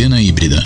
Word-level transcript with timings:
Antena 0.00 0.22
Híbrida. 0.22 0.64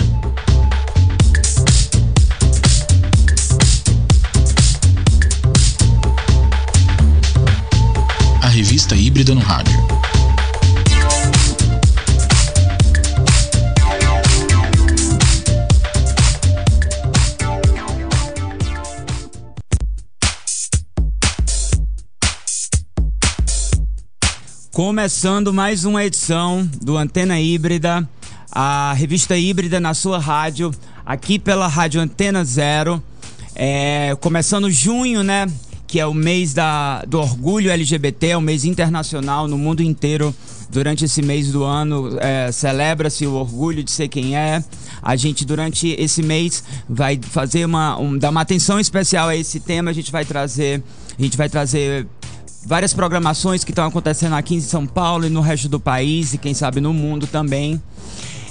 A 8.41 8.47
revista 8.47 8.95
híbrida 8.95 9.35
no 9.35 9.41
rádio. 9.41 9.75
Começando 24.71 25.53
mais 25.53 25.83
uma 25.83 26.05
edição 26.05 26.65
do 26.81 26.95
Antena 26.95 27.37
Híbrida, 27.37 28.07
a 28.55 28.93
revista 28.93 29.37
híbrida 29.37 29.81
na 29.81 29.93
sua 29.93 30.17
rádio, 30.17 30.71
aqui 31.05 31.37
pela 31.37 31.67
Rádio 31.67 31.99
Antena 31.99 32.45
Zero. 32.45 33.03
É, 33.53 34.15
começando 34.21 34.71
junho, 34.71 35.21
né? 35.23 35.45
Que 35.85 35.99
é 35.99 36.05
o 36.05 36.13
mês 36.13 36.53
da, 36.53 37.03
do 37.03 37.19
orgulho 37.19 37.69
LGBT, 37.69 38.27
é 38.29 38.37
o 38.37 38.41
mês 38.41 38.63
internacional 38.63 39.45
no 39.45 39.57
mundo 39.57 39.83
inteiro. 39.83 40.33
Durante 40.69 41.05
esse 41.05 41.21
mês 41.21 41.51
do 41.51 41.63
ano, 41.63 42.17
é, 42.19 42.51
celebra-se 42.51 43.27
o 43.27 43.33
orgulho 43.33 43.83
de 43.83 43.91
ser 43.91 44.07
quem 44.07 44.37
é. 44.37 44.63
A 45.01 45.15
gente, 45.15 45.45
durante 45.45 45.89
esse 45.89 46.23
mês, 46.23 46.63
vai 46.89 47.19
fazer 47.21 47.65
uma. 47.65 47.99
Um, 47.99 48.17
dar 48.17 48.29
uma 48.29 48.41
atenção 48.41 48.79
especial 48.79 49.27
a 49.27 49.35
esse 49.35 49.59
tema. 49.59 49.91
A 49.91 49.93
gente 49.93 50.11
vai 50.11 50.23
trazer. 50.23 50.81
A 51.17 51.21
gente 51.21 51.37
vai 51.37 51.49
trazer 51.49 52.07
várias 52.65 52.93
programações 52.93 53.63
que 53.63 53.71
estão 53.71 53.85
acontecendo 53.85 54.33
aqui 54.33 54.55
em 54.55 54.61
São 54.61 54.87
Paulo 54.87 55.27
e 55.27 55.29
no 55.29 55.41
resto 55.41 55.69
do 55.69 55.79
país 55.79 56.33
e 56.33 56.37
quem 56.37 56.53
sabe 56.53 56.81
no 56.81 56.93
mundo 56.93 57.27
também. 57.27 57.79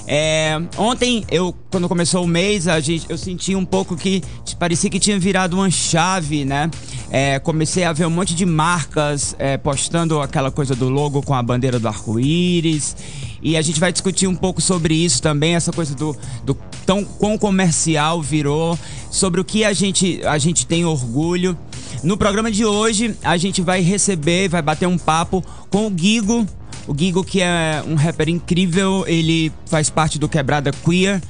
É, 0.07 0.61
ontem, 0.77 1.25
eu, 1.31 1.55
quando 1.71 1.89
começou 1.89 2.23
o 2.23 2.27
mês, 2.27 2.67
a 2.67 2.79
gente, 2.79 3.07
eu 3.09 3.17
senti 3.17 3.55
um 3.55 3.65
pouco 3.65 3.95
que 3.95 4.21
parecia 4.59 4.89
que 4.89 4.99
tinha 4.99 5.19
virado 5.19 5.55
uma 5.55 5.69
chave, 5.69 6.45
né? 6.45 6.69
É, 7.09 7.39
comecei 7.39 7.83
a 7.83 7.93
ver 7.93 8.05
um 8.05 8.11
monte 8.11 8.35
de 8.35 8.45
marcas 8.45 9.35
é, 9.39 9.57
postando 9.57 10.21
aquela 10.21 10.51
coisa 10.51 10.75
do 10.75 10.89
logo 10.89 11.21
com 11.21 11.33
a 11.33 11.41
bandeira 11.41 11.79
do 11.79 11.87
arco-íris. 11.87 12.95
E 13.41 13.55
a 13.57 13.61
gente 13.61 13.79
vai 13.79 13.91
discutir 13.91 14.27
um 14.27 14.35
pouco 14.35 14.61
sobre 14.61 14.95
isso 14.95 15.21
também, 15.21 15.55
essa 15.55 15.71
coisa 15.71 15.93
do, 15.95 16.15
do 16.43 16.57
tão 16.85 17.03
quão 17.03 17.37
comercial 17.37 18.21
virou, 18.21 18.77
sobre 19.11 19.39
o 19.39 19.43
que 19.43 19.63
a 19.63 19.71
gente, 19.71 20.19
a 20.25 20.37
gente 20.37 20.65
tem 20.65 20.85
orgulho. 20.85 21.57
No 22.03 22.17
programa 22.17 22.51
de 22.51 22.65
hoje, 22.65 23.15
a 23.23 23.37
gente 23.37 23.61
vai 23.61 23.81
receber, 23.81 24.47
vai 24.47 24.61
bater 24.61 24.87
um 24.87 24.97
papo 24.97 25.43
com 25.69 25.87
o 25.87 25.93
Gigo. 25.95 26.45
O 26.87 26.95
Gigo, 26.95 27.23
que 27.23 27.41
é 27.41 27.83
um 27.87 27.95
rapper 27.95 28.29
incrível, 28.29 29.03
ele 29.07 29.51
faz 29.65 29.89
parte 29.89 30.19
do 30.19 30.29
Quebrada 30.29 30.71
Queer, 30.71 31.21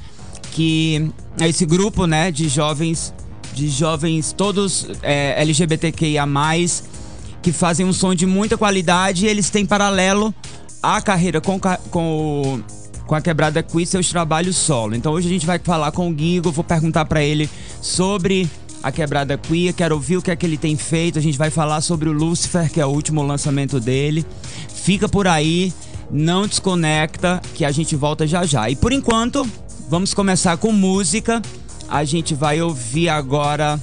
que 0.52 1.10
é 1.40 1.48
esse 1.48 1.64
grupo, 1.64 2.06
né, 2.06 2.30
de 2.30 2.48
jovens, 2.48 3.14
de 3.54 3.68
jovens 3.68 4.32
todos 4.32 4.88
é, 5.02 5.40
LGBTQIA+, 5.40 6.26
que 7.40 7.52
fazem 7.52 7.86
um 7.86 7.92
som 7.92 8.14
de 8.14 8.26
muita 8.26 8.58
qualidade 8.58 9.24
e 9.24 9.28
eles 9.28 9.48
têm 9.48 9.64
paralelo 9.64 10.34
a 10.82 11.00
carreira 11.00 11.40
com, 11.40 11.58
com, 11.90 12.62
com 13.06 13.14
a 13.14 13.20
Quebrada 13.20 13.62
Queer 13.62 13.86
seus 13.86 14.08
trabalhos 14.10 14.56
solo. 14.56 14.94
Então 14.94 15.12
hoje 15.12 15.26
a 15.26 15.30
gente 15.30 15.46
vai 15.46 15.58
falar 15.58 15.90
com 15.90 16.10
o 16.10 16.16
Gigo, 16.16 16.52
vou 16.52 16.64
perguntar 16.64 17.06
para 17.06 17.22
ele 17.22 17.48
sobre 17.80 18.50
a 18.86 18.92
Quebrada 18.92 19.36
Queer, 19.36 19.74
quero 19.74 19.96
ouvir 19.96 20.16
o 20.16 20.22
que 20.22 20.30
é 20.30 20.36
que 20.36 20.46
ele 20.46 20.56
tem 20.56 20.76
feito. 20.76 21.18
A 21.18 21.22
gente 21.22 21.36
vai 21.36 21.50
falar 21.50 21.80
sobre 21.80 22.08
o 22.08 22.12
Lucifer, 22.12 22.70
que 22.70 22.80
é 22.80 22.86
o 22.86 22.88
último 22.88 23.20
lançamento 23.20 23.80
dele. 23.80 24.24
Fica 24.72 25.08
por 25.08 25.26
aí, 25.26 25.72
não 26.08 26.46
desconecta, 26.46 27.42
que 27.52 27.64
a 27.64 27.72
gente 27.72 27.96
volta 27.96 28.28
já 28.28 28.46
já. 28.46 28.70
E 28.70 28.76
por 28.76 28.92
enquanto, 28.92 29.44
vamos 29.88 30.14
começar 30.14 30.56
com 30.58 30.70
música. 30.70 31.42
A 31.88 32.04
gente 32.04 32.32
vai 32.32 32.62
ouvir 32.62 33.08
agora. 33.08 33.80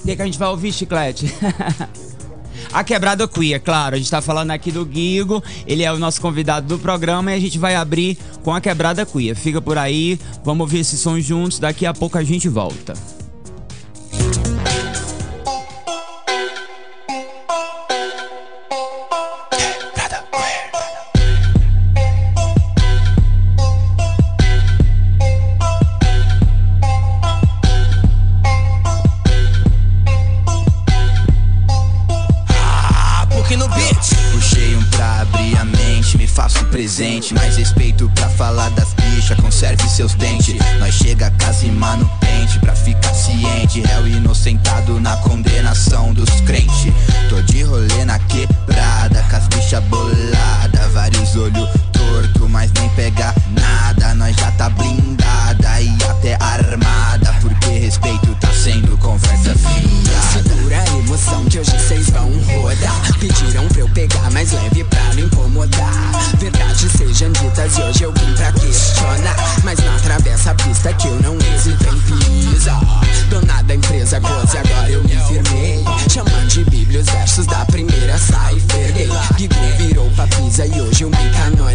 O 0.00 0.04
que, 0.04 0.10
é 0.10 0.16
que 0.16 0.20
a 0.20 0.26
gente 0.26 0.38
vai 0.38 0.48
ouvir, 0.48 0.74
Chiclete? 0.74 1.32
A 2.70 2.84
Quebrada 2.84 3.26
Queer, 3.26 3.62
claro. 3.62 3.94
A 3.94 3.98
gente 3.98 4.10
tá 4.10 4.20
falando 4.20 4.50
aqui 4.50 4.70
do 4.70 4.84
Guigo, 4.84 5.42
ele 5.66 5.84
é 5.84 5.92
o 5.92 5.98
nosso 5.98 6.20
convidado 6.20 6.66
do 6.66 6.78
programa 6.78 7.32
e 7.32 7.34
a 7.34 7.40
gente 7.40 7.58
vai 7.58 7.76
abrir 7.76 8.18
com 8.42 8.52
a 8.52 8.60
Quebrada 8.60 9.06
Queer. 9.06 9.34
Fica 9.34 9.60
por 9.60 9.78
aí, 9.78 10.18
vamos 10.44 10.60
ouvir 10.60 10.80
esse 10.80 10.98
som 10.98 11.18
juntos, 11.18 11.58
daqui 11.58 11.86
a 11.86 11.94
pouco 11.94 12.18
a 12.18 12.22
gente 12.22 12.46
volta. 12.46 12.92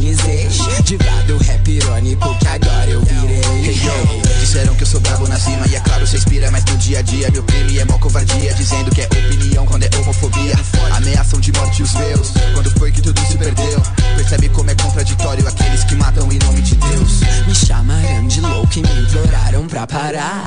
Canonizei 0.08 0.48
Diva 0.84 1.24
do 1.26 1.38
rap 1.38 1.68
irônico 1.68 2.36
que 2.38 2.48
agora 2.48 2.90
eu 2.90 3.02
virei. 3.02 3.66
Hey 3.66 3.76
yo, 3.76 4.40
disseram 4.40 4.74
que 4.76 4.84
eu 4.84 4.88
sou 4.88 5.02
brabo 5.02 5.28
na 5.28 5.38
cima 5.38 5.68
E 5.68 5.76
é 5.76 5.80
claro, 5.82 6.08
cê 6.08 6.18
inspira, 6.18 6.50
mas 6.52 6.64
no 6.66 6.78
dia 6.78 7.00
a 7.00 7.02
dia 7.02 7.30
Meu 7.32 7.44
crime 7.44 7.80
é 7.80 7.86
mó 7.86 7.98
covardia. 7.98 8.54
Dizendo 8.54 8.92
que 8.92 9.02
é 9.02 9.06
opinião 9.06 9.66
quando 9.66 9.84
é 9.84 9.90
homofobia. 9.98 10.56
Ameaçam 10.96 11.40
de 11.40 11.52
morte 11.54 11.84
os 11.84 11.94
meus 11.94 12.32
Quando 12.54 12.72
foi 12.78 12.92
que 12.92 13.02
tudo 13.02 13.20
se 13.26 13.38
perdeu. 13.38 13.82
Percebe 14.16 14.50
como 14.50 14.70
é 14.70 14.76
contraditório 14.76 15.48
Aqueles 15.48 15.84
que 15.84 15.96
matam 15.96 16.32
em 16.32 16.40
nome 16.40 16.62
de 16.62 16.76
Deus. 16.76 17.20
Me 17.46 17.56
chamaram 17.56 18.28
de 18.28 18.40
louco 18.40 18.80
e 18.80 18.82
me 18.82 19.02
imploraram 19.02 19.68
pra 19.68 19.86
parar 19.86 20.47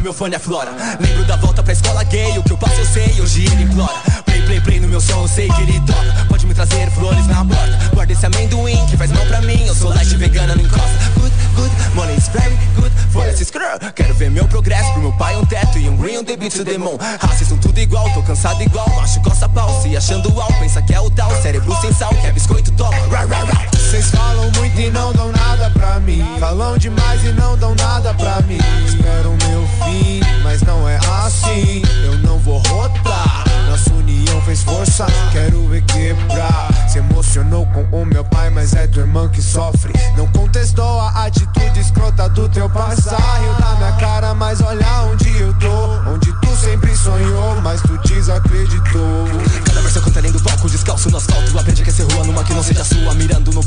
No 0.00 0.04
meu 0.04 0.14
fone 0.14 0.34
aflora 0.34 0.70
Lembro 0.98 1.26
da 1.26 1.36
volta 1.36 1.62
pra 1.62 1.74
escola 1.74 2.02
gay 2.04 2.38
O 2.38 2.42
que 2.42 2.52
eu 2.52 2.56
passo 2.56 2.80
eu 2.80 2.86
sei, 2.86 3.20
hoje 3.20 3.44
ele 3.44 3.64
implora 3.64 3.92
Play 4.24 4.40
play, 4.42 4.60
play 4.62 4.80
no 4.80 4.88
meu 4.88 5.00
som, 5.00 5.22
eu 5.22 5.28
sei 5.28 5.48
que 5.48 5.62
ele 5.62 5.80
toca. 5.80 6.26
Pode 6.28 6.46
me 6.46 6.54
trazer 6.54 6.90
flores 6.90 7.26
na 7.26 7.44
porta. 7.44 7.90
Guarda 7.94 8.12
esse 8.12 8.26
amendoim 8.26 8.86
que 8.86 8.96
faz 8.96 9.10
mal 9.12 9.24
pra 9.26 9.40
mim. 9.42 9.66
Eu 9.66 9.74
sou 9.74 9.90
light 9.90 10.16
vegana, 10.16 10.54
não 10.54 10.62
encosta. 10.62 10.88
Good, 11.14 11.32
good, 11.54 11.70
money 11.94 12.16
is 12.16 12.28
very 12.28 12.56
good. 12.76 12.90
For 13.10 13.26
essa 13.26 13.44
screw. 13.44 13.92
Quero 13.94 14.14
ver 14.14 14.30
meu 14.30 14.46
progresso. 14.46 14.90
Pro 14.92 15.02
meu 15.02 15.12
pai 15.12 15.36
um 15.36 15.44
teto 15.44 15.78
e 15.78 15.88
um 15.88 15.96
green 15.96 16.18
on 16.18 16.24
the 16.24 16.36
to 16.36 16.64
demon. 16.64 16.96
Racismo 17.20 17.58
tudo 17.58 17.78
igual, 17.78 18.08
tô 18.10 18.22
cansado 18.22 18.62
igual. 18.62 18.88
Macho 18.96 19.20
costa 19.20 19.48
pau, 19.48 19.82
se 19.82 19.96
achando 19.96 20.28
alto. 20.40 20.54
Pensa 20.54 20.82
que 20.82 20.94
é 20.94 21.00
o 21.00 21.10
tal. 21.10 21.30
Cérebro 21.42 21.76
sem 21.80 21.92
sal, 21.92 22.10
quer 22.20 22.32
biscoito, 22.32 22.70
toma. 22.72 22.96
Rá, 23.10 23.24
rá, 23.24 23.44
rá. 23.44 23.66
Vocês 23.72 24.10
falam 24.10 24.50
muito 24.52 24.80
e 24.80 24.90
não 24.90 25.12
dão 25.12 25.30
nada 25.32 25.70
pra 25.70 26.00
mim. 26.00 26.24
Falam 26.38 26.78
demais 26.78 26.99
Se 37.30 37.38
emocionou 37.38 37.64
com 37.66 38.02
o 38.02 38.04
meu 38.04 38.24
pai, 38.24 38.50
mas 38.50 38.74
é 38.74 38.88
tua 38.88 39.02
irmã 39.02 39.28
que 39.28 39.40
sofre. 39.40 39.92
Não 40.16 40.26
contestou 40.32 41.00
a 41.00 41.26
atitude 41.26 41.78
escrota 41.78 42.28
do 42.28 42.48
teu 42.48 42.68
passar. 42.68 43.20
Riu 43.38 43.54
da 43.54 43.76
minha 43.76 43.92
cara, 44.00 44.34
mas 44.34 44.60
olha 44.60 45.02
onde 45.02 45.28
eu 45.38 45.54
tô. 45.54 46.10
Onde 46.10 46.32
tu 46.40 46.56
sempre 46.56 46.92
sonhou, 46.96 47.60
mas 47.60 47.80
tu 47.82 47.96
desacreditou. 47.98 49.28
Cada 49.64 49.80
verso 49.80 50.00
canta 50.00 50.18
além 50.18 50.32
do 50.32 50.40
palco, 50.40 50.68
descalço 50.68 51.08
no 51.08 51.18
asfalto. 51.18 51.56
Aprende 51.56 51.84
que 51.84 51.92
ser 51.92 52.02
rua 52.12 52.24
numa 52.24 52.42
que 52.42 52.52
não 52.52 52.64
seja 52.64 52.82
sua. 52.82 53.14
Mirando 53.14 53.52
no 53.52 53.59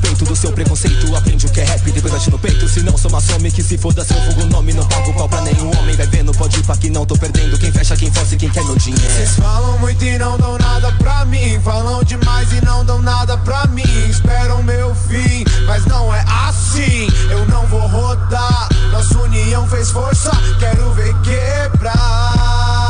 preconceito. 0.63 1.15
Aprende 1.15 1.45
o 1.45 1.49
que 1.49 1.61
é 1.61 1.63
rap, 1.63 1.91
depois 1.91 2.13
bate 2.13 2.31
no 2.31 2.39
peito. 2.39 2.67
Se 2.67 2.81
não, 2.81 2.97
soma 2.97 3.21
some 3.21 3.51
que 3.51 3.61
se 3.61 3.77
foda 3.77 4.03
seu 4.03 4.17
fogo 4.23 4.45
nome. 4.45 4.73
Não 4.73 4.85
pago 4.87 5.13
pau 5.13 5.29
pra 5.29 5.41
nenhum 5.41 5.69
homem. 5.77 5.95
Vai 5.95 6.07
vendo, 6.07 6.33
pode 6.33 6.59
ir 6.59 6.63
pra 6.63 6.77
que 6.77 6.89
não 6.89 7.05
tô 7.05 7.15
perdendo. 7.17 7.57
Quem 7.57 7.71
fecha, 7.71 7.95
quem 7.95 8.11
força 8.11 8.33
e 8.33 8.37
quem 8.37 8.49
quer 8.49 8.63
meu 8.63 8.75
dinheiro. 8.75 9.13
Vocês 9.13 9.35
falam 9.35 9.77
muito 9.79 10.03
e 10.03 10.17
não 10.17 10.37
dão 10.37 10.57
nada 10.57 10.91
pra 10.93 11.25
mim. 11.25 11.59
Falam 11.63 12.03
demais 12.03 12.51
e 12.53 12.65
não 12.65 12.85
dão 12.85 13.01
nada 13.01 13.37
pra 13.37 13.67
mim. 13.67 13.83
Esperam 14.09 14.63
meu 14.63 14.95
fim, 14.95 15.43
mas 15.67 15.85
não 15.85 16.13
é 16.13 16.23
assim. 16.47 17.07
Eu 17.29 17.45
não 17.47 17.65
vou 17.67 17.85
rodar. 17.87 18.69
Nossa 18.91 19.19
união 19.19 19.67
fez 19.67 19.91
força, 19.91 20.31
quero 20.59 20.93
ver 20.93 21.13
quebrar. 21.21 22.82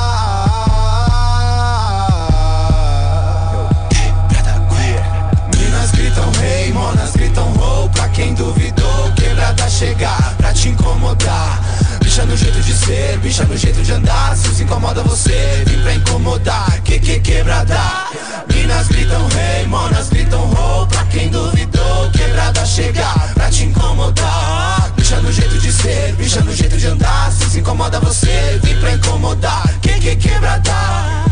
Gritam 6.24 6.31
rei, 6.42 6.72
monas 6.72 7.12
gritam 7.12 7.54
roll. 7.54 7.90
Pra 7.90 8.08
quem 8.10 8.34
duvidou, 8.34 9.12
quebrada 9.16 9.70
chegar 9.70 10.36
pra 10.38 10.54
te 10.54 10.70
incomodar. 10.70 11.62
Bicha 12.02 12.25
no 12.25 12.38
jeito 12.38 12.62
de 12.62 12.74
ser, 12.74 13.18
bicha 13.20 13.44
no 13.46 13.58
jeito 13.58 13.81
de 13.81 13.92
andar. 13.92 14.36
Se 14.38 14.64
incomoda 14.64 15.04
você, 15.04 15.64
vim 15.66 15.81
pra 15.81 15.94
incomodar. 15.94 16.81
Que 16.81 17.00
que 17.00 17.20
quebrada? 17.20 18.08
Minas 18.54 18.88
gritam 18.88 19.28
rei, 19.30 19.66
monas 19.68 20.10
gritam 20.10 20.42
roll. 20.42 20.88
Pra 20.88 21.04
quem 21.06 21.30
duvidou, 21.30 22.10
quebrada 22.12 22.66
chegar 22.66 23.34
pra 23.34 23.50
te 23.50 23.66
incomodar. 23.66 24.92
Bicha 24.96 25.20
no 25.20 25.31
jeito 25.31 25.58
de 25.58 25.72
ser, 25.72 26.14
bicha 26.14 26.42
no 26.42 26.54
jeito 26.54 26.78
de 26.78 26.88
andar. 26.88 27.31
Se 27.31 27.60
incomoda 27.60 28.00
você, 28.00 28.60
vim 28.64 28.80
pra 28.80 28.92
incomodar. 28.94 29.64
Que 29.81 30.00
que 30.00 30.16
quebrada? 30.16 31.23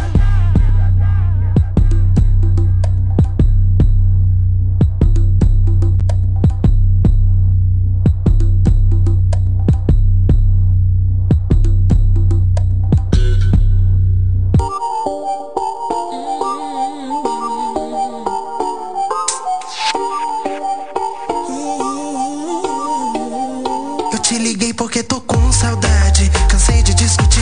Com 25.28 25.52
saudade. 25.52 26.30
Cansei 26.50 26.84
de 26.84 26.94
discutir, 26.94 27.41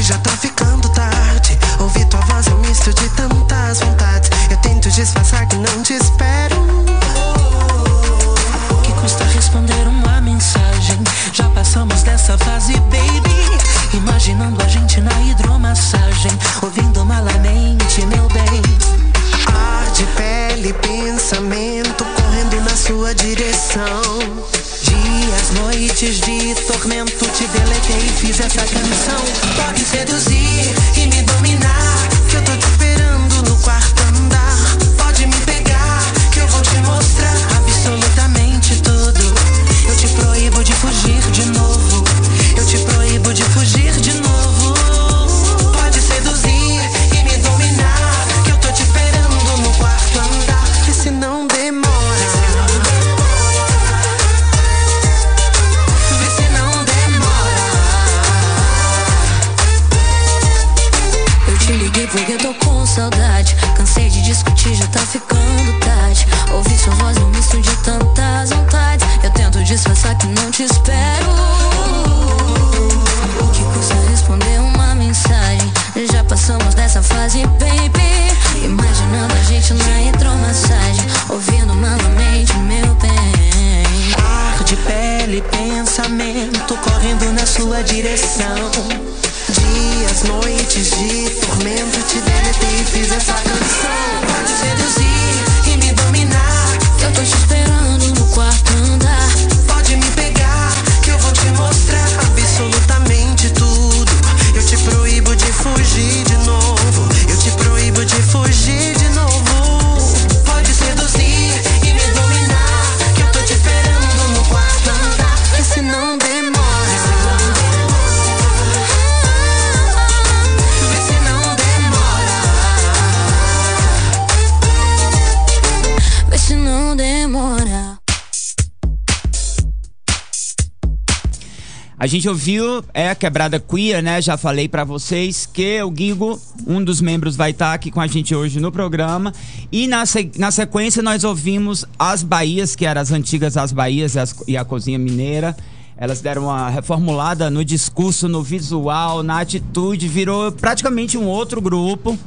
A 132.00 132.08
gente 132.08 132.29
ouviu 132.29 132.82
é 132.94 133.10
a 133.10 133.15
quebrada 133.15 133.60
queer, 133.60 134.01
né? 134.01 134.22
Já 134.22 134.38
falei 134.38 134.70
pra 134.70 134.86
vocês 134.86 135.46
que 135.46 135.84
o 135.84 135.91
Guigo, 135.91 136.39
um 136.65 136.82
dos 136.82 137.01
membros, 137.01 137.36
vai 137.36 137.51
estar 137.51 137.74
aqui 137.74 137.91
com 137.91 138.00
a 138.00 138.08
gente 138.08 138.34
hoje 138.34 138.58
no 138.62 138.72
programa. 138.72 139.34
E 139.70 139.86
na, 139.86 140.06
se- 140.06 140.32
na 140.38 140.50
sequência 140.50 141.03
nós 141.03 141.25
ouvimos 141.25 141.84
as 142.00 142.24
Bahias, 142.24 142.74
que 142.74 142.86
eram 142.86 143.01
as 143.01 143.12
antigas 143.12 143.58
As 143.58 143.74
Bahias 143.74 144.15
e, 144.15 144.20
as- 144.20 144.36
e 144.48 144.56
a 144.56 144.63
Cozinha 144.63 144.98
Mineira. 144.98 145.58
Elas 145.98 146.22
deram 146.22 146.44
uma 146.44 146.70
reformulada 146.70 147.50
no 147.50 147.65
discurso, 147.65 148.29
no 148.29 148.41
visual, 148.41 149.22
na 149.22 149.41
atitude, 149.41 150.08
virou 150.08 150.50
praticamente 150.53 151.18
um 151.18 151.25
outro 151.25 151.60
grupo. 151.60 152.18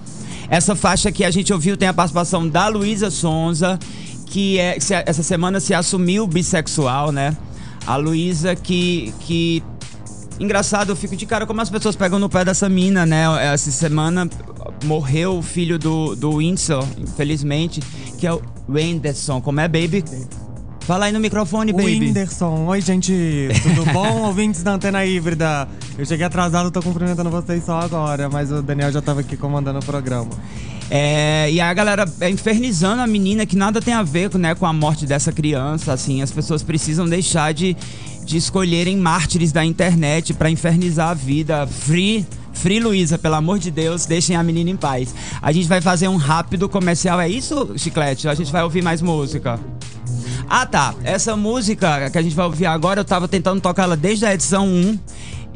Essa 0.51 0.77
faixa 0.77 1.11
que 1.11 1.25
a 1.25 1.31
gente 1.31 1.51
ouviu 1.51 1.79
tem 1.79 1.89
a 1.89 1.95
participação 1.95 2.47
da 2.47 2.69
Luísa 2.69 3.11
Sonza, 3.11 3.79
que 4.27 4.59
é, 4.59 4.77
essa 5.07 5.23
semana 5.23 5.61
se 5.61 5.73
assumiu 5.73 6.27
bissexual, 6.27 7.11
né? 7.11 7.35
A 7.87 7.97
Luísa 7.97 8.55
que, 8.55 9.13
que. 9.21 9.63
Engraçado, 10.41 10.91
eu 10.91 10.97
fico 10.97 11.15
de 11.15 11.27
cara 11.27 11.47
como 11.47 11.61
as 11.61 11.71
pessoas 11.71 11.95
pegam 11.95 12.19
no 12.19 12.29
pé 12.29 12.45
dessa 12.45 12.69
mina, 12.69 13.05
né? 13.05 13.25
Essa 13.53 13.71
semana 13.71 14.29
morreu 14.85 15.39
o 15.39 15.43
filho 15.43 15.79
do, 15.79 16.17
do 16.17 16.37
Winsor, 16.37 16.85
infelizmente, 16.99 17.81
que 18.19 18.27
é 18.27 18.33
o 18.33 18.43
Wenderson. 18.69 19.41
Como 19.41 19.61
é, 19.61 19.69
baby? 19.69 20.05
Fala 20.81 21.05
aí 21.05 21.13
no 21.13 21.21
microfone, 21.21 21.73
baby. 21.73 22.01
Whindersson. 22.01 22.67
Oi, 22.67 22.81
gente. 22.81 23.49
Tudo 23.63 23.85
bom? 23.95 24.23
Ouvintes 24.27 24.63
da 24.63 24.73
Antena 24.73 25.05
Híbrida. 25.07 25.69
Eu 25.97 26.05
cheguei 26.05 26.27
atrasado, 26.27 26.71
tô 26.71 26.83
cumprimentando 26.83 27.31
vocês 27.31 27.65
só 27.65 27.79
agora, 27.79 28.29
mas 28.29 28.51
o 28.51 28.63
Daniel 28.63 28.91
já 28.91 29.01
tava 29.01 29.21
aqui 29.21 29.37
comandando 29.37 29.79
o 29.79 29.85
programa. 29.85 30.31
É, 30.95 31.51
e 31.51 31.59
a 31.59 31.73
galera 31.73 32.05
é 32.21 32.29
infernizando 32.29 33.01
a 33.01 33.07
menina 33.07 33.47
que 33.47 33.57
nada 33.57 33.81
tem 33.81 33.95
a 33.95 34.03
ver 34.03 34.31
né, 34.35 34.55
com 34.55 34.67
a 34.67 34.75
morte 34.75 35.07
dessa 35.07 35.33
criança. 35.33 35.91
Assim, 35.91 36.21
as 36.21 36.31
pessoas 36.31 36.63
precisam 36.63 37.09
deixar 37.09 37.55
de, 37.55 37.75
de 38.27 38.37
escolherem 38.37 38.99
mártires 38.99 39.53
da 39.53 39.65
internet 39.65 40.35
pra 40.35 40.51
infernizar 40.51 41.09
a 41.09 41.15
vida. 41.15 41.67
Free. 41.67 42.27
Free 42.53 42.79
Luísa, 42.79 43.17
pelo 43.17 43.37
amor 43.37 43.59
de 43.59 43.71
Deus, 43.71 44.05
deixem 44.05 44.37
a 44.37 44.43
menina 44.43 44.69
em 44.69 44.77
paz. 44.77 45.15
A 45.41 45.51
gente 45.51 45.67
vai 45.67 45.81
fazer 45.81 46.09
um 46.09 46.17
rápido 46.17 46.69
comercial, 46.69 47.19
é 47.19 47.27
isso, 47.27 47.73
Chiclete? 47.79 48.29
A 48.29 48.35
gente 48.35 48.53
vai 48.53 48.63
ouvir 48.63 48.83
mais 48.83 49.01
música. 49.01 49.59
Ah 50.47 50.67
tá, 50.67 50.95
essa 51.03 51.35
música 51.35 52.11
que 52.11 52.19
a 52.19 52.23
gente 52.23 52.37
vai 52.37 52.45
ouvir 52.45 52.67
agora, 52.67 53.01
eu 53.01 53.05
tava 53.07 53.27
tentando 53.27 53.63
tocar 53.63 53.85
ela 53.85 53.97
desde 53.97 54.27
a 54.27 54.35
edição 54.35 54.67
1. 54.69 54.99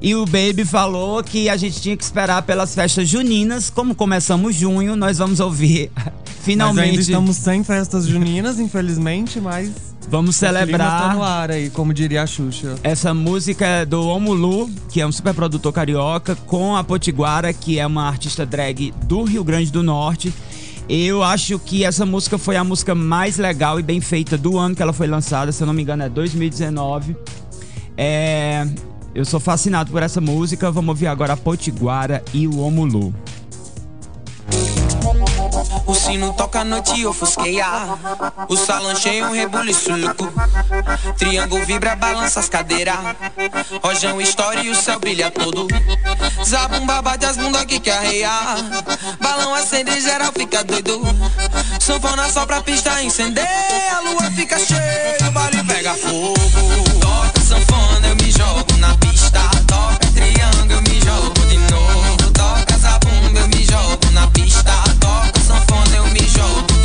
E 0.01 0.15
o 0.15 0.25
Baby 0.27 0.65
falou 0.65 1.23
que 1.25 1.49
a 1.49 1.57
gente 1.57 1.81
tinha 1.81 1.97
que 1.97 2.05
esperar 2.05 2.43
pelas 2.43 2.75
festas 2.75 3.09
juninas. 3.09 3.71
Como 3.71 3.95
começamos 3.95 4.55
junho, 4.55 4.95
nós 4.95 5.19
vamos 5.19 5.41
ouvir 5.41 5.91
Mas 5.97 6.15
finalmente. 6.45 6.91
ainda 6.91 7.01
estamos 7.01 7.37
sem 7.37 7.65
festas 7.65 8.07
juninas, 8.07 8.61
infelizmente, 8.61 9.41
mas. 9.41 9.97
Vamos 10.09 10.39
clima 10.39 10.53
celebrar. 10.53 11.03
tá 11.09 11.15
no 11.15 11.23
ar 11.23 11.51
aí, 11.51 11.69
como 11.71 11.93
diria 11.93 12.23
a 12.23 12.27
Xuxa. 12.27 12.77
Essa 12.85 13.13
música 13.13 13.67
é 13.67 13.85
do 13.85 14.07
Omulu, 14.07 14.71
que 14.89 15.01
é 15.01 15.07
um 15.07 15.11
super 15.11 15.35
produtor 15.35 15.73
carioca, 15.73 16.37
com 16.47 16.77
a 16.77 16.85
Potiguara, 16.85 17.53
que 17.53 17.81
é 17.81 17.87
uma 17.87 18.07
artista 18.07 18.47
drag 18.47 18.95
do 19.05 19.25
Rio 19.25 19.43
Grande 19.43 19.73
do 19.73 19.83
Norte. 19.83 20.33
Eu 20.89 21.25
acho 21.25 21.59
que 21.59 21.85
essa 21.85 22.07
música 22.07 22.39
foi 22.39 22.55
a 22.55 22.63
música 22.63 22.95
mais 22.95 23.39
legal 23.39 23.81
e 23.81 23.83
bem 23.83 24.01
feita 24.01 24.39
do 24.39 24.57
ano 24.57 24.77
que 24.77 24.83
ela 24.83 24.93
foi 24.93 25.09
lançada, 25.09 25.51
se 25.51 25.61
eu 25.61 25.67
não 25.67 25.75
me 25.75 25.83
engano 25.83 26.05
é 26.05 26.09
2019. 26.09 27.17
É, 27.97 28.65
eu 29.17 29.25
sou 29.25 29.41
fascinado 29.41 29.91
por 29.91 30.03
essa 30.03 30.21
música, 30.21 30.71
vamos 30.71 30.91
ouvir 30.91 31.07
agora 31.07 31.33
a 31.33 31.37
Potiguara 31.39 32.23
e 32.35 32.47
o 32.47 32.59
Omulu. 32.61 33.15
O 35.87 35.95
sino 35.95 36.35
toca 36.35 36.61
a 36.61 36.65
noite 36.65 37.07
ofusqueia. 37.07 37.67
O 38.47 38.57
salão 38.59 38.95
cheio, 38.95 39.25
um 39.25 39.33
rebuliço 39.33 39.97
louco. 39.97 40.31
Triângulo 41.17 41.65
vibra, 41.65 41.97
balança 41.97 42.41
as 42.41 42.51
cadeiras. 42.51 42.99
Rojão 43.83 44.21
estoura 44.21 44.63
e 44.63 44.69
o 44.69 44.75
céu 44.75 45.01
brilha 45.01 45.31
todo. 45.31 45.67
Zabumba 46.45 47.01
bate 47.01 47.25
as 47.25 47.39
bunda 47.39 47.65
que 47.65 47.81
quer 47.81 47.97
arrear 47.97 48.57
Balão 49.21 49.55
acende 49.55 49.99
geral 49.99 50.31
fica 50.37 50.63
doido. 50.63 51.01
Sanfona 51.81 52.29
só 52.29 52.45
pra 52.45 52.61
pista 52.61 53.03
incender 53.03 53.49
A 53.95 54.01
lua 54.01 54.31
fica 54.33 54.59
cheia, 54.59 55.17
o 55.27 55.31
baile 55.31 55.65
pega 55.65 55.95
fogo 55.95 57.36
sanfona, 57.47 58.09
eu 58.09 58.17
me 58.17 58.31
jogo 58.33 58.77
na 58.79 58.95
pista. 58.97 59.41
Toca 59.67 60.07
triângulo, 60.15 60.73
eu 60.73 60.83
me 60.83 61.01
jogo 61.01 61.47
de 61.47 61.59
novo. 61.71 62.33
Toca 62.33 62.77
zabumba, 62.77 63.39
eu 63.39 63.49
me 63.49 63.65
jogo 63.65 64.11
na 64.13 64.27
pista. 64.29 64.73
Toca 65.01 65.41
sanfona, 65.41 65.97
eu 65.97 66.07
me 66.09 66.29
jogo 66.29 66.76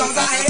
Bye-bye. 0.00 0.49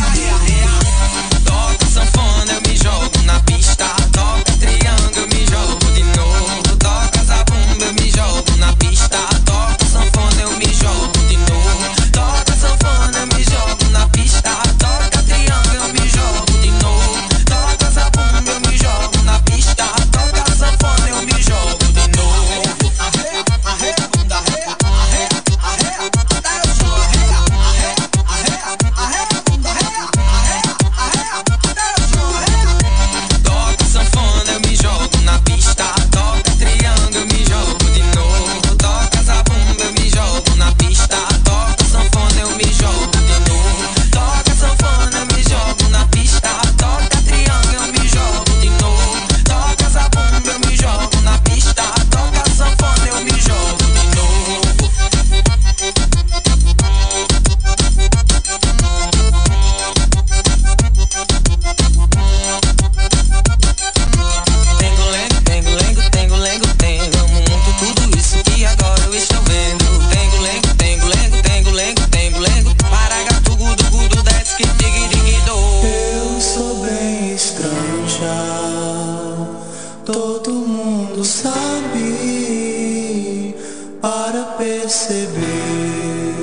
Perceber, 84.60 86.34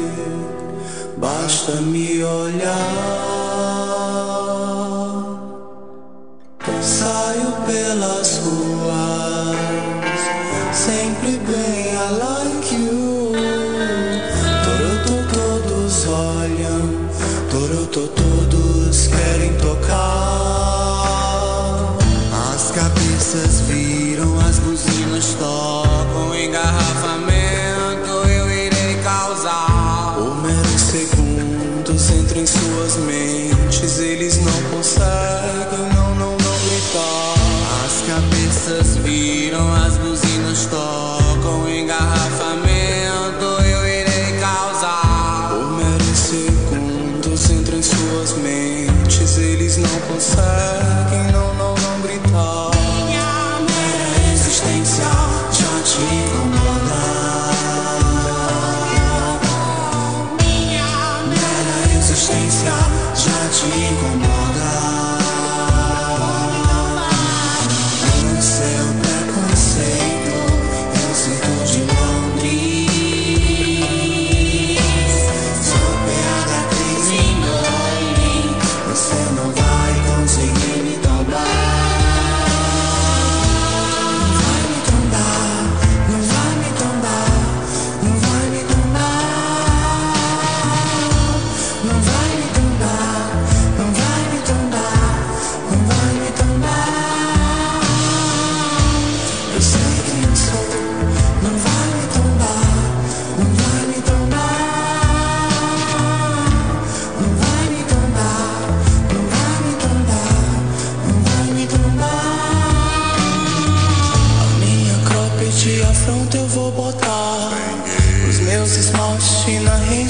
basta 1.18 1.74
me 1.82 2.24
olhar. 2.24 3.37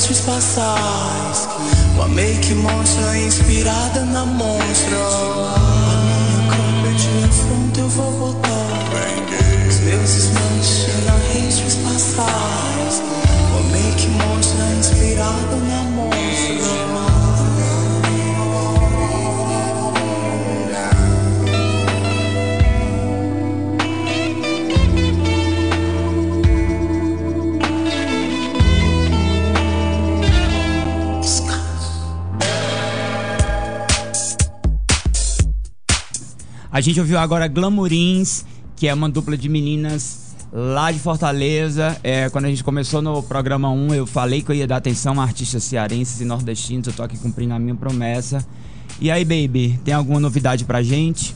Rede 0.07 0.13
espaciais. 0.13 1.49
Uma 1.95 2.07
make 2.07 2.53
monstra 2.55 3.17
inspirada 3.17 4.05
na 4.05 4.25
monstra. 4.25 5.66
A 36.77 36.79
gente 36.79 36.99
ouviu 36.99 37.17
agora 37.17 37.47
Glamourins, 37.47 38.45
que 38.75 38.87
é 38.87 38.93
uma 38.93 39.09
dupla 39.09 39.35
de 39.35 39.49
meninas 39.49 40.35
lá 40.53 40.91
de 40.91 40.99
Fortaleza. 40.99 41.97
É, 42.03 42.29
quando 42.29 42.45
a 42.45 42.49
gente 42.49 42.63
começou 42.63 43.01
no 43.01 43.23
programa 43.23 43.67
1, 43.71 43.95
eu 43.95 44.05
falei 44.05 44.43
que 44.43 44.51
eu 44.51 44.55
ia 44.55 44.67
dar 44.67 44.75
atenção 44.75 45.19
a 45.19 45.23
artistas 45.23 45.63
cearenses 45.63 46.21
e 46.21 46.23
nordestinos. 46.23 46.85
Eu 46.85 46.93
tô 46.93 47.01
aqui 47.01 47.17
cumprindo 47.17 47.55
a 47.55 47.57
minha 47.57 47.73
promessa. 47.73 48.45
E 49.01 49.09
aí, 49.09 49.25
baby, 49.25 49.79
tem 49.83 49.91
alguma 49.91 50.19
novidade 50.19 50.65
pra 50.65 50.83
gente? 50.83 51.33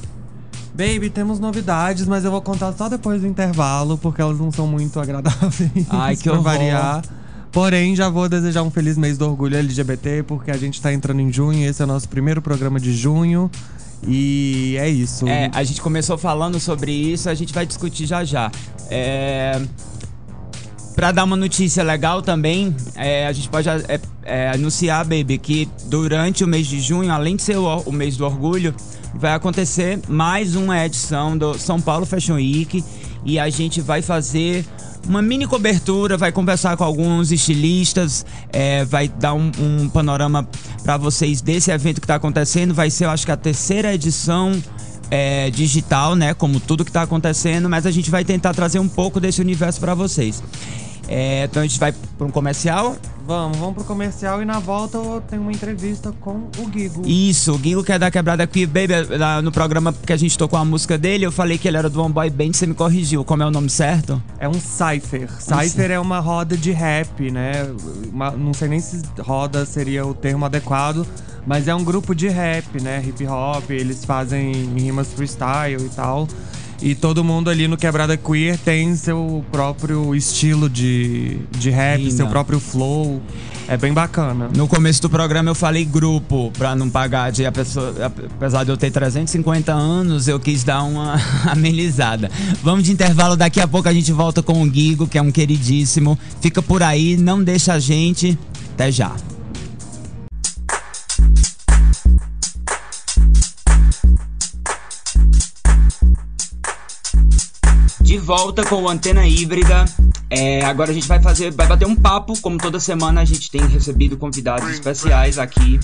Baby, 0.75 1.09
temos 1.09 1.39
novidades, 1.39 2.05
mas 2.05 2.23
eu 2.23 2.29
vou 2.29 2.43
contar 2.43 2.71
só 2.73 2.87
depois 2.87 3.21
do 3.21 3.27
intervalo, 3.27 3.97
porque 3.97 4.21
elas 4.21 4.37
não 4.37 4.51
são 4.51 4.67
muito 4.67 4.99
agradáveis. 4.99 5.71
Ai, 5.89 6.15
que 6.15 6.29
horror. 6.29 6.43
variar. 6.43 7.03
Porém, 7.51 7.95
já 7.95 8.09
vou 8.09 8.29
desejar 8.29 8.61
um 8.61 8.69
feliz 8.69 8.95
mês 8.95 9.17
do 9.17 9.27
orgulho 9.27 9.57
LGBT, 9.57 10.21
porque 10.21 10.51
a 10.51 10.57
gente 10.57 10.79
tá 10.79 10.93
entrando 10.93 11.19
em 11.19 11.33
junho, 11.33 11.67
esse 11.67 11.81
é 11.81 11.85
o 11.85 11.87
nosso 11.87 12.07
primeiro 12.07 12.43
programa 12.43 12.79
de 12.79 12.93
junho. 12.95 13.49
E 14.07 14.75
é 14.79 14.89
isso. 14.89 15.27
É, 15.27 15.49
a 15.53 15.63
gente 15.63 15.81
começou 15.81 16.17
falando 16.17 16.59
sobre 16.59 16.91
isso, 16.91 17.29
a 17.29 17.33
gente 17.33 17.53
vai 17.53 17.65
discutir 17.65 18.05
já 18.05 18.23
já. 18.23 18.51
É... 18.89 19.61
Pra 20.95 21.11
dar 21.11 21.23
uma 21.23 21.37
notícia 21.37 21.83
legal 21.83 22.21
também, 22.21 22.75
é, 22.95 23.25
a 23.25 23.31
gente 23.31 23.47
pode 23.47 23.67
é, 23.69 23.99
é, 24.23 24.49
anunciar, 24.49 25.05
baby, 25.05 25.37
que 25.37 25.69
durante 25.85 26.43
o 26.43 26.47
mês 26.47 26.67
de 26.67 26.81
junho, 26.81 27.11
além 27.11 27.37
de 27.37 27.43
ser 27.43 27.57
o, 27.57 27.65
o 27.81 27.91
mês 27.91 28.17
do 28.17 28.25
orgulho, 28.25 28.75
vai 29.15 29.33
acontecer 29.33 29.99
mais 30.07 30.55
uma 30.55 30.85
edição 30.85 31.37
do 31.37 31.57
São 31.57 31.79
Paulo 31.79 32.05
Fashion 32.05 32.35
Week 32.35 32.83
e 33.25 33.39
a 33.39 33.49
gente 33.49 33.81
vai 33.81 34.01
fazer 34.01 34.65
uma 35.07 35.21
mini 35.21 35.47
cobertura, 35.47 36.17
vai 36.17 36.31
conversar 36.31 36.77
com 36.77 36.83
alguns 36.83 37.31
estilistas, 37.31 38.25
é, 38.51 38.85
vai 38.85 39.07
dar 39.07 39.33
um, 39.33 39.51
um 39.59 39.89
panorama 39.89 40.47
para 40.83 40.97
vocês 40.97 41.41
desse 41.41 41.71
evento 41.71 41.99
que 41.99 42.07
tá 42.07 42.15
acontecendo. 42.15 42.73
Vai 42.73 42.89
ser, 42.89 43.05
eu 43.05 43.09
acho 43.09 43.25
que 43.25 43.31
a 43.31 43.37
terceira 43.37 43.93
edição 43.93 44.51
é, 45.09 45.49
digital, 45.49 46.15
né? 46.15 46.33
Como 46.33 46.59
tudo 46.59 46.85
que 46.85 46.91
tá 46.91 47.01
acontecendo, 47.01 47.69
mas 47.69 47.85
a 47.85 47.91
gente 47.91 48.09
vai 48.09 48.23
tentar 48.23 48.53
trazer 48.53 48.79
um 48.79 48.87
pouco 48.87 49.19
desse 49.19 49.41
universo 49.41 49.79
para 49.79 49.93
vocês. 49.93 50.41
É, 51.07 51.43
então 51.45 51.61
a 51.61 51.65
gente 51.65 51.79
vai 51.79 51.91
para 51.91 52.27
um 52.27 52.31
comercial. 52.31 52.95
Vamos, 53.25 53.57
vamos 53.57 53.75
pro 53.75 53.83
comercial 53.83 54.41
e 54.41 54.45
na 54.45 54.59
volta 54.59 54.97
eu 54.97 55.21
tenho 55.29 55.41
uma 55.43 55.51
entrevista 55.51 56.11
com 56.19 56.49
o 56.57 56.71
Gigo. 56.73 57.03
Isso, 57.05 57.53
o 57.53 57.57
Guigo 57.57 57.83
que 57.83 57.91
é 57.91 57.99
da 57.99 58.09
Quebrada 58.09 58.43
aqui, 58.43 58.65
baby, 58.65 58.93
lá 59.17 59.41
no 59.41 59.51
programa 59.51 59.93
que 59.93 60.11
a 60.11 60.17
gente 60.17 60.37
tocou 60.37 60.57
a 60.57 60.65
música 60.65 60.97
dele, 60.97 61.25
eu 61.25 61.31
falei 61.31 61.57
que 61.57 61.67
ele 61.67 61.77
era 61.77 61.89
do 61.89 62.01
One 62.01 62.13
Boy 62.13 62.29
Band, 62.29 62.53
você 62.53 62.65
me 62.65 62.73
corrigiu. 62.73 63.23
Como 63.23 63.43
é 63.43 63.45
o 63.45 63.51
nome 63.51 63.69
certo? 63.69 64.21
É 64.39 64.49
um 64.49 64.53
cypher. 64.53 65.29
Cypher 65.39 65.91
é 65.91 65.99
uma 65.99 66.19
roda 66.19 66.57
de 66.57 66.71
rap, 66.71 67.29
né? 67.31 67.67
Uma- 68.11 68.31
não 68.31 68.53
sei 68.53 68.67
nem 68.67 68.79
se 68.79 69.01
roda 69.19 69.65
seria 69.65 70.05
o 70.05 70.13
termo 70.13 70.45
adequado, 70.45 71.05
mas 71.45 71.67
é 71.67 71.75
um 71.75 71.83
grupo 71.83 72.13
de 72.15 72.27
rap, 72.27 72.81
né? 72.81 73.03
Hip 73.05 73.25
hop, 73.27 73.69
eles 73.69 74.03
fazem 74.03 74.51
rimas 74.75 75.13
freestyle 75.13 75.85
e 75.85 75.89
tal. 75.89 76.27
E 76.81 76.95
todo 76.95 77.23
mundo 77.23 77.49
ali 77.49 77.67
no 77.67 77.77
Quebrada 77.77 78.17
Queer 78.17 78.57
tem 78.57 78.95
seu 78.95 79.45
próprio 79.51 80.15
estilo 80.15 80.67
de, 80.67 81.37
de 81.51 81.69
rap, 81.69 81.99
Rima. 81.99 82.11
seu 82.11 82.27
próprio 82.27 82.59
flow. 82.59 83.21
É 83.67 83.77
bem 83.77 83.93
bacana. 83.93 84.49
No 84.55 84.67
começo 84.67 85.01
do 85.01 85.09
programa 85.09 85.49
eu 85.49 85.55
falei 85.55 85.85
grupo, 85.85 86.51
pra 86.57 86.75
não 86.75 86.89
pagar 86.89 87.31
de 87.31 87.45
a 87.45 87.51
pessoa, 87.51 87.93
apesar 88.35 88.63
de 88.63 88.71
eu 88.71 88.77
ter 88.77 88.89
350 88.91 89.71
anos, 89.71 90.27
eu 90.27 90.39
quis 90.39 90.63
dar 90.63 90.83
uma 90.83 91.15
amenizada. 91.45 92.29
Vamos 92.63 92.83
de 92.83 92.91
intervalo, 92.91 93.37
daqui 93.37 93.61
a 93.61 93.67
pouco 93.67 93.87
a 93.87 93.93
gente 93.93 94.11
volta 94.11 94.41
com 94.41 94.61
o 94.61 94.65
Guigo, 94.65 95.07
que 95.07 95.17
é 95.17 95.21
um 95.21 95.31
queridíssimo. 95.31 96.17
Fica 96.41 96.61
por 96.61 96.81
aí, 96.81 97.15
não 97.15 97.43
deixa 97.43 97.73
a 97.73 97.79
gente. 97.79 98.37
Até 98.73 98.91
já. 98.91 99.15
De 108.11 108.17
volta 108.17 108.65
com 108.65 108.83
o 108.83 108.89
Antena 108.89 109.25
Híbrida. 109.25 109.85
É, 110.29 110.65
agora 110.65 110.91
a 110.91 110.93
gente 110.93 111.07
vai 111.07 111.21
fazer, 111.21 111.49
vai 111.49 111.65
bater 111.65 111.87
um 111.87 111.95
papo, 111.95 112.37
como 112.41 112.57
toda 112.57 112.77
semana 112.77 113.21
a 113.21 113.23
gente 113.23 113.49
tem 113.49 113.65
recebido 113.65 114.17
convidados 114.17 114.67
especiais 114.67 115.39
aqui. 115.39 115.79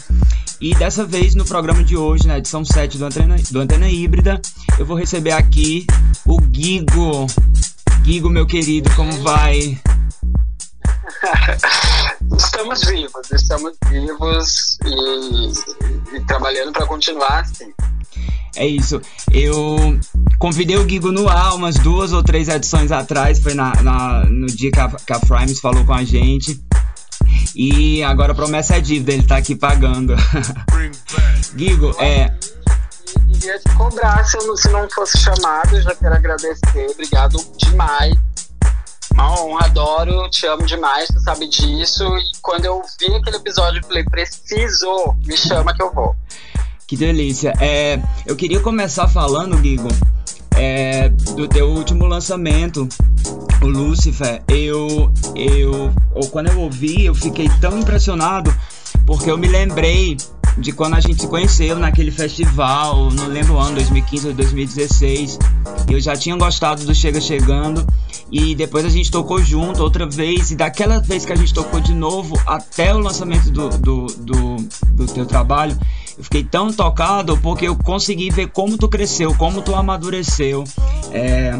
E 0.59 0.75
dessa 0.75 1.05
vez 1.05 1.35
no 1.35 1.45
programa 1.45 1.81
de 1.85 1.95
hoje, 1.95 2.27
na 2.27 2.37
edição 2.37 2.65
7 2.65 2.97
do 2.97 3.05
Antena, 3.05 3.37
do 3.49 3.61
Antena 3.61 3.87
Híbrida, 3.87 4.41
eu 4.77 4.85
vou 4.85 4.97
receber 4.97 5.31
aqui 5.31 5.87
o 6.25 6.37
Guigo. 6.41 7.27
Guigo, 8.01 8.29
meu 8.29 8.45
querido, 8.45 8.93
como 8.93 9.13
vai? 9.23 9.79
Estamos 12.37 12.81
vivos, 12.83 13.31
estamos 13.31 13.71
vivos 13.89 14.77
e, 14.85 16.17
e 16.17 16.25
trabalhando 16.25 16.73
para 16.73 16.85
continuar 16.85 17.39
assim. 17.39 17.71
É 18.55 18.65
isso. 18.65 18.99
Eu 19.31 19.99
convidei 20.39 20.77
o 20.77 20.83
Guigo 20.85 21.11
no 21.11 21.29
ar 21.29 21.53
umas 21.55 21.75
duas 21.75 22.11
ou 22.11 22.23
três 22.23 22.47
edições 22.47 22.91
atrás, 22.91 23.39
foi 23.39 23.53
na, 23.53 23.71
na- 23.83 24.25
no 24.25 24.47
dia 24.47 24.71
que 24.71 24.79
a, 24.79 24.87
que 24.89 25.13
a 25.13 25.19
Frimes 25.19 25.59
falou 25.59 25.85
com 25.85 25.93
a 25.93 26.03
gente. 26.03 26.59
E 27.55 28.01
agora 28.03 28.31
a 28.31 28.35
promessa 28.35 28.75
é 28.77 28.79
dívida, 28.79 29.13
ele 29.13 29.23
tá 29.23 29.37
aqui 29.37 29.55
pagando. 29.55 30.15
Guigo, 31.55 31.95
é. 31.99 32.33
Iria 33.29 33.59
te 33.59 33.75
cobrar 33.75 34.23
se, 34.25 34.37
eu 34.37 34.47
não, 34.47 34.55
se 34.55 34.69
não 34.69 34.89
fosse 34.89 35.17
chamado, 35.19 35.79
já 35.81 35.93
quero 35.95 36.15
agradecer, 36.15 36.87
obrigado 36.91 37.37
demais. 37.57 38.13
Uma 39.13 39.41
honra, 39.41 39.65
adoro, 39.65 40.29
te 40.29 40.45
amo 40.45 40.65
demais, 40.65 41.07
tu 41.07 41.19
sabe 41.21 41.47
disso. 41.47 42.03
E 42.17 42.23
quando 42.41 42.65
eu 42.65 42.81
vi 42.99 43.13
aquele 43.15 43.37
episódio, 43.37 43.79
eu 43.81 43.87
falei, 43.87 44.03
preciso, 44.03 45.15
me 45.25 45.35
chama 45.37 45.73
que 45.73 45.81
eu 45.81 45.91
vou. 45.93 46.15
Que 46.87 46.95
delícia. 46.95 47.53
É, 47.59 48.01
eu 48.25 48.33
queria 48.33 48.61
começar 48.61 49.09
falando, 49.09 49.57
Guigo, 49.57 49.89
é, 50.55 51.09
do 51.09 51.45
teu 51.45 51.67
último 51.67 52.05
lançamento, 52.05 52.87
o 53.61 53.67
Lucifer. 53.67 54.41
Eu, 54.47 55.11
eu, 55.35 55.93
ou 56.15 56.29
quando 56.29 56.47
eu 56.47 56.61
ouvi, 56.61 57.03
eu 57.03 57.13
fiquei 57.13 57.49
tão 57.59 57.77
impressionado 57.77 58.55
porque 59.05 59.29
eu 59.29 59.37
me 59.37 59.49
lembrei 59.49 60.15
de 60.57 60.71
quando 60.71 60.95
a 60.95 60.99
gente 61.01 61.21
se 61.21 61.27
conheceu 61.27 61.77
naquele 61.77 62.09
festival, 62.09 63.11
não 63.11 63.27
lembro 63.27 63.55
o 63.55 63.59
ano, 63.59 63.75
2015 63.75 64.27
ou 64.29 64.33
2016. 64.33 65.39
E 65.89 65.93
eu 65.93 65.99
já 65.99 66.15
tinha 66.15 66.37
gostado 66.37 66.85
do 66.85 66.95
Chega 66.95 67.19
Chegando. 67.19 67.85
E 68.31 68.55
depois 68.55 68.83
a 68.83 68.89
gente 68.89 69.11
tocou 69.11 69.41
junto 69.41 69.81
outra 69.81 70.05
vez. 70.05 70.51
E 70.51 70.55
daquela 70.55 70.99
vez 70.99 71.25
que 71.25 71.31
a 71.31 71.35
gente 71.35 71.53
tocou 71.53 71.79
de 71.79 71.93
novo, 71.93 72.39
até 72.45 72.93
o 72.93 72.99
lançamento 72.99 73.51
do, 73.51 73.69
do, 73.69 74.05
do, 74.07 74.55
do 74.91 75.05
teu 75.07 75.25
trabalho, 75.25 75.77
eu 76.17 76.23
fiquei 76.23 76.43
tão 76.43 76.73
tocado 76.73 77.37
porque 77.37 77.67
eu 77.67 77.75
consegui 77.75 78.29
ver 78.29 78.47
como 78.47 78.77
tu 78.77 78.89
cresceu, 78.89 79.35
como 79.35 79.61
tu 79.61 79.75
amadureceu. 79.75 80.63
É, 81.11 81.59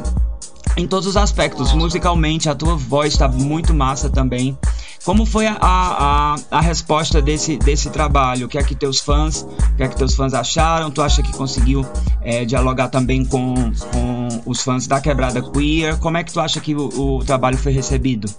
em 0.78 0.88
todos 0.88 1.08
os 1.08 1.18
aspectos. 1.18 1.74
Musicalmente, 1.74 2.48
a 2.50 2.56
tua 2.56 2.76
voz 2.76 3.14
está 3.14 3.28
muito 3.28 3.74
massa 3.74 4.10
também. 4.10 4.58
Como 5.04 5.26
foi 5.26 5.48
a, 5.48 5.58
a, 5.60 6.36
a, 6.52 6.62
resposta 6.62 7.22
desse, 7.22 7.58
desse 7.58 7.90
trabalho? 7.90 8.46
O 8.46 8.50
que 8.50 8.58
é 8.58 8.64
que 8.64 8.76
teus 8.76 9.00
fãs, 9.00 9.42
o 9.42 9.76
que 9.76 9.84
é 9.84 9.88
que 9.88 9.96
teus 9.96 10.16
fãs 10.16 10.34
acharam? 10.34 10.92
Tu 10.92 11.02
acha 11.02 11.24
que 11.24 11.32
conseguiu 11.32 11.86
é, 12.22 12.44
dialogar 12.44 12.90
também 12.90 13.26
com, 13.26 13.56
com 13.92 14.28
os 14.46 14.62
fãs 14.62 14.86
da 14.86 15.00
Quebrada 15.00 15.42
Queer? 15.42 15.98
Como 15.98 16.18
é 16.18 16.24
que 16.24 16.34
tu 16.34 16.40
acha 16.40 16.60
que 16.60 16.76
o, 16.76 17.18
o 17.18 17.24
trabalho 17.24 17.58
foi 17.58 17.72
recebido? 17.72 18.30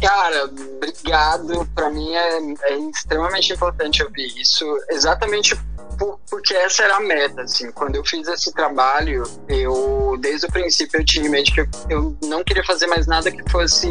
Cara, 0.00 0.44
obrigado. 0.44 1.66
Pra 1.74 1.90
mim 1.90 2.12
é, 2.14 2.38
é 2.72 2.78
extremamente 2.90 3.52
importante 3.52 4.02
ouvir 4.02 4.26
isso, 4.40 4.64
exatamente 4.90 5.56
por- 5.98 6.18
porque 6.28 6.54
essa 6.54 6.82
era 6.82 6.96
a 6.96 7.00
meta. 7.00 7.42
Assim, 7.42 7.70
quando 7.72 7.96
eu 7.96 8.04
fiz 8.04 8.26
esse 8.28 8.52
trabalho, 8.52 9.22
eu 9.48 10.16
desde 10.20 10.46
o 10.46 10.50
princípio 10.52 11.00
eu 11.00 11.04
tinha 11.04 11.26
em 11.26 11.30
mente 11.30 11.52
que 11.52 11.60
eu, 11.60 11.68
eu 11.88 12.16
não 12.24 12.42
queria 12.44 12.64
fazer 12.64 12.86
mais 12.86 13.06
nada 13.06 13.30
que 13.30 13.50
fosse. 13.50 13.86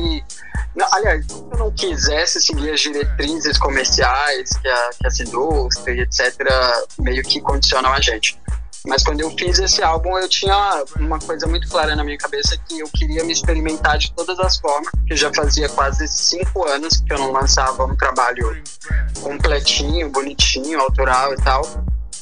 Não, 0.76 0.88
aliás, 0.92 1.26
que 1.26 1.34
eu 1.34 1.58
não 1.58 1.72
quisesse 1.72 2.42
seguir 2.42 2.72
as 2.72 2.80
diretrizes 2.82 3.58
comerciais 3.60 4.50
que, 4.58 4.68
a, 4.68 4.90
que 5.00 5.08
essa 5.08 5.24
indústria, 5.24 6.02
etc., 6.02 6.34
meio 7.00 7.22
que 7.24 7.40
condicionam 7.42 7.92
a 7.94 8.02
gente. 8.02 8.40
Mas 8.86 9.04
quando 9.04 9.22
eu 9.22 9.32
fiz 9.32 9.60
esse 9.60 9.82
álbum, 9.82 10.18
eu 10.18 10.28
tinha 10.28 10.84
uma 10.98 11.18
coisa 11.18 11.48
muito 11.48 11.68
clara 11.70 11.96
na 11.96 12.04
minha 12.04 12.18
cabeça 12.18 12.58
que 12.68 12.80
eu 12.80 12.88
queria 12.90 13.24
me 13.24 13.32
experimentar 13.32 13.98
de 13.98 14.12
todas 14.12 14.38
as 14.40 14.58
formas, 14.58 14.92
que 15.08 15.16
já 15.16 15.34
fazia 15.34 15.70
quase 15.70 16.06
cinco 16.08 16.68
anos 16.68 16.98
que 16.98 17.14
eu 17.14 17.18
não 17.18 17.32
lançava 17.32 17.86
um 17.86 17.96
trabalho 17.96 18.62
completinho, 19.22 20.10
bonitinho, 20.10 20.82
autoral 20.82 21.34
e 21.34 21.38
tal. 21.38 21.66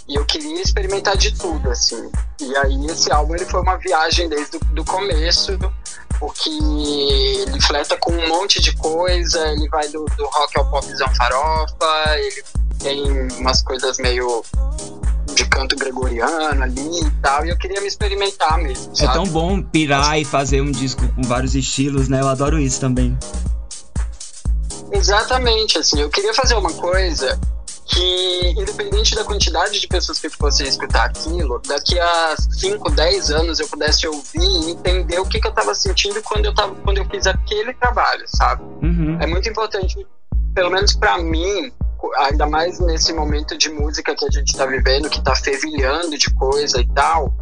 E 0.08 0.16
eu 0.16 0.26
queria 0.26 0.62
experimentar 0.62 1.18
de 1.18 1.36
tudo, 1.36 1.70
assim. 1.70 2.12
E 2.40 2.56
aí 2.58 2.86
esse 2.88 3.12
álbum 3.12 3.36
ele 3.36 3.46
foi 3.46 3.62
uma 3.62 3.78
viagem 3.78 4.30
desde 4.30 4.58
o 4.58 4.86
começo, 4.86 5.58
porque 6.20 6.50
ele 6.50 7.62
fleta 7.62 7.98
com 7.98 8.12
um 8.12 8.28
monte 8.28 8.62
de 8.62 8.76
coisa, 8.76 9.48
ele 9.48 9.68
vai 9.70 9.88
do, 9.90 10.06
do 10.06 10.26
rock 10.28 10.58
ao 10.60 10.70
popzão 10.70 11.08
farofa, 11.16 12.20
ele 12.20 12.44
tem 12.80 13.28
umas 13.40 13.64
coisas 13.64 13.98
meio 13.98 14.44
de 15.42 15.50
canto 15.50 15.76
gregoriano 15.76 16.64
ali 16.64 17.00
e 17.00 17.12
tal, 17.22 17.46
e 17.46 17.50
eu 17.50 17.58
queria 17.58 17.82
me 17.82 17.88
experimentar 17.88 18.58
mesmo. 18.60 18.96
Sabe? 18.96 19.10
É 19.10 19.14
tão 19.14 19.26
bom 19.26 19.62
pirar 19.62 20.20
e 20.20 20.26
fazer 20.26 20.62
um 20.62 20.72
disco 20.72 21.08
com 21.16 21.24
vários 21.24 21.56
estilos, 21.56 22.08
né? 22.08 22.22
Eu 22.22 22.28
adoro 22.28 22.60
isso 22.60 22.80
também. 22.80 23.18
Exatamente, 24.92 25.78
assim, 25.78 26.02
eu 26.02 26.10
queria 26.10 26.34
fazer 26.34 26.56
uma 26.56 26.72
coisa 26.74 27.40
que, 27.86 28.54
independente 28.58 29.16
da 29.16 29.24
quantidade 29.24 29.80
de 29.80 29.88
pessoas 29.88 30.20
que 30.20 30.30
fossem 30.30 30.68
escutar 30.68 31.06
aquilo, 31.06 31.62
daqui 31.68 32.00
a 32.00 32.36
5, 32.38 32.92
10 32.92 33.32
anos 33.32 33.60
eu 33.60 33.68
pudesse 33.68 34.08
ouvir 34.08 34.40
e 34.40 34.72
entender 34.72 35.20
o 35.20 35.26
que, 35.26 35.40
que 35.40 35.48
eu 35.48 35.52
estava 35.52 35.74
sentindo 35.74 36.22
quando 36.22 36.46
eu, 36.46 36.54
tava, 36.54 36.76
quando 36.76 37.00
eu 37.00 37.06
fiz 37.06 37.26
aquele 37.26 37.74
trabalho, 37.74 38.24
sabe? 38.28 38.64
Uhum. 38.82 39.18
É 39.20 39.26
muito 39.26 39.50
importante, 39.50 40.06
pelo 40.54 40.70
menos 40.70 40.94
para 40.94 41.18
mim, 41.18 41.72
ainda 42.18 42.48
mais 42.48 42.80
nesse 42.80 43.14
momento 43.14 43.58
de 43.58 43.70
música 43.70 44.16
que 44.16 44.26
a 44.26 44.30
gente 44.30 44.50
está 44.50 44.66
vivendo, 44.66 45.10
que 45.10 45.20
está 45.20 45.36
fervilhando 45.36 46.18
de 46.18 46.34
coisa 46.34 46.80
e 46.80 46.88
tal, 46.88 47.34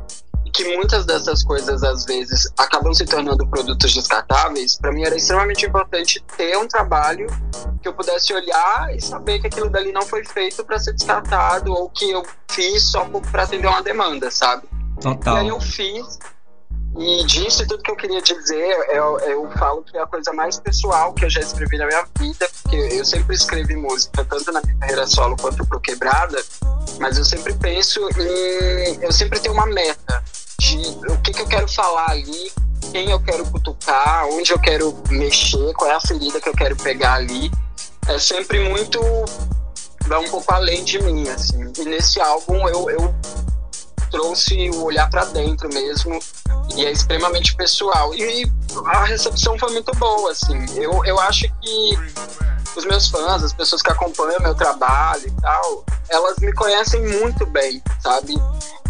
e 0.46 0.52
que 0.52 0.76
muitas 0.76 1.06
dessas 1.06 1.44
coisas 1.44 1.84
às 1.84 2.06
vezes 2.06 2.52
acabam 2.58 2.94
se 2.94 3.06
tornando 3.06 3.48
produtos 3.48 3.94
descartáveis, 3.94 4.78
para 4.78 4.92
mim 4.92 5.04
era 5.04 5.16
extremamente 5.16 5.66
importante 5.66 6.24
ter 6.36 6.58
um 6.58 6.68
trabalho 6.68 7.28
que 7.82 7.88
eu 7.88 7.94
pudesse 7.94 8.34
olhar 8.34 8.96
e 8.96 9.02
saber 9.02 9.40
que 9.40 9.48
aquilo 9.48 9.70
dali 9.70 9.92
não 9.92 10.02
foi 10.02 10.24
feito 10.26 10.64
para 10.64 10.80
ser 10.80 10.94
descartado 10.94 11.72
ou 11.72 11.90
que 11.90 12.10
eu 12.10 12.24
fiz 12.50 12.92
só 12.92 13.06
para 13.32 13.44
atender 13.44 13.68
uma 13.68 13.84
demanda, 13.84 14.32
sabe? 14.32 14.68
Total. 15.02 15.38
E 15.38 15.40
aí 15.40 15.48
eu 15.48 15.62
fiz 15.62 16.20
e 16.98 17.24
disse 17.26 17.66
tudo 17.68 17.84
que 17.84 17.92
eu 17.92 17.96
queria 17.96 18.22
dizer. 18.22 18.76
Eu, 18.90 19.20
eu 19.20 19.52
falo 19.52 19.84
que 19.84 19.98
é 19.98 20.02
a 20.02 20.08
coisa 20.08 20.34
mais 20.34 20.60
pessoal 20.60 21.14
que 21.14 21.26
eu 21.26 21.30
já 21.30 21.42
escrevi 21.42 21.78
na 21.78 21.86
minha 21.86 22.06
vida, 22.20 22.50
porque 22.64 22.76
eu 22.76 23.06
sempre 23.06 23.36
escrevi 23.36 23.76
música, 23.76 24.26
tanto 24.26 24.52
na 24.52 24.62
minha 24.62 24.78
carreira 24.78 25.08
solo 25.08 25.36
quanto 25.38 25.66
pro 25.66 25.80
Quebrada, 25.80 26.44
mas 27.00 27.18
eu 27.18 27.26
sempre 27.26 27.54
penso 27.54 28.00
em. 28.18 29.04
Eu 29.04 29.12
sempre 29.12 29.40
tenho 29.40 29.54
uma 29.54 29.66
meta 29.66 30.24
de 30.60 30.78
o 31.10 31.18
que, 31.22 31.32
que 31.32 31.42
eu 31.42 31.48
quero 31.48 31.68
falar 31.68 32.12
ali, 32.12 32.52
quem 32.92 33.10
eu 33.10 33.20
quero 33.20 33.46
cutucar, 33.46 34.26
onde 34.28 34.52
eu 34.52 34.60
quero 34.60 34.96
mexer, 35.10 35.74
qual 35.74 35.90
é 35.90 35.96
a 35.96 36.02
ferida 36.02 36.42
que 36.42 36.50
eu 36.50 36.54
quero 36.54 36.76
pegar 36.76 37.14
ali. 37.14 37.52
É 38.08 38.18
sempre 38.18 38.68
muito. 38.68 39.00
vai 40.06 40.20
um 40.20 40.30
pouco 40.30 40.52
além 40.52 40.84
de 40.84 41.00
mim, 41.02 41.30
assim. 41.30 41.72
E 41.78 41.86
nesse 41.86 42.20
álbum 42.20 42.68
eu, 42.68 42.90
eu 42.90 43.16
trouxe 44.10 44.70
o 44.72 44.84
olhar 44.84 45.10
para 45.10 45.26
dentro 45.26 45.70
mesmo 45.70 46.20
e 46.76 46.86
é 46.86 46.92
extremamente 46.92 47.56
pessoal. 47.56 48.14
E 48.14 48.50
a 48.86 49.06
recepção 49.06 49.58
foi 49.58 49.72
muito 49.72 49.92
boa 49.98 50.32
assim. 50.32 50.66
Eu, 50.76 51.04
eu 51.06 51.20
acho 51.20 51.46
que 51.62 51.98
os 52.76 52.86
meus 52.86 53.10
fãs 53.10 53.44
as 53.44 53.54
pessoas 53.54 53.82
que 53.82 53.92
acompanham 53.92 54.40
meu 54.42 54.54
trabalho 54.56 55.28
e 55.28 55.42
tal 55.42 55.86
elas 56.08 56.38
me 56.38 56.54
conhecem 56.54 57.02
muito 57.20 57.46
bem 57.48 57.82
sabe? 58.00 58.34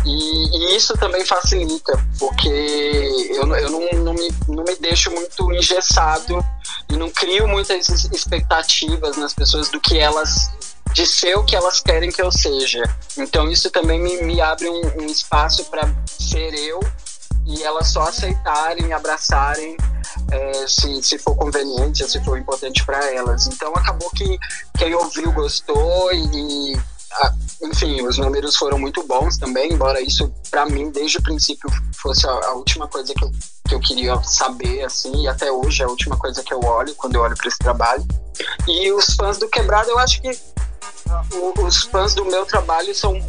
E, 0.05 0.57
e 0.57 0.75
isso 0.75 0.93
também 0.97 1.25
facilita 1.25 1.93
porque 2.17 2.47
eu, 2.49 3.55
eu 3.55 3.69
não, 3.69 3.79
não, 4.03 4.13
me, 4.13 4.29
não 4.47 4.63
me 4.63 4.75
deixo 4.75 5.11
muito 5.11 5.51
engessado 5.53 6.43
e 6.89 6.95
não 6.95 7.09
crio 7.09 7.47
muitas 7.47 7.89
expectativas 7.89 9.17
nas 9.17 9.33
pessoas 9.33 9.69
do 9.69 9.79
que 9.79 9.97
elas 9.97 10.49
de 10.93 11.05
ser 11.05 11.37
o 11.37 11.43
que 11.43 11.55
elas 11.55 11.79
querem 11.79 12.11
que 12.11 12.21
eu 12.21 12.31
seja. 12.31 12.83
Então 13.17 13.49
isso 13.49 13.69
também 13.69 13.99
me, 13.99 14.21
me 14.23 14.41
abre 14.41 14.69
um, 14.69 15.03
um 15.03 15.05
espaço 15.05 15.65
para 15.65 15.89
ser 16.05 16.53
eu 16.53 16.79
e 17.45 17.63
elas 17.63 17.87
só 17.87 18.03
aceitarem, 18.03 18.93
abraçarem 18.93 19.75
é, 20.31 20.67
se, 20.67 21.01
se 21.01 21.17
for 21.19 21.35
conveniente, 21.35 22.07
se 22.07 22.23
for 22.23 22.37
importante 22.37 22.85
para 22.85 23.13
elas. 23.13 23.47
Então 23.47 23.71
acabou 23.75 24.09
que 24.11 24.37
quem 24.77 24.93
ouviu 24.93 25.31
gostou 25.31 26.11
e, 26.13 26.73
e 26.73 26.79
a, 27.11 27.33
enfim, 27.63 28.01
os 28.05 28.17
números 28.17 28.55
foram 28.55 28.77
muito 28.77 29.03
bons 29.03 29.37
também, 29.37 29.73
embora 29.73 30.01
isso 30.01 30.31
para 30.49 30.65
mim 30.65 30.91
desde 30.91 31.17
o 31.17 31.23
princípio 31.23 31.69
fosse 31.95 32.27
a, 32.27 32.31
a 32.31 32.53
última 32.53 32.87
coisa 32.87 33.13
que 33.13 33.23
eu, 33.23 33.31
que 33.67 33.75
eu 33.75 33.79
queria 33.79 34.21
saber, 34.23 34.83
assim, 34.83 35.23
e 35.23 35.27
até 35.27 35.51
hoje 35.51 35.81
é 35.81 35.85
a 35.85 35.89
última 35.89 36.17
coisa 36.17 36.43
que 36.43 36.53
eu 36.53 36.59
olho 36.61 36.93
quando 36.95 37.15
eu 37.15 37.21
olho 37.21 37.35
para 37.35 37.47
esse 37.47 37.59
trabalho. 37.59 38.05
E 38.67 38.91
os 38.91 39.15
fãs 39.15 39.37
do 39.37 39.47
Quebrado, 39.49 39.89
eu 39.89 39.99
acho 39.99 40.21
que 40.21 40.31
os 41.61 41.83
fãs 41.83 42.13
do 42.13 42.25
meu 42.25 42.45
trabalho 42.45 42.93
são 42.93 43.19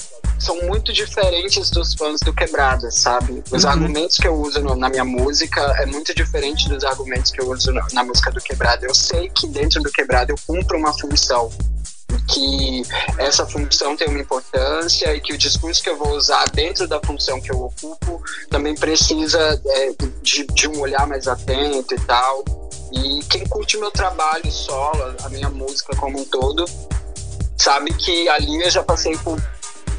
são 0.41 0.57
muito 0.63 0.91
diferentes 0.93 1.71
dos 1.71 1.95
fãs 1.95 2.21
do 2.21 2.33
Quebrada, 2.33 2.91
sabe? 2.91 3.45
Os 3.51 3.65
uhum. 3.65 3.71
argumentos 3.71 4.17
que 4.17 4.27
eu 4.27 4.35
uso 4.35 4.61
no, 4.61 4.75
na 4.75 4.89
minha 4.89 5.05
música 5.05 5.61
é 5.79 5.85
muito 5.85 6.15
diferente 6.15 6.67
dos 6.69 6.83
argumentos 6.83 7.31
que 7.31 7.43
eu 7.43 7.51
uso 7.51 7.71
na, 7.73 7.87
na 7.93 8.03
música 8.03 8.33
do 8.33 8.41
Quebrada. 8.41 8.87
Eu 8.87 8.95
sei 8.95 9.29
que 9.29 9.47
dentro 9.47 9.83
do 9.83 9.93
Quebrada 9.93 10.33
eu 10.33 10.37
cumpro 10.47 10.79
uma 10.79 10.99
função 10.99 11.51
que 12.29 12.83
essa 13.19 13.47
função 13.47 13.97
tem 13.97 14.09
uma 14.09 14.19
importância 14.19 15.15
e 15.15 15.21
que 15.21 15.33
o 15.33 15.39
discurso 15.39 15.83
que 15.83 15.91
eu 15.91 15.97
vou 15.97 16.13
usar 16.13 16.45
dentro 16.51 16.87
da 16.87 17.01
função 17.01 17.41
que 17.41 17.53
eu 17.53 17.65
ocupo 17.65 18.23
também 18.49 18.75
precisa 18.75 19.61
é, 19.67 19.91
de, 20.23 20.47
de, 20.47 20.69
um 20.69 20.81
olhar 20.81 21.07
mais 21.07 21.27
atento 21.27 21.95
e 21.95 22.01
tal. 22.01 22.45
E 22.93 23.21
quem 23.25 23.47
curte 23.47 23.77
meu 23.79 23.91
trabalho 23.91 24.51
solo, 24.51 25.15
a 25.23 25.29
minha 25.29 25.49
música 25.49 25.95
como 25.97 26.21
um 26.21 26.25
todo, 26.25 26.65
sabe 27.57 27.93
que 27.95 28.29
ali 28.29 28.63
eu 28.63 28.71
já 28.71 28.83
passei 28.83 29.17
por 29.19 29.41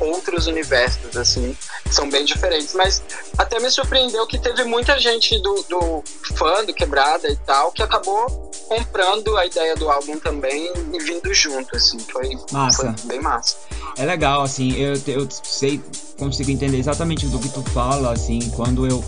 outros 0.02 0.48
universos, 0.48 1.16
assim, 1.16 1.56
são 1.90 2.10
bem 2.10 2.26
diferentes. 2.26 2.74
Mas 2.74 3.02
até 3.38 3.60
me 3.60 3.70
surpreendeu 3.70 4.26
que 4.28 4.38
teve 4.38 4.64
muita 4.64 5.00
gente 5.00 5.38
do, 5.42 5.66
do 5.70 6.04
fã 6.36 6.64
do 6.66 6.74
Quebrada 6.74 7.28
e 7.28 7.36
tal 7.38 7.72
que 7.72 7.82
acabou 7.82 8.52
comprando 8.68 9.36
a 9.38 9.46
ideia 9.46 9.76
do 9.76 9.90
álbum 9.90 10.18
também 10.20 10.72
e 10.94 11.00
vindo 11.04 11.34
junto, 11.34 11.76
assim, 11.76 12.00
foi, 12.00 12.38
massa. 12.52 12.94
foi 12.98 13.08
bem 13.08 13.22
massa. 13.22 13.58
É 13.98 14.06
legal, 14.06 14.42
assim, 14.42 14.74
eu, 14.78 14.94
eu 15.08 15.28
sei, 15.44 15.82
consigo 16.18 16.50
entender 16.50 16.78
exatamente 16.78 17.26
do 17.28 17.40
que 17.40 17.50
tu 17.50 17.62
fala, 17.72 18.14
assim, 18.14 18.40
quando 18.52 18.88
eu 18.88 19.04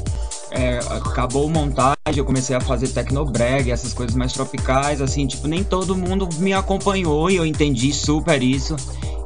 é, 0.54 0.78
acabou 0.90 1.50
montagem, 1.50 1.96
eu 2.16 2.24
comecei 2.24 2.56
a 2.56 2.62
fazer 2.62 2.88
tecnobreg, 2.90 3.72
essas 3.72 3.92
coisas 3.94 4.16
mais 4.16 4.32
tropicais, 4.32 5.02
assim, 5.02 5.26
tipo, 5.26 5.48
nem 5.48 5.64
todo 5.64 5.96
mundo 5.96 6.30
me 6.38 6.54
acompanhou 6.54 7.30
e 7.30 7.36
eu 7.36 7.46
entendi 7.46 7.92
super 7.92 8.42
isso. 8.42 8.76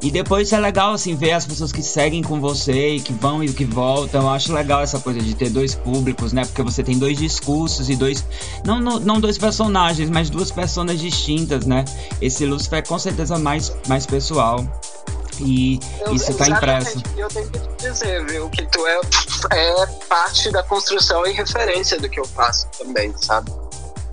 E 0.02 0.12
depois 0.12 0.54
é 0.54 0.60
legal, 0.60 0.94
assim, 0.94 1.16
ver 1.16 1.32
as 1.32 1.46
pessoas 1.46 1.72
que 1.72 1.82
seguem 1.82 2.22
com 2.22 2.40
você 2.40 2.96
e 2.96 3.00
que 3.00 3.12
vão 3.12 3.44
e 3.44 3.52
que 3.52 3.66
voltam. 3.66 4.22
Eu 4.22 4.30
acho 4.30 4.54
legal 4.54 4.82
essa 4.82 5.00
coisa 5.00 5.20
de 5.20 5.34
ter 5.34 5.50
dois 5.50 5.74
públicos, 5.74 6.32
né? 6.32 6.46
Porque 6.46 6.62
você 6.62 6.84
tem 6.84 6.98
dois 6.98 7.18
discursos 7.18 7.90
e 7.90 7.96
dois. 7.96 8.24
Não, 8.63 8.80
não, 8.80 9.00
não 9.00 9.20
dois 9.20 9.40
personagens, 9.40 10.10
mas 10.10 10.30
duas 10.30 10.52
personas 10.52 11.00
distintas, 11.00 11.66
né? 11.66 11.84
Esse 12.22 12.46
Lúcifer 12.46 12.80
é 12.80 12.82
com 12.84 13.00
certeza 13.00 13.40
mais, 13.40 13.76
mais 13.88 14.06
pessoal. 14.06 14.63
E 15.39 15.80
eu, 16.02 16.15
isso 16.15 16.32
está 16.32 16.48
impresso. 16.48 17.04
Eu 17.15 17.28
tenho 17.28 17.50
que 17.50 17.60
te 17.60 17.78
dizer, 17.78 18.26
viu, 18.26 18.50
que 18.50 18.65
tu 18.67 18.86
é, 18.88 19.00
é 19.54 19.86
parte 20.08 20.52
da 20.52 20.63
construção 20.63 21.26
e 21.28 21.32
referência 21.32 22.00
do 22.00 22.10
que 22.10 22.20
eu 22.20 22.26
faço 22.26 22.67
também, 22.78 23.13
sabe? 23.17 23.52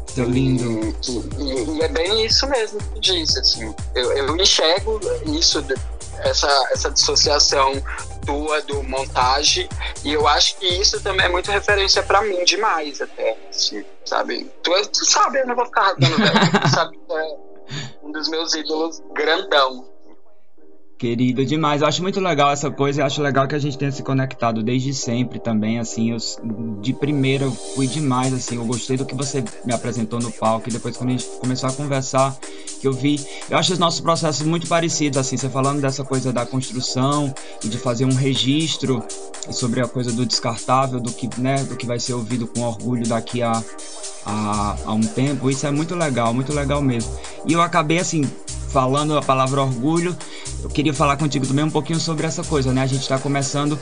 Que 0.09 0.20
lindo. 0.20 0.94
E, 1.38 1.42
e, 1.42 1.76
e, 1.76 1.83
é 1.83 1.88
bem 1.88 2.24
isso 2.24 2.46
mesmo 2.48 2.78
que 2.78 2.88
tu 2.90 3.00
disse, 3.00 3.38
assim. 3.38 3.74
Eu, 3.94 4.12
eu 4.12 4.37
enxergo 4.37 5.00
isso, 5.26 5.64
essa, 6.20 6.68
essa 6.72 6.90
dissociação 6.90 7.83
tua 8.24 8.62
do 8.62 8.83
montagem, 8.83 9.68
e 10.02 10.12
eu 10.12 10.26
acho 10.26 10.57
que 10.57 10.66
isso 10.66 11.00
também 11.02 11.26
é 11.26 11.28
muito 11.28 11.50
referência 11.50 12.02
para 12.02 12.22
mim, 12.22 12.42
demais 12.44 13.00
até, 13.00 13.37
assim, 13.50 13.85
sabe? 14.04 14.50
Tu, 14.62 14.70
tu 14.88 15.04
sabe, 15.04 15.40
eu 15.40 15.46
não 15.46 15.54
vou 15.54 15.66
ficar 15.66 15.83
rasgando, 15.83 16.16
velho. 16.16 16.61
tu 16.61 16.68
sabe 16.68 16.96
que 16.96 17.12
é 17.12 17.37
um 18.02 18.12
dos 18.12 18.28
meus 18.28 18.54
ídolos 18.54 19.02
grandão. 19.12 19.93
Querido 21.04 21.44
demais, 21.44 21.82
eu 21.82 21.86
acho 21.86 22.00
muito 22.00 22.18
legal 22.18 22.50
essa 22.50 22.70
coisa, 22.70 23.02
eu 23.02 23.04
acho 23.04 23.20
legal 23.20 23.46
que 23.46 23.54
a 23.54 23.58
gente 23.58 23.76
tenha 23.76 23.92
se 23.92 24.02
conectado 24.02 24.62
desde 24.62 24.94
sempre 24.94 25.38
também, 25.38 25.78
assim, 25.78 26.12
eu, 26.12 26.16
de 26.80 26.94
primeira 26.94 27.44
eu 27.44 27.52
fui 27.52 27.86
demais, 27.86 28.32
assim, 28.32 28.56
eu 28.56 28.64
gostei 28.64 28.96
do 28.96 29.04
que 29.04 29.14
você 29.14 29.44
me 29.66 29.74
apresentou 29.74 30.18
no 30.18 30.32
palco 30.32 30.66
e 30.66 30.72
depois 30.72 30.96
quando 30.96 31.10
a 31.10 31.12
gente 31.12 31.26
começou 31.42 31.68
a 31.68 31.72
conversar, 31.74 32.34
que 32.80 32.88
eu 32.88 32.92
vi, 32.94 33.20
eu 33.50 33.58
acho 33.58 33.74
os 33.74 33.78
nossos 33.78 34.00
processos 34.00 34.46
muito 34.46 34.66
parecidos, 34.66 35.18
assim, 35.18 35.36
você 35.36 35.50
falando 35.50 35.82
dessa 35.82 36.02
coisa 36.02 36.32
da 36.32 36.46
construção 36.46 37.34
e 37.62 37.68
de 37.68 37.76
fazer 37.76 38.06
um 38.06 38.14
registro 38.14 39.04
sobre 39.50 39.82
a 39.82 39.86
coisa 39.86 40.10
do 40.10 40.24
descartável, 40.24 40.98
do 41.00 41.12
que, 41.12 41.28
né, 41.38 41.62
do 41.64 41.76
que 41.76 41.84
vai 41.84 42.00
ser 42.00 42.14
ouvido 42.14 42.46
com 42.46 42.62
orgulho 42.62 43.06
daqui 43.06 43.42
a, 43.42 43.62
a, 44.24 44.76
a 44.86 44.92
um 44.94 45.02
tempo, 45.02 45.50
isso 45.50 45.66
é 45.66 45.70
muito 45.70 45.94
legal, 45.94 46.32
muito 46.32 46.54
legal 46.54 46.80
mesmo. 46.80 47.14
E 47.46 47.52
eu 47.52 47.60
acabei, 47.60 47.98
assim, 47.98 48.22
falando 48.74 49.16
a 49.16 49.22
palavra 49.22 49.62
orgulho, 49.62 50.16
eu 50.60 50.68
queria 50.68 50.92
falar 50.92 51.16
contigo 51.16 51.46
também 51.46 51.64
um 51.64 51.70
pouquinho 51.70 52.00
sobre 52.00 52.26
essa 52.26 52.42
coisa, 52.42 52.72
né? 52.72 52.82
A 52.82 52.87
gente 52.87 53.02
está 53.02 53.16
começando 53.16 53.78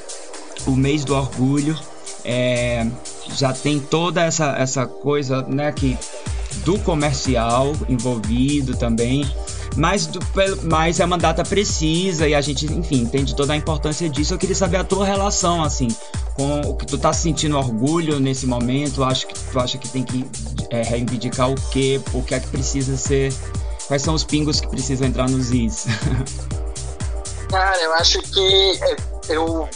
o 0.67 0.73
mês 0.73 1.03
do 1.03 1.15
orgulho. 1.15 1.75
É, 2.23 2.87
já 3.35 3.55
tem 3.55 3.81
toda 3.81 4.23
essa, 4.23 4.55
essa 4.59 4.87
coisa, 4.87 5.43
né, 5.45 5.73
que 5.73 5.99
do 6.63 6.79
comercial 6.81 7.73
envolvido 7.89 8.77
também. 8.77 9.27
Mas, 9.75 10.07
do, 10.07 10.21
mas 10.65 11.01
é 11.01 11.07
uma 11.07 11.17
data 11.17 11.43
precisa 11.43 12.29
e 12.29 12.35
a 12.35 12.41
gente, 12.43 12.67
enfim, 12.67 13.01
entende 13.01 13.35
toda 13.35 13.55
a 13.55 13.57
importância 13.57 14.07
disso. 14.11 14.35
Eu 14.35 14.39
queria 14.39 14.55
saber 14.55 14.77
a 14.77 14.85
tua 14.85 15.07
relação, 15.07 15.63
assim, 15.63 15.89
com 16.35 16.61
o 16.61 16.77
que 16.77 16.85
tu 16.85 16.99
tá 16.99 17.15
sentindo 17.15 17.57
orgulho 17.57 18.21
nesse 18.21 18.47
momento. 18.47 19.03
Acho 19.03 19.27
que 19.27 19.35
tu 19.35 19.59
acha 19.59 19.79
que 19.79 19.89
tem 19.89 20.03
que 20.03 20.27
é, 20.69 20.83
reivindicar 20.83 21.51
o 21.51 21.55
quê? 21.71 21.99
O 22.13 22.23
que 22.23 22.35
é 22.35 22.41
que 22.41 22.49
precisa 22.49 22.95
ser. 22.99 23.33
Quais 23.93 24.01
são 24.01 24.15
os 24.15 24.25
pingos 24.25 24.59
que 24.59 24.67
precisam 24.69 25.07
entrar 25.07 25.29
nos 25.29 25.51
is? 25.51 25.85
Cara, 27.51 27.79
eu 27.83 27.93
acho 27.93 28.23
que 28.23 28.81
é, 28.81 28.97
eu. 29.29 29.69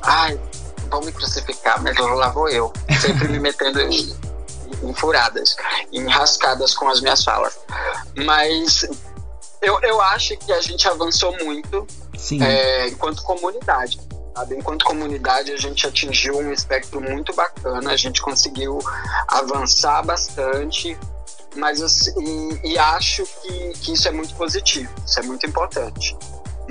Ai, 0.00 0.38
vão 0.88 1.00
me 1.00 1.10
crucificar, 1.10 1.82
mas 1.82 1.98
lá 1.98 2.28
vou 2.28 2.48
eu. 2.48 2.72
Sempre 3.00 3.26
me 3.26 3.40
metendo 3.40 3.80
em, 3.80 4.14
em 4.80 4.94
furadas, 4.94 5.56
em 5.92 6.06
rascadas 6.06 6.72
com 6.72 6.88
as 6.88 7.00
minhas 7.00 7.24
falas. 7.24 7.58
Mas 8.24 8.86
eu, 9.60 9.80
eu 9.82 10.00
acho 10.02 10.36
que 10.36 10.52
a 10.52 10.60
gente 10.60 10.86
avançou 10.86 11.36
muito 11.42 11.84
é, 12.40 12.86
enquanto 12.86 13.24
comunidade. 13.24 14.00
Sabe? 14.36 14.56
Enquanto 14.56 14.84
comunidade, 14.84 15.50
a 15.50 15.56
gente 15.56 15.84
atingiu 15.84 16.38
um 16.38 16.52
espectro 16.52 17.00
muito 17.00 17.34
bacana, 17.34 17.90
a 17.90 17.96
gente 17.96 18.22
conseguiu 18.22 18.78
avançar 19.26 20.00
bastante, 20.04 20.96
mas 21.56 22.06
e, 22.08 22.60
e 22.72 22.78
acho 22.78 23.24
que, 23.26 23.72
que 23.80 23.92
isso 23.92 24.08
é 24.08 24.10
muito 24.10 24.34
positivo, 24.34 24.92
isso 25.06 25.20
é 25.20 25.22
muito 25.22 25.46
importante. 25.46 26.16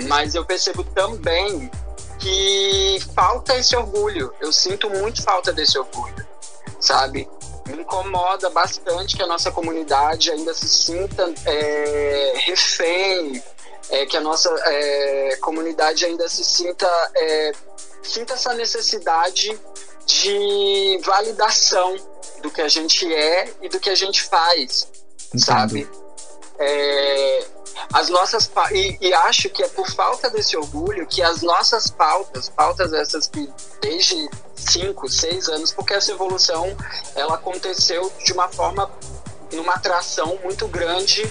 Mas 0.08 0.34
eu 0.34 0.44
percebo 0.44 0.82
também 0.84 1.70
que 2.18 2.98
falta 3.14 3.56
esse 3.56 3.76
orgulho, 3.76 4.32
eu 4.40 4.52
sinto 4.52 4.88
muito 4.90 5.22
falta 5.22 5.52
desse 5.52 5.78
orgulho, 5.78 6.26
sabe? 6.80 7.28
me 7.66 7.80
incomoda 7.80 8.50
bastante 8.50 9.16
que 9.16 9.22
a 9.22 9.26
nossa 9.26 9.50
comunidade 9.50 10.30
ainda 10.30 10.52
se 10.52 10.68
sinta 10.68 11.32
é, 11.46 12.32
refém, 12.44 13.42
é, 13.90 14.06
que 14.06 14.16
a 14.16 14.20
nossa 14.20 14.54
é, 14.66 15.36
comunidade 15.40 16.04
ainda 16.04 16.28
se 16.28 16.44
sinta, 16.44 16.88
é, 17.16 17.52
sinta 18.02 18.34
essa 18.34 18.52
necessidade 18.54 19.58
de 20.06 21.00
validação 21.04 21.96
do 22.42 22.50
que 22.50 22.60
a 22.60 22.68
gente 22.68 23.12
é 23.12 23.52
e 23.62 23.68
do 23.68 23.80
que 23.80 23.90
a 23.90 23.94
gente 23.94 24.22
faz, 24.22 24.88
Entendo. 25.28 25.44
sabe? 25.44 25.88
É, 26.58 27.46
as 27.92 28.08
nossas 28.08 28.50
e, 28.72 28.98
e, 29.00 29.12
acho 29.12 29.48
que 29.48 29.62
é 29.62 29.68
por 29.68 29.90
falta 29.90 30.30
desse 30.30 30.56
orgulho 30.56 31.06
que 31.06 31.22
as 31.22 31.42
nossas 31.42 31.90
pautas, 31.90 32.48
pautas 32.48 32.92
essas 32.92 33.26
que 33.26 33.48
desde 33.80 34.28
cinco, 34.54 35.08
seis 35.08 35.48
anos, 35.48 35.72
porque 35.72 35.94
essa 35.94 36.12
evolução 36.12 36.76
ela 37.14 37.34
aconteceu 37.34 38.12
de 38.24 38.32
uma 38.32 38.48
forma 38.48 38.90
numa 39.52 39.74
atração 39.74 40.38
muito 40.42 40.66
grande 40.68 41.22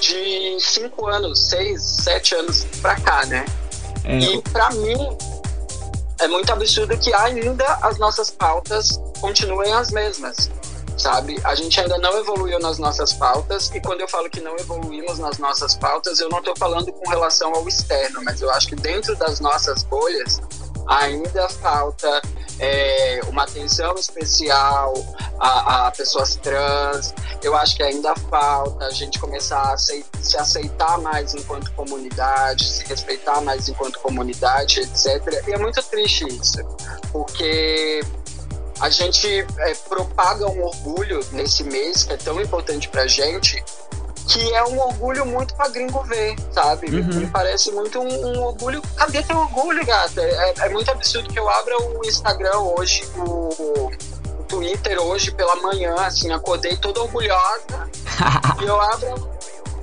de 0.00 0.56
cinco 0.60 1.06
anos, 1.06 1.48
seis, 1.48 1.82
sete 1.82 2.34
anos 2.34 2.64
para 2.80 3.00
cá, 3.00 3.26
né? 3.26 3.44
É. 4.04 4.18
E 4.18 4.42
para 4.42 4.70
mim 4.70 5.16
é 6.22 6.28
muito 6.28 6.52
absurdo 6.52 6.96
que 6.98 7.12
ainda 7.12 7.66
as 7.82 7.98
nossas 7.98 8.30
pautas 8.30 9.00
continuem 9.20 9.72
as 9.72 9.90
mesmas 9.90 10.50
sabe? 10.96 11.40
A 11.42 11.54
gente 11.54 11.80
ainda 11.80 11.98
não 11.98 12.16
evoluiu 12.18 12.58
nas 12.60 12.78
nossas 12.78 13.12
pautas, 13.14 13.70
e 13.74 13.80
quando 13.80 14.02
eu 14.02 14.08
falo 14.08 14.30
que 14.30 14.40
não 14.40 14.56
evoluímos 14.56 15.18
nas 15.18 15.38
nossas 15.38 15.74
pautas, 15.74 16.20
eu 16.20 16.28
não 16.28 16.38
estou 16.38 16.54
falando 16.56 16.92
com 16.92 17.08
relação 17.08 17.52
ao 17.54 17.66
externo, 17.66 18.22
mas 18.22 18.40
eu 18.40 18.50
acho 18.52 18.68
que 18.68 18.76
dentro 18.76 19.16
das 19.16 19.40
nossas 19.40 19.82
bolhas 19.84 20.40
ainda 20.86 21.48
falta 21.48 22.22
é, 22.58 23.20
uma 23.28 23.44
atenção 23.44 23.94
especial 23.94 24.94
a, 25.38 25.86
a, 25.86 25.90
pessoas 25.90 26.36
trans. 26.36 27.14
Eu 27.42 27.56
acho 27.56 27.76
que 27.76 27.82
ainda 27.82 28.14
falta 28.30 28.86
a 28.86 28.90
gente 28.90 29.18
começar 29.18 29.72
a 29.72 29.76
se 29.76 30.04
aceitar 30.38 30.98
mais 30.98 31.34
enquanto 31.34 31.72
comunidade, 31.72 32.68
se 32.68 32.84
respeitar 32.84 33.40
mais 33.40 33.68
enquanto 33.68 33.98
comunidade, 34.00 34.80
etc. 34.80 35.44
E 35.48 35.52
é 35.52 35.58
muito 35.58 35.82
triste 35.82 36.26
isso, 36.28 36.58
porque 37.10 38.00
a 38.80 38.90
gente 38.90 39.28
é, 39.58 39.74
propaga 39.88 40.46
um 40.48 40.62
orgulho 40.62 41.20
nesse 41.32 41.64
mês 41.64 42.04
que 42.04 42.12
é 42.12 42.16
tão 42.16 42.40
importante 42.40 42.88
pra 42.88 43.06
gente, 43.06 43.62
que 44.28 44.54
é 44.54 44.64
um 44.64 44.78
orgulho 44.78 45.26
muito 45.26 45.54
pra 45.54 45.68
gringo 45.68 46.02
ver, 46.04 46.36
sabe? 46.52 46.86
Uhum. 46.86 47.20
Me 47.20 47.26
parece 47.26 47.70
muito 47.72 48.00
um, 48.00 48.26
um, 48.26 48.42
orgulho. 48.42 48.82
Cadê 48.96 49.22
teu 49.22 49.36
orgulho, 49.36 49.84
gata? 49.84 50.20
É, 50.20 50.54
é, 50.58 50.68
muito 50.68 50.90
absurdo 50.90 51.28
que 51.28 51.38
eu 51.38 51.48
abra 51.48 51.76
o 51.78 52.04
Instagram 52.04 52.58
hoje, 52.58 53.04
o, 53.16 53.90
o 54.38 54.44
Twitter 54.48 55.00
hoje 55.00 55.30
pela 55.32 55.56
manhã, 55.56 55.94
assim, 55.96 56.30
acordei 56.32 56.76
toda 56.76 57.00
orgulhosa. 57.00 57.90
e 58.60 58.64
eu 58.64 58.80
abro, 58.80 59.28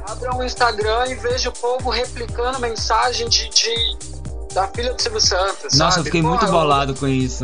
abro 0.07 0.37
o 0.37 0.43
Instagram 0.43 1.07
e 1.07 1.15
vejo 1.15 1.49
o 1.49 1.53
povo 1.53 1.89
replicando 1.89 2.59
mensagem 2.59 3.27
de, 3.27 3.49
de 3.49 4.09
da 4.53 4.67
filha 4.69 4.93
do 4.93 5.01
Silvio 5.01 5.21
Santos. 5.21 5.77
Nossa, 5.77 5.91
sabe? 5.91 5.99
eu 5.99 6.03
fiquei 6.05 6.21
muito 6.21 6.45
bolado 6.47 6.93
eu, 6.93 6.97
com 6.97 7.07
isso 7.07 7.43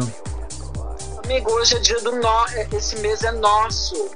amigo, 1.25 1.51
hoje 1.53 1.75
é 1.75 1.79
dia 1.79 1.99
do 2.01 2.15
nó, 2.17 2.45
é, 2.53 2.67
esse 2.71 2.99
mês 2.99 3.23
é 3.23 3.31
nosso, 3.31 4.09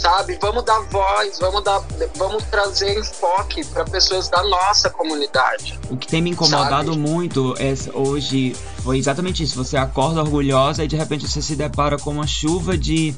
sabe? 0.00 0.38
Vamos 0.40 0.64
dar 0.64 0.80
voz, 0.90 1.38
vamos 1.38 1.62
dar, 1.62 1.82
vamos 2.16 2.42
trazer 2.44 2.98
enfoque 2.98 3.64
para 3.66 3.84
pessoas 3.84 4.28
da 4.28 4.42
nossa 4.44 4.88
comunidade. 4.90 5.78
O 5.90 5.96
que 5.96 6.06
tem 6.06 6.22
me 6.22 6.30
incomodado 6.30 6.92
sabe? 6.92 6.98
muito 6.98 7.54
é 7.58 7.74
hoje 7.94 8.56
foi 8.80 8.98
exatamente 8.98 9.42
isso. 9.42 9.56
Você 9.56 9.76
acorda 9.76 10.20
orgulhosa 10.20 10.84
e 10.84 10.88
de 10.88 10.96
repente 10.96 11.28
você 11.28 11.40
se 11.40 11.54
depara 11.56 11.98
com 11.98 12.10
uma 12.10 12.26
chuva 12.26 12.76
de 12.76 13.14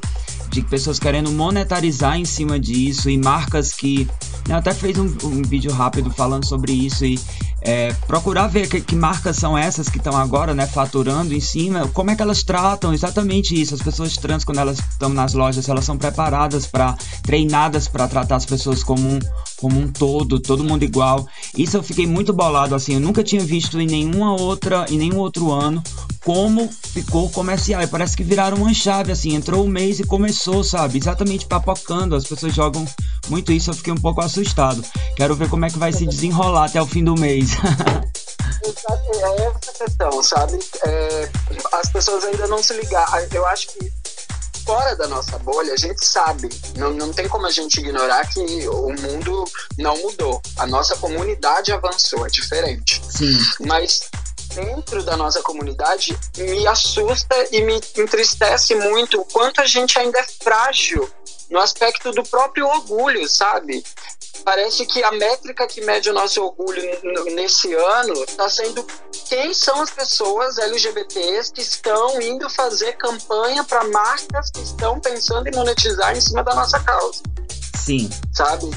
de 0.53 0.61
pessoas 0.61 0.98
querendo 0.98 1.33
monetarizar 1.33 2.18
em 2.18 2.27
cima 2.27 2.61
disso 2.61 3.09
e 3.09 3.16
marcas 3.16 3.72
que. 3.72 4.07
Eu 4.48 4.57
até 4.57 4.75
fez 4.75 4.98
um, 4.98 5.07
um 5.25 5.42
vídeo 5.42 5.72
rápido 5.72 6.11
falando 6.11 6.44
sobre 6.44 6.72
isso 6.72 7.07
e 7.07 7.18
é, 7.62 7.92
procurar 8.07 8.48
ver 8.48 8.68
que, 8.68 8.81
que, 8.81 8.94
marcas 8.94 9.37
são 9.37 9.57
essas 9.57 9.88
que 9.88 9.98
estão 9.98 10.16
agora, 10.16 10.53
né, 10.53 10.66
faturando 10.66 11.33
em 11.33 11.40
cima, 11.40 11.88
como 11.88 12.11
é 12.11 12.16
que 12.16 12.22
elas 12.22 12.42
tratam 12.42 12.92
exatamente 12.92 13.59
isso. 13.59 13.75
As 13.75 13.81
pessoas 13.81 14.16
trans, 14.16 14.44
quando 14.44 14.59
elas 14.59 14.79
estão 14.79 15.09
nas 15.09 15.33
lojas, 15.33 15.68
elas 15.68 15.85
são 15.85 15.96
preparadas 15.96 16.66
para, 16.66 16.96
treinadas 17.22 17.88
para 17.88 18.09
tratar 18.09 18.37
as 18.37 18.44
pessoas 18.44 18.83
como 18.83 19.09
um, 19.09 19.20
como 19.62 19.79
um 19.79 19.87
todo, 19.87 20.40
todo 20.40 20.64
mundo 20.64 20.83
igual. 20.83 21.25
Isso 21.57 21.77
eu 21.77 21.85
fiquei 21.85 22.05
muito 22.05 22.33
bolado, 22.33 22.75
assim, 22.75 22.94
eu 22.94 23.01
nunca 23.01 23.22
tinha 23.22 23.40
visto 23.40 23.81
em 23.81 23.87
nenhuma 23.87 24.35
outra, 24.35 24.85
em 24.90 24.98
nenhum 24.98 25.18
outro 25.18 25.53
ano 25.53 25.81
como 26.25 26.68
ficou 26.68 27.31
comercial. 27.31 27.81
E 27.81 27.87
parece 27.87 28.16
que 28.16 28.25
viraram 28.25 28.57
uma 28.57 28.75
chave, 28.75 29.12
assim, 29.12 29.35
entrou 29.35 29.64
o 29.64 29.68
mês 29.68 30.01
e 30.01 30.05
começou, 30.05 30.64
sabe? 30.64 30.98
Exatamente 30.98 31.46
papocando. 31.46 32.16
As 32.16 32.25
pessoas 32.25 32.53
jogam 32.53 32.85
muito 33.29 33.53
isso, 33.53 33.70
eu 33.70 33.75
fiquei 33.75 33.92
um 33.92 34.01
pouco 34.01 34.20
assustado. 34.20 34.85
Quero 35.16 35.37
ver 35.37 35.48
como 35.48 35.64
é 35.64 35.70
que 35.70 35.79
vai 35.79 35.92
se 35.92 36.07
desenrolar 36.07 36.66
até 36.66 36.83
o 36.83 36.87
fim 36.87 37.05
do 37.05 37.14
mês. 37.14 37.51
é 38.64 39.44
essa 39.44 39.72
questão, 39.79 40.22
sabe? 40.22 40.59
É, 40.85 41.29
as 41.72 41.88
pessoas 41.90 42.25
ainda 42.25 42.48
não 42.48 42.61
se 42.62 42.75
ligaram. 42.75 43.27
Eu 43.33 43.46
acho 43.46 43.68
que 43.68 44.02
fora 44.64 44.96
da 44.96 45.07
nossa 45.07 45.38
bolha, 45.38 45.72
a 45.72 45.77
gente 45.77 46.05
sabe, 46.05 46.48
não, 46.77 46.92
não 46.92 47.12
tem 47.12 47.29
como 47.29 47.46
a 47.46 47.51
gente 47.51 47.81
ignorar 47.81 48.27
que 48.29 48.40
o 48.40 48.88
mundo 49.01 49.44
não 49.79 49.96
mudou. 49.98 50.40
A 50.57 50.66
nossa 50.66 50.96
comunidade 50.96 51.72
avançou, 51.72 52.27
é 52.27 52.31
diferente. 52.31 53.03
Sim. 53.09 53.38
Mas 53.61 54.09
dentro 54.55 55.03
da 55.03 55.16
nossa 55.16 55.42
comunidade 55.42 56.16
me 56.37 56.66
assusta 56.66 57.35
e 57.51 57.62
me 57.62 57.81
entristece 57.96 58.75
muito 58.75 59.20
o 59.20 59.25
quanto 59.25 59.61
a 59.61 59.66
gente 59.66 59.98
ainda 59.98 60.18
é 60.18 60.27
frágil 60.42 61.09
no 61.51 61.59
aspecto 61.59 62.12
do 62.12 62.22
próprio 62.22 62.66
orgulho, 62.66 63.29
sabe? 63.29 63.85
Parece 64.45 64.87
que 64.87 65.03
a 65.05 65.12
métrica 65.12 65.66
que 65.66 65.81
mede 65.83 66.11
o 66.11 66.12
nosso 66.12 66.42
orgulho 66.42 66.83
nesse 67.35 67.73
ano 67.75 68.25
está 68.25 68.49
sendo 68.49 68.85
quem 69.29 69.55
são 69.55 69.81
as 69.81 69.90
pessoas 69.90 70.59
LGBTs 70.59 71.53
que 71.53 71.62
estão 71.62 72.21
indo 72.21 72.51
fazer 72.51 72.92
campanha 72.95 73.62
para 73.64 73.85
marcas 73.85 74.51
que 74.51 74.61
estão 74.61 74.99
pensando 74.99 75.47
em 75.47 75.55
monetizar 75.55 76.16
em 76.16 76.21
cima 76.21 76.42
da 76.42 76.55
nossa 76.55 76.81
causa. 76.81 77.23
Sim. 77.77 78.11
Sabe? 78.33 78.71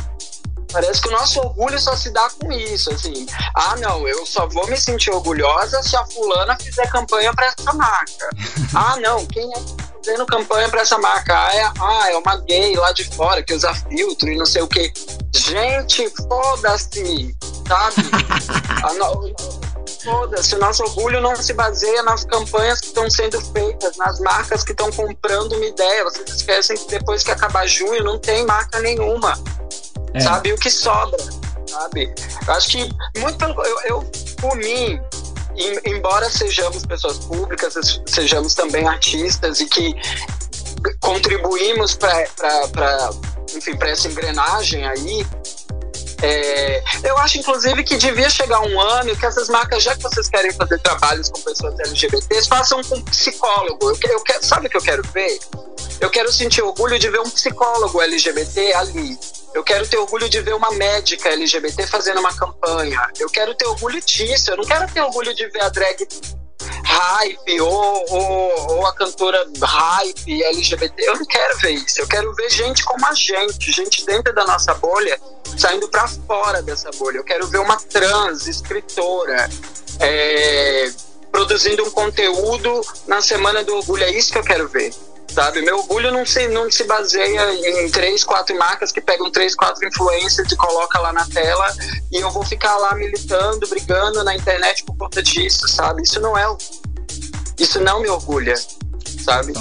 Parece 0.71 1.01
que 1.01 1.07
o 1.07 1.11
nosso 1.11 1.39
orgulho 1.39 1.79
só 1.79 1.95
se 1.95 2.09
dá 2.11 2.29
com 2.29 2.51
isso, 2.51 2.91
assim. 2.91 3.25
Ah, 3.55 3.75
não, 3.77 4.05
eu 4.07 4.25
só 4.25 4.47
vou 4.47 4.67
me 4.67 4.75
sentir 4.75 5.09
orgulhosa 5.09 5.81
se 5.81 5.95
a 5.95 6.05
fulana 6.05 6.57
fizer 6.57 6.89
campanha 6.91 7.33
para 7.33 7.47
essa 7.47 7.73
marca. 7.73 8.29
ah, 8.75 8.97
não, 8.97 9.25
quem 9.27 9.49
é 9.53 9.84
fazendo 10.05 10.25
campanha 10.27 10.69
para 10.69 10.81
essa 10.81 10.97
marca? 10.99 11.33
Ah 11.35 11.55
é, 11.55 11.71
ah, 11.79 12.11
é 12.11 12.17
uma 12.17 12.37
gay 12.37 12.75
lá 12.75 12.91
de 12.91 13.03
fora 13.15 13.41
que 13.41 13.53
usa 13.53 13.73
filtro 13.73 14.29
e 14.29 14.37
não 14.37 14.45
sei 14.45 14.61
o 14.61 14.67
que. 14.67 14.93
Gente, 15.33 16.07
foda-se, 16.27 17.35
sabe? 17.67 18.03
Foda-se, 20.03 20.53
o 20.53 20.59
nosso 20.59 20.83
orgulho 20.83 21.19
não 21.19 21.35
se 21.35 21.51
baseia 21.53 22.03
nas 22.03 22.23
campanhas 22.25 22.79
que 22.79 22.87
estão 22.87 23.09
sendo 23.09 23.41
feitas, 23.41 23.97
nas 23.97 24.19
marcas 24.19 24.63
que 24.63 24.71
estão 24.71 24.91
comprando 24.91 25.53
uma 25.53 25.65
ideia. 25.65 26.03
Vocês 26.03 26.29
esquecem 26.29 26.77
que 26.77 26.87
depois 26.87 27.23
que 27.23 27.31
acabar 27.31 27.65
junho 27.65 28.03
não 28.03 28.19
tem 28.19 28.45
marca 28.45 28.79
nenhuma 28.81 29.33
é. 30.13 30.19
sabe? 30.19 30.53
O 30.53 30.57
que 30.57 30.69
sobra, 30.69 31.17
sabe? 31.67 32.13
Eu 32.47 32.53
acho 32.53 32.69
que 32.69 32.89
muito 33.17 33.37
pelo. 33.39 33.65
Eu, 33.65 33.79
eu, 33.85 34.11
por 34.39 34.55
mim, 34.57 35.01
em- 35.57 35.79
embora 35.95 36.29
sejamos 36.29 36.85
pessoas 36.85 37.17
públicas, 37.19 38.01
sejamos 38.05 38.53
também 38.53 38.87
artistas 38.87 39.59
e 39.59 39.65
que 39.65 39.93
contribuímos 40.99 41.95
para 41.95 43.09
enfim 43.55 43.75
para 43.77 43.89
essa 43.89 44.07
engrenagem 44.07 44.85
aí 44.85 45.25
é, 46.25 46.83
eu 47.03 47.17
acho 47.19 47.37
inclusive 47.37 47.83
que 47.83 47.97
devia 47.97 48.29
chegar 48.29 48.61
um 48.61 48.79
ano 48.79 49.15
que 49.15 49.25
essas 49.25 49.49
marcas 49.49 49.83
já 49.83 49.95
que 49.95 50.03
vocês 50.03 50.27
querem 50.29 50.51
fazer 50.53 50.79
trabalhos 50.79 51.29
com 51.29 51.41
pessoas 51.41 51.79
LGBTs 51.79 52.47
façam 52.47 52.81
com 52.83 53.01
psicólogo 53.03 53.89
eu, 53.89 54.11
eu 54.11 54.23
quero, 54.23 54.43
sabe 54.43 54.67
o 54.67 54.69
que 54.69 54.77
eu 54.77 54.81
quero 54.81 55.03
ver 55.13 55.39
eu 55.99 56.09
quero 56.09 56.31
sentir 56.31 56.61
orgulho 56.61 56.97
de 56.99 57.09
ver 57.09 57.19
um 57.19 57.29
psicólogo 57.29 58.01
LGBT 58.01 58.73
ali 58.73 59.17
eu 59.53 59.63
quero 59.63 59.87
ter 59.87 59.97
orgulho 59.97 60.27
de 60.27 60.41
ver 60.41 60.53
uma 60.53 60.69
médica 60.71 61.29
LGBT 61.29 61.87
fazendo 61.87 62.19
uma 62.19 62.35
campanha. 62.35 63.09
Eu 63.17 63.29
quero 63.29 63.55
ter 63.55 63.65
orgulho 63.65 64.01
disso. 64.01 64.51
Eu 64.51 64.57
não 64.57 64.65
quero 64.65 64.85
ter 64.91 65.01
orgulho 65.01 65.33
de 65.33 65.47
ver 65.47 65.61
a 65.61 65.69
drag 65.69 66.05
hype 66.85 67.61
ou, 67.61 68.05
ou, 68.09 68.75
ou 68.75 68.85
a 68.87 68.93
cantora 68.93 69.45
hype 69.61 70.43
LGBT. 70.43 71.09
Eu 71.09 71.15
não 71.15 71.25
quero 71.25 71.57
ver 71.57 71.71
isso. 71.71 72.01
Eu 72.01 72.07
quero 72.07 72.33
ver 72.33 72.49
gente 72.49 72.83
como 72.85 73.05
a 73.05 73.13
gente, 73.13 73.71
gente 73.71 74.05
dentro 74.05 74.33
da 74.33 74.45
nossa 74.45 74.73
bolha, 74.75 75.19
saindo 75.57 75.87
pra 75.89 76.07
fora 76.07 76.61
dessa 76.61 76.89
bolha. 76.91 77.17
Eu 77.17 77.23
quero 77.23 77.47
ver 77.47 77.59
uma 77.59 77.77
trans 77.77 78.47
escritora. 78.47 79.49
é, 79.99 80.91
produzindo 81.31 81.83
um 81.83 81.91
conteúdo 81.91 82.81
na 83.07 83.21
Semana 83.21 83.63
do 83.63 83.75
Orgulho. 83.75 84.03
É 84.03 84.11
isso 84.11 84.31
que 84.31 84.37
eu 84.37 84.43
quero 84.43 84.69
ver. 84.69 84.93
Sabe? 85.35 85.61
Meu 85.61 85.79
orgulho 85.79 86.13
não 86.13 86.25
se, 86.25 86.47
não 86.47 86.71
se 86.71 86.85
baseia 86.85 87.81
em 87.83 87.91
três, 87.91 88.23
quatro 88.23 88.57
marcas 88.57 88.93
que 88.93 89.01
pegam 89.01 89.29
três, 89.29 89.53
quatro 89.53 89.85
influencers 89.85 90.49
e 90.49 90.55
coloca 90.55 90.97
lá 90.97 91.11
na 91.11 91.25
tela 91.25 91.75
e 92.09 92.23
eu 92.23 92.31
vou 92.31 92.45
ficar 92.45 92.77
lá 92.77 92.95
militando, 92.95 93.67
brigando 93.67 94.23
na 94.23 94.33
internet 94.33 94.85
por 94.85 94.95
conta 94.95 95.21
disso, 95.21 95.67
sabe? 95.67 96.03
Isso 96.03 96.21
não 96.21 96.37
é. 96.37 96.45
Isso 97.59 97.81
não 97.81 98.01
me 98.01 98.07
orgulha, 98.07 98.55
sabe? 99.25 99.51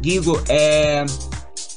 Guigo, 0.00 0.42
é. 0.48 1.06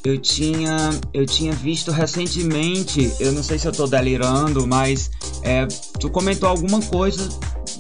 Eu 0.04 0.18
tinha, 0.20 0.90
eu 1.14 1.26
tinha 1.28 1.52
visto 1.52 1.92
recentemente, 1.92 3.16
eu 3.20 3.32
não 3.32 3.44
sei 3.44 3.60
se 3.60 3.68
eu 3.68 3.72
tô 3.72 3.86
delirando, 3.86 4.66
mas 4.66 5.12
é, 5.44 5.68
tu 6.00 6.10
comentou 6.10 6.50
alguma 6.50 6.82
coisa, 6.82 7.28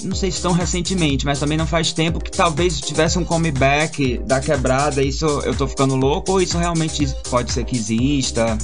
não 0.05 0.15
sei 0.15 0.31
se 0.31 0.41
tão 0.41 0.51
recentemente, 0.51 1.25
mas 1.25 1.39
também 1.39 1.57
não 1.57 1.67
faz 1.67 1.91
tempo 1.91 2.19
que 2.19 2.31
talvez 2.31 2.79
tivesse 2.79 3.17
um 3.17 3.25
comeback 3.25 4.19
da 4.19 4.39
quebrada. 4.39 5.01
Isso 5.01 5.25
eu 5.43 5.55
tô 5.55 5.67
ficando 5.67 5.95
louco 5.95 6.33
ou 6.33 6.41
isso 6.41 6.57
realmente 6.57 7.07
pode 7.29 7.51
ser 7.51 7.65
que 7.65 7.75
exista? 7.75 8.57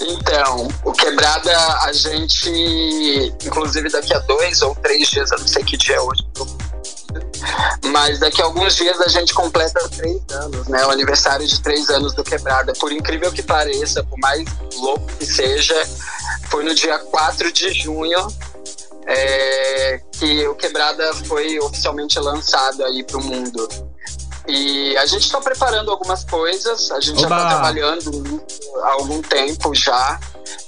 Então, 0.00 0.68
o 0.84 0.92
Quebrada, 0.92 1.56
a 1.82 1.92
gente, 1.92 2.50
inclusive 3.44 3.88
daqui 3.88 4.12
a 4.12 4.18
dois 4.20 4.60
ou 4.62 4.74
três 4.76 5.08
dias, 5.08 5.30
eu 5.30 5.38
não 5.38 5.46
sei 5.46 5.62
que 5.62 5.76
dia 5.76 5.96
é 5.96 6.00
hoje, 6.00 6.22
mas 7.86 8.18
daqui 8.18 8.42
a 8.42 8.44
alguns 8.46 8.74
dias 8.76 9.00
a 9.00 9.08
gente 9.08 9.32
completa 9.32 9.88
três 9.90 10.20
anos, 10.32 10.66
né? 10.68 10.84
O 10.86 10.90
aniversário 10.90 11.46
de 11.46 11.60
três 11.60 11.88
anos 11.90 12.14
do 12.14 12.24
Quebrada. 12.24 12.72
Por 12.74 12.92
incrível 12.92 13.30
que 13.30 13.42
pareça, 13.42 14.02
por 14.04 14.18
mais 14.18 14.44
louco 14.76 15.06
que 15.18 15.26
seja, 15.26 15.74
foi 16.50 16.64
no 16.64 16.74
dia 16.74 16.98
4 16.98 17.52
de 17.52 17.72
junho 17.72 18.26
é, 19.06 20.00
que 20.12 20.46
o 20.46 20.54
Quebrada 20.54 21.12
foi 21.26 21.58
oficialmente 21.58 22.18
lançado 22.18 22.84
aí 22.84 23.02
pro 23.04 23.20
mundo. 23.22 23.68
E 24.48 24.96
a 24.96 25.06
gente 25.06 25.24
está 25.24 25.40
preparando 25.40 25.90
algumas 25.90 26.24
coisas, 26.24 26.90
a 26.90 27.00
gente 27.00 27.20
já 27.20 27.26
Oba! 27.26 27.36
está 27.36 27.48
trabalhando 27.48 28.42
há 28.82 28.92
algum 28.92 29.22
tempo 29.22 29.74
já. 29.74 30.18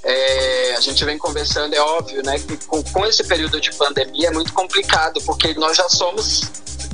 É, 0.03 0.75
a 0.77 0.81
gente 0.81 1.05
vem 1.05 1.19
conversando, 1.19 1.75
é 1.75 1.81
óbvio, 1.81 2.23
né, 2.23 2.39
que 2.39 2.57
com, 2.67 2.83
com 2.85 3.05
esse 3.05 3.25
período 3.25 3.61
de 3.61 3.73
pandemia 3.73 4.29
é 4.29 4.31
muito 4.31 4.53
complicado, 4.53 5.21
porque 5.23 5.55
nós 5.55 5.77
já 5.77 5.89
somos 5.89 6.43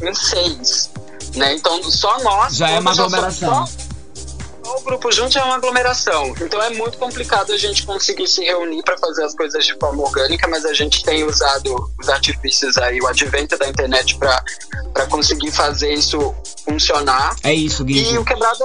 em 0.02 0.14
seis, 0.14 0.90
né? 1.34 1.54
Então 1.54 1.82
só 1.90 2.18
nós 2.20 2.56
Já 2.56 2.70
é 2.70 2.78
uma 2.78 2.92
aglomeração. 2.92 3.66
só 3.66 3.89
o 4.64 4.80
grupo 4.82 5.10
junto 5.10 5.38
é 5.38 5.42
uma 5.42 5.56
aglomeração. 5.56 6.34
Então 6.40 6.60
é 6.62 6.70
muito 6.70 6.98
complicado 6.98 7.52
a 7.52 7.56
gente 7.56 7.84
conseguir 7.84 8.26
se 8.26 8.44
reunir 8.44 8.82
para 8.82 8.96
fazer 8.98 9.24
as 9.24 9.34
coisas 9.34 9.64
de 9.64 9.74
forma 9.78 10.02
orgânica, 10.02 10.46
mas 10.48 10.64
a 10.64 10.72
gente 10.72 11.02
tem 11.04 11.24
usado 11.24 11.90
os 11.98 12.08
artifícios 12.08 12.76
aí, 12.78 13.00
o 13.00 13.06
advento 13.06 13.56
da 13.58 13.68
internet 13.68 14.16
para 14.18 15.06
conseguir 15.08 15.50
fazer 15.50 15.92
isso 15.92 16.34
funcionar. 16.64 17.34
É 17.42 17.52
isso, 17.54 17.82
E 17.82 17.86
Guigo. 17.86 18.20
o 18.20 18.24
quebrado, 18.24 18.64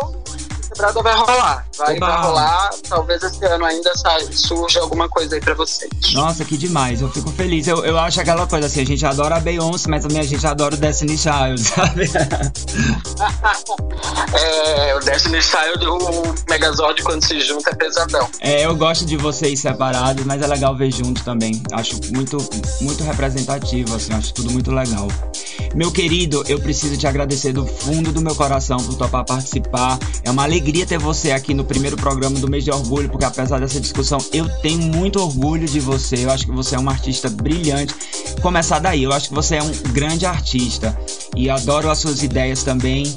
vai 0.75 1.15
rolar. 1.15 1.65
Vai, 1.77 1.99
vai 1.99 2.21
rolar. 2.21 2.69
Talvez 2.87 3.23
esse 3.23 3.45
ano 3.45 3.65
ainda 3.65 3.91
surja 4.31 4.81
alguma 4.81 5.09
coisa 5.09 5.35
aí 5.35 5.41
para 5.41 5.53
vocês. 5.53 5.91
Nossa, 6.13 6.43
que 6.45 6.57
demais, 6.57 7.01
eu 7.01 7.09
fico 7.09 7.31
feliz. 7.31 7.67
Eu, 7.67 7.83
eu 7.85 7.97
acho 7.97 8.19
aquela 8.21 8.45
coisa 8.47 8.67
assim, 8.67 8.81
a 8.81 8.85
gente 8.85 9.05
adora 9.05 9.35
a 9.35 9.39
Beyoncé, 9.39 9.89
mas 9.89 10.03
também 10.03 10.19
a 10.19 10.23
gente 10.23 10.45
adora 10.45 10.75
o 10.75 10.77
Destiny 10.77 11.17
Child, 11.17 11.59
sabe? 11.63 12.05
É, 14.33 14.95
o 14.95 14.99
Destiny 14.99 15.41
Child, 15.41 15.87
o 15.87 16.35
Megazord 16.49 17.01
quando 17.03 17.25
se 17.25 17.39
junta 17.39 17.69
é 17.69 17.75
pesadão. 17.75 18.27
É, 18.41 18.65
eu 18.65 18.75
gosto 18.75 19.05
de 19.05 19.15
vocês 19.15 19.59
separados, 19.59 20.25
mas 20.25 20.41
é 20.41 20.47
legal 20.47 20.75
ver 20.75 20.91
junto 20.91 21.23
também. 21.23 21.61
Acho 21.71 21.99
muito, 22.13 22.37
muito 22.81 23.03
representativo, 23.03 23.95
assim, 23.95 24.13
acho 24.13 24.33
tudo 24.33 24.51
muito 24.51 24.71
legal. 24.71 25.07
Meu 25.73 25.91
querido, 25.91 26.43
eu 26.47 26.59
preciso 26.59 26.97
te 26.97 27.07
agradecer 27.07 27.53
do 27.53 27.65
fundo 27.65 28.11
do 28.11 28.21
meu 28.21 28.35
coração 28.35 28.77
por 28.77 28.95
topar 28.95 29.25
participar. 29.25 29.97
É 30.23 30.31
uma 30.31 30.43
alegria 30.43 30.64
ter 30.71 30.97
você 30.97 31.31
aqui 31.31 31.53
no 31.53 31.63
primeiro 31.63 31.97
programa 31.97 32.39
do 32.39 32.49
mês 32.49 32.63
de 32.63 32.71
orgulho, 32.71 33.09
porque 33.09 33.25
apesar 33.25 33.59
dessa 33.59 33.79
discussão, 33.79 34.17
eu 34.31 34.47
tenho 34.61 34.79
muito 34.79 35.19
orgulho 35.19 35.67
de 35.67 35.79
você. 35.79 36.25
Eu 36.25 36.31
acho 36.31 36.45
que 36.45 36.51
você 36.51 36.75
é 36.75 36.79
uma 36.79 36.91
artista 36.91 37.29
brilhante. 37.29 37.93
Começar 38.41 38.79
daí, 38.79 39.03
eu 39.03 39.11
acho 39.11 39.29
que 39.29 39.35
você 39.35 39.57
é 39.57 39.63
um 39.63 39.71
grande 39.91 40.25
artista 40.25 40.97
e 41.35 41.49
adoro 41.49 41.89
as 41.89 41.99
suas 41.99 42.23
ideias 42.23 42.63
também. 42.63 43.13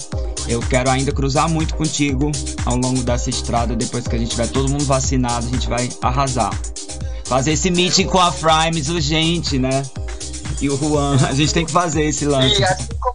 Eu 0.49 0.61
quero 0.61 0.91
ainda 0.91 1.13
cruzar 1.13 1.49
muito 1.49 1.75
contigo 1.75 2.33
ao 2.65 2.77
longo 2.77 3.03
dessa 3.03 3.31
estrada. 3.31 3.77
Depois 3.77 4.07
que 4.07 4.17
a 4.17 4.19
gente 4.19 4.31
tiver 4.31 4.49
todo 4.49 4.69
mundo 4.69 4.85
vacinado, 4.85 5.47
a 5.47 5.51
gente 5.51 5.69
vai 5.69 5.89
arrasar. 6.03 6.51
Fazer 7.25 7.53
esse 7.53 7.71
meeting 7.71 8.07
com 8.07 8.19
a 8.19 8.33
Frimes 8.33 8.89
urgente, 8.89 9.59
né? 9.59 9.83
E 10.61 10.69
o 10.69 10.77
Juan, 10.77 11.17
a 11.29 11.35
gente 11.35 11.53
tem 11.53 11.65
que 11.67 11.71
fazer 11.71 12.05
esse 12.05 12.25
lance. 12.25 12.65
Assim 12.65 12.89
como, 12.99 13.15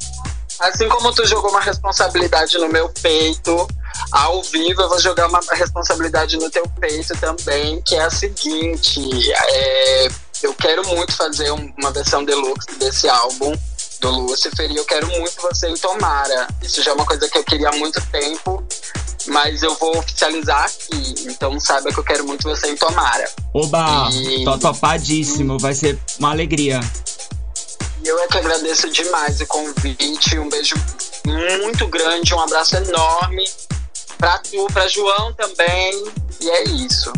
assim 0.60 0.90
como 0.90 1.12
tu 1.12 1.26
jogou 1.26 1.50
uma 1.50 1.62
responsabilidade 1.62 2.58
no 2.58 2.70
meu 2.70 2.88
peito, 2.90 3.68
ao 4.14 4.42
vivo 4.44 4.82
eu 4.82 4.90
vou 4.90 5.00
jogar 5.00 5.28
uma 5.28 5.40
responsabilidade 5.52 6.38
no 6.38 6.50
teu 6.50 6.64
peito 6.80 7.14
também, 7.20 7.82
que 7.82 7.96
é 7.96 8.04
a 8.04 8.10
seguinte: 8.10 9.02
é, 9.34 10.08
eu 10.44 10.54
quero 10.54 10.86
muito 10.88 11.14
fazer 11.16 11.52
um- 11.52 11.74
uma 11.78 11.92
versão 11.92 12.24
deluxe 12.24 12.68
desse 12.78 13.10
álbum 13.10 13.54
do 14.00 14.10
Lucifer 14.12 14.70
e 14.72 14.76
eu 14.76 14.86
quero 14.86 15.08
muito 15.08 15.42
você 15.42 15.68
em 15.70 15.78
Tomara. 15.78 16.48
Isso 16.62 16.84
já 16.84 16.92
é 16.92 16.94
uma 16.94 17.06
coisa 17.06 17.28
que 17.30 17.38
eu 17.38 17.44
queria 17.44 17.70
há 17.70 17.72
muito 17.78 18.00
tempo, 18.12 18.64
mas 19.28 19.64
eu 19.64 19.74
vou 19.76 19.98
oficializar 19.98 20.66
aqui. 20.66 21.16
Então 21.28 21.58
saiba 21.60 21.90
que 21.92 22.00
eu 22.00 22.04
quero 22.04 22.26
muito 22.26 22.44
você 22.44 22.68
em 22.70 22.76
Tomara. 22.76 23.26
Oba, 23.54 24.10
E- 24.12 24.44
tô 24.44 24.58
topadíssimo, 24.60 25.58
vai 25.58 25.74
ser 25.74 25.98
uma 26.20 26.32
alegria. 26.32 26.80
E 28.04 28.08
Eu 28.10 28.20
é 28.20 28.28
que 28.28 28.38
agradeço 28.38 28.90
demais 28.90 29.40
o 29.40 29.48
convite. 29.48 30.38
Um 30.38 30.50
beijo 30.50 30.76
muito 31.62 31.88
grande, 31.88 32.34
um 32.36 32.40
abraço 32.42 32.76
enorme 32.76 33.46
pra 34.18 34.40
tu, 34.40 34.66
pra 34.72 34.88
João 34.88 35.34
também. 35.34 36.06
E 36.42 36.50
é 36.50 36.64
isso. 36.64 37.12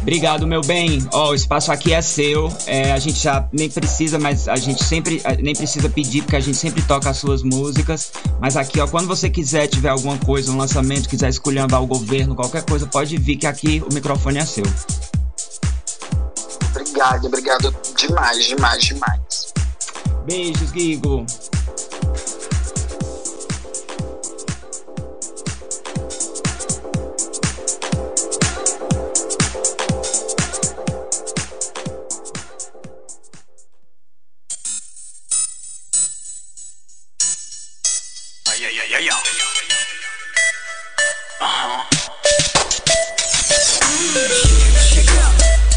Obrigado, 0.00 0.46
meu 0.46 0.60
bem. 0.62 1.06
Ó, 1.12 1.30
o 1.30 1.34
espaço 1.34 1.70
aqui 1.70 1.92
é 1.92 2.00
seu. 2.00 2.52
É, 2.66 2.92
a 2.92 2.98
gente 2.98 3.18
já 3.18 3.46
nem 3.52 3.68
precisa, 3.68 4.18
mas 4.18 4.48
a 4.48 4.56
gente 4.56 4.82
sempre 4.82 5.22
nem 5.40 5.54
precisa 5.54 5.88
pedir, 5.88 6.22
porque 6.22 6.36
a 6.36 6.40
gente 6.40 6.56
sempre 6.56 6.82
toca 6.82 7.10
as 7.10 7.18
suas 7.18 7.42
músicas. 7.42 8.12
Mas 8.40 8.56
aqui, 8.56 8.80
ó, 8.80 8.86
quando 8.86 9.06
você 9.06 9.28
quiser, 9.28 9.66
tiver 9.66 9.90
alguma 9.90 10.16
coisa, 10.18 10.50
um 10.50 10.56
lançamento, 10.56 11.08
quiser 11.08 11.28
esculhambar 11.28 11.82
o 11.82 11.86
governo, 11.86 12.34
qualquer 12.34 12.64
coisa, 12.64 12.86
pode 12.86 13.16
vir 13.18 13.36
que 13.36 13.46
aqui 13.46 13.82
o 13.88 13.92
microfone 13.92 14.38
é 14.38 14.46
seu. 14.46 14.64
Obrigado, 16.70 17.26
obrigado 17.26 17.74
demais, 17.96 18.46
demais, 18.46 18.84
demais. 18.84 19.54
Beijos, 20.24 20.70
Guigo. 20.70 21.26
Ai, 38.90 38.94
ai, 38.94 39.08
ai. 39.10 39.20
Aham. 41.42 41.84
Chega, 44.88 45.12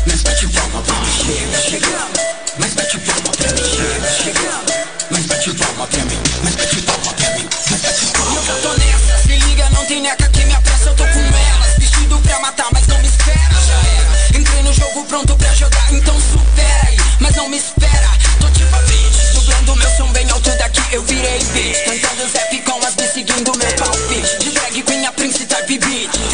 mas 0.07 0.21
bate 0.21 0.47
palma 0.47 0.81
pra 0.81 0.95
mim. 0.95 1.11
Chega, 1.25 1.61
chega, 1.61 2.07
mas 2.57 2.73
bate 2.73 2.97
palma 2.99 3.31
pra 3.35 3.51
mim. 3.51 3.63
Chega, 3.63 4.11
chega, 4.11 4.39
mas 5.11 5.25
bate 5.25 5.51
palma 5.51 5.87
pra 5.87 6.05
mim. 6.05 6.19
Mas 6.41 6.55
bate 6.55 6.81
palma 6.83 7.13
pra 7.13 7.29
mim. 7.31 7.49
Mas. 7.69 7.83
Eu 7.83 8.43
já 8.45 8.55
tô 8.61 8.73
nessa, 8.75 9.17
se 9.23 9.35
liga, 9.35 9.69
não 9.71 9.85
tem 9.87 10.01
neca 10.01 10.29
que 10.29 10.45
me 10.45 10.55
apressa. 10.55 10.89
Eu 10.89 10.95
tô 10.95 11.03
com 11.03 11.19
elas, 11.19 11.77
vestido 11.79 12.17
pra 12.19 12.39
matar, 12.39 12.67
mas 12.71 12.87
não 12.87 12.97
me 12.99 13.07
espera. 13.09 13.55
Já 13.67 13.73
era, 13.73 14.39
entrei 14.39 14.63
no 14.63 14.73
jogo 14.73 15.03
pronto 15.05 15.35
pra 15.35 15.53
jogar, 15.53 15.93
então 15.93 16.17
supera 16.17 16.87
aí. 16.87 16.97
Mas 17.19 17.35
não 17.35 17.49
me 17.49 17.57
espera. 17.57 18.09
Tô 18.39 18.49
tipo 18.51 18.73
a 18.73 18.81
bitch, 18.83 19.33
subindo 19.33 19.75
meu 19.75 19.89
som 19.97 20.07
bem 20.13 20.31
alto 20.31 20.49
daqui, 20.51 20.81
eu 20.95 21.03
virei 21.03 21.43
bitch. 21.43 21.83
Cantando 21.83 22.29
zap 22.29 22.40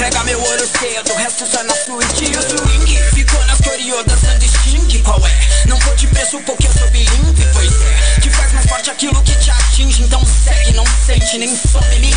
Entrega 0.08 0.24
meu 0.24 0.39
ouro 0.39 0.66
cedo, 0.66 1.12
o 1.12 1.16
resto 1.18 1.45
só 1.45 1.62
na 1.66 1.76
suíte. 1.76 2.32
E 2.32 2.38
o 2.38 2.41
swing 2.41 2.97
ficou 3.14 3.45
nas 3.45 3.60
coreô 3.60 4.01
dançando 4.05 4.41
sting. 4.41 5.03
Qual 5.03 5.20
é? 5.28 5.68
Não 5.68 5.78
vou 5.80 5.93
de 5.95 6.08
preço 6.08 6.39
porque 6.45 6.66
eu 6.66 6.72
sou 6.72 6.89
bilingue, 6.91 7.45
pois 7.51 7.74
é. 7.82 8.22
Te 8.22 8.30
faz 8.30 8.53
mais 8.53 8.66
forte 8.68 8.89
aquilo 8.89 9.22
que 9.24 9.36
te 9.36 9.51
atinge. 9.51 10.03
Então 10.03 10.26
segue, 10.26 10.72
não 10.72 10.86
sente, 11.05 11.38
nem 11.38 11.53
some, 11.53 11.99
me 11.99 12.14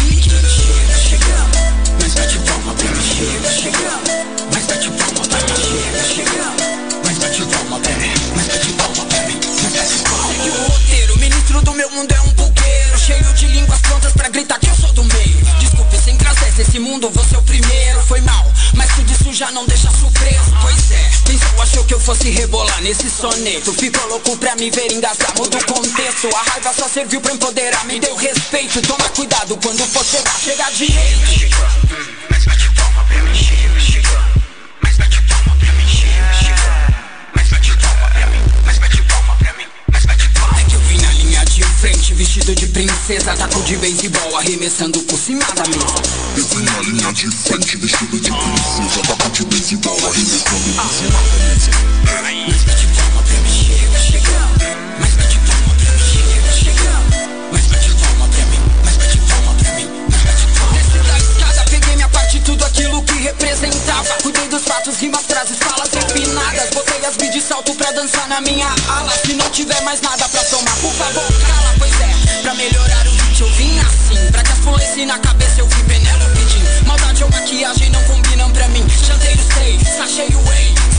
já 19.40 19.50
não 19.52 19.64
deixa 19.64 19.90
surpreso. 19.92 20.52
Pois 20.60 20.90
é, 20.90 21.10
pensou, 21.24 21.62
achou 21.62 21.84
que 21.84 21.94
eu 21.94 22.00
fosse 22.00 22.28
rebolar 22.28 22.82
nesse 22.82 23.08
soneto. 23.08 23.72
Ficou 23.72 24.06
louco 24.08 24.36
pra 24.36 24.54
me 24.56 24.70
ver 24.70 24.92
engasgar, 24.92 25.34
muda 25.34 25.56
o 25.56 25.64
contexto. 25.64 26.28
A 26.36 26.50
raiva 26.50 26.74
só 26.74 26.86
serviu 26.86 27.22
pra 27.22 27.32
empoderar, 27.32 27.86
me 27.86 27.98
deu 27.98 28.14
respeito. 28.16 28.82
Toma 28.82 29.08
cuidado 29.08 29.58
quando 29.62 29.82
for 29.86 30.04
chegar, 30.04 30.38
chega 30.38 30.70
direito. 30.72 32.09
Vestido 42.40 42.54
de 42.54 42.66
princesa, 42.68 43.36
taco 43.36 43.60
de 43.62 43.76
beisebol, 43.76 44.36
arremessando 44.36 45.00
por 45.02 45.18
cima 45.18 45.44
da 45.54 45.62
mesa. 45.64 46.02
Eu 46.36 46.44
vim 46.46 46.62
na 46.64 46.80
linha 46.80 47.12
de 47.12 47.30
frente, 47.30 47.76
vestido 47.76 48.18
de 48.18 48.30
princesa, 48.30 49.02
taco 49.06 49.30
de 49.30 49.44
beisebol, 49.44 49.96
arremessando 50.06 50.44
por 50.44 50.60
cima 50.60 50.82
da 50.82 51.22
mesa. 51.44 51.70
Mas 52.46 52.62
bate 52.64 52.86
palma 52.86 53.22
pra 53.22 53.36
mim, 53.40 53.64
chega, 53.64 53.98
chega. 54.00 54.30
Mas 55.00 55.12
bate 55.14 55.38
palma 55.38 55.74
pra 55.76 55.92
mim, 55.92 56.00
chega, 56.00 56.52
chega. 56.52 56.92
Mas 57.52 57.66
bate 57.66 57.90
palma 57.90 58.28
pra 58.28 58.44
mim, 58.46 58.60
mas 58.84 58.96
bate 58.96 59.18
palma 59.18 59.54
pra 59.54 59.72
mim, 59.74 59.88
mas 60.10 60.22
bate 60.22 60.46
palma. 60.58 60.72
Desci 60.72 60.98
da 60.98 61.18
escada, 61.18 61.64
peguei 61.70 61.96
minha 61.96 62.08
parte, 62.08 62.40
tudo 62.40 62.64
aquilo 62.64 63.02
que 63.02 63.14
representava. 63.20 64.14
Cuidei 64.22 64.48
dos 64.48 64.64
fatos, 64.64 64.96
rimas, 64.96 65.26
frases, 65.26 65.58
falas 65.58 65.90
refinadas. 65.92 66.70
Botei 66.70 67.04
as 67.04 67.16
beats 67.16 67.34
de 67.34 67.42
salto 67.42 67.74
pra 67.74 67.92
dançar 67.92 68.26
na 68.28 68.40
minha 68.40 68.68
ala. 68.88 69.12
Se 69.26 69.34
não 69.34 69.50
tiver 69.50 69.80
mais 69.82 70.00
nada 70.00 70.26
pra 70.28 70.42
tomar, 70.44 70.76
por 70.76 70.92
favor, 70.94 71.26
cala, 71.44 71.74
pois 71.78 72.00
é. 72.00 72.09
Pra 72.42 72.54
melhorar 72.54 73.06
o 73.06 73.10
beat 73.10 73.40
eu 73.40 73.48
vim 73.52 73.78
assim. 73.80 74.32
Pra 74.32 74.42
que 74.42 74.52
as 74.52 74.58
pulesse 74.60 75.04
na 75.04 75.18
cabeça 75.18 75.60
eu 75.60 75.68
vi 75.68 75.82
Penélope 75.84 76.48
Jean. 76.48 76.86
Maldade 76.86 77.22
ou 77.22 77.30
maquiagem 77.30 77.90
não 77.90 78.02
combinam 78.04 78.50
pra 78.50 78.66
mim. 78.68 78.84
Jantei 79.04 79.36
três, 79.36 79.82
sachei 79.82 80.28
o 80.28 80.48
whey. 80.48 80.89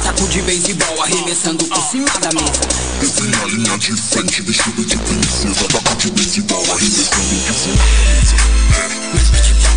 Taco 0.00 0.26
de 0.28 0.42
beisebol, 0.42 1.02
arremessando 1.02 1.64
por 1.66 1.82
cima 1.90 2.10
da 2.20 2.30
mesa. 2.32 2.60
Vim 3.00 3.28
na 3.28 3.44
linha 3.44 3.78
de 3.78 3.92
frente, 3.92 4.42
vestido 4.42 4.84
de 4.84 4.96
princesa, 4.96 5.68
taco 5.68 5.94
de 5.96 6.10
beisebol, 6.10 6.64
arremessando 6.72 7.36
por 7.46 7.54
cima 7.54 7.76
da 7.76 8.88
mesa. 8.88 9.73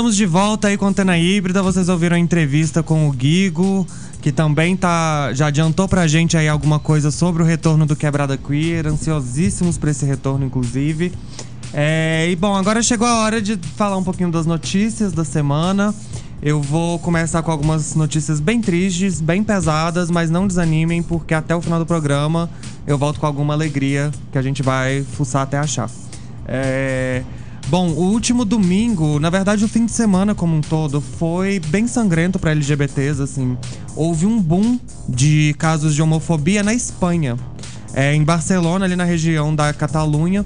Estamos 0.00 0.16
de 0.16 0.24
volta 0.24 0.68
aí 0.68 0.78
com 0.78 0.86
a 0.86 0.88
Antena 0.88 1.18
Híbrida. 1.18 1.62
Vocês 1.62 1.90
ouviram 1.90 2.16
a 2.16 2.18
entrevista 2.18 2.82
com 2.82 3.06
o 3.06 3.12
Guigo, 3.12 3.86
que 4.22 4.32
também 4.32 4.74
tá 4.74 5.30
já 5.34 5.48
adiantou 5.48 5.86
pra 5.86 6.06
gente 6.06 6.38
aí 6.38 6.48
alguma 6.48 6.78
coisa 6.78 7.10
sobre 7.10 7.42
o 7.42 7.44
retorno 7.44 7.84
do 7.84 7.94
Quebrada 7.94 8.34
Queer. 8.34 8.86
Ansiosíssimos 8.86 9.76
pra 9.76 9.90
esse 9.90 10.06
retorno, 10.06 10.46
inclusive. 10.46 11.12
É, 11.74 12.26
e 12.30 12.34
bom, 12.34 12.56
agora 12.56 12.82
chegou 12.82 13.06
a 13.06 13.20
hora 13.20 13.42
de 13.42 13.58
falar 13.76 13.98
um 13.98 14.02
pouquinho 14.02 14.30
das 14.30 14.46
notícias 14.46 15.12
da 15.12 15.22
semana. 15.22 15.94
Eu 16.42 16.62
vou 16.62 16.98
começar 16.98 17.42
com 17.42 17.50
algumas 17.50 17.94
notícias 17.94 18.40
bem 18.40 18.62
tristes, 18.62 19.20
bem 19.20 19.44
pesadas, 19.44 20.10
mas 20.10 20.30
não 20.30 20.46
desanimem, 20.46 21.02
porque 21.02 21.34
até 21.34 21.54
o 21.54 21.60
final 21.60 21.78
do 21.78 21.84
programa 21.84 22.48
eu 22.86 22.96
volto 22.96 23.20
com 23.20 23.26
alguma 23.26 23.52
alegria 23.52 24.10
que 24.32 24.38
a 24.38 24.42
gente 24.42 24.62
vai 24.62 25.04
fuçar 25.12 25.42
até 25.42 25.58
achar. 25.58 25.90
É, 26.48 27.22
Bom, 27.70 27.90
o 27.90 28.10
último 28.10 28.44
domingo, 28.44 29.20
na 29.20 29.30
verdade 29.30 29.64
o 29.64 29.68
fim 29.68 29.86
de 29.86 29.92
semana 29.92 30.34
como 30.34 30.56
um 30.56 30.60
todo, 30.60 31.00
foi 31.00 31.60
bem 31.60 31.86
sangrento 31.86 32.36
para 32.36 32.50
LGBTs, 32.50 33.22
assim. 33.22 33.56
Houve 33.94 34.26
um 34.26 34.42
boom 34.42 34.76
de 35.08 35.54
casos 35.56 35.94
de 35.94 36.02
homofobia 36.02 36.64
na 36.64 36.74
Espanha. 36.74 37.36
É, 37.94 38.12
em 38.12 38.24
Barcelona, 38.24 38.86
ali 38.86 38.96
na 38.96 39.04
região 39.04 39.54
da 39.54 39.72
Catalunha, 39.72 40.44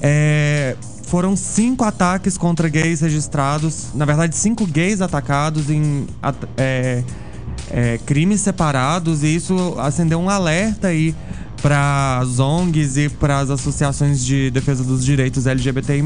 é, 0.00 0.74
foram 1.02 1.36
cinco 1.36 1.84
ataques 1.84 2.38
contra 2.38 2.66
gays 2.66 3.02
registrados. 3.02 3.88
Na 3.94 4.06
verdade, 4.06 4.34
cinco 4.34 4.66
gays 4.66 5.02
atacados 5.02 5.68
em 5.68 6.06
é, 6.56 7.04
é, 7.70 7.98
crimes 8.06 8.40
separados. 8.40 9.22
E 9.22 9.34
isso 9.34 9.74
acendeu 9.78 10.18
um 10.18 10.30
alerta 10.30 10.88
aí 10.88 11.14
para 11.64 12.18
as 12.18 12.38
ONGs 12.38 12.98
e 12.98 13.08
para 13.08 13.38
as 13.38 13.48
associações 13.48 14.22
de 14.22 14.50
defesa 14.50 14.84
dos 14.84 15.02
direitos 15.02 15.46
LGBTI+, 15.46 16.04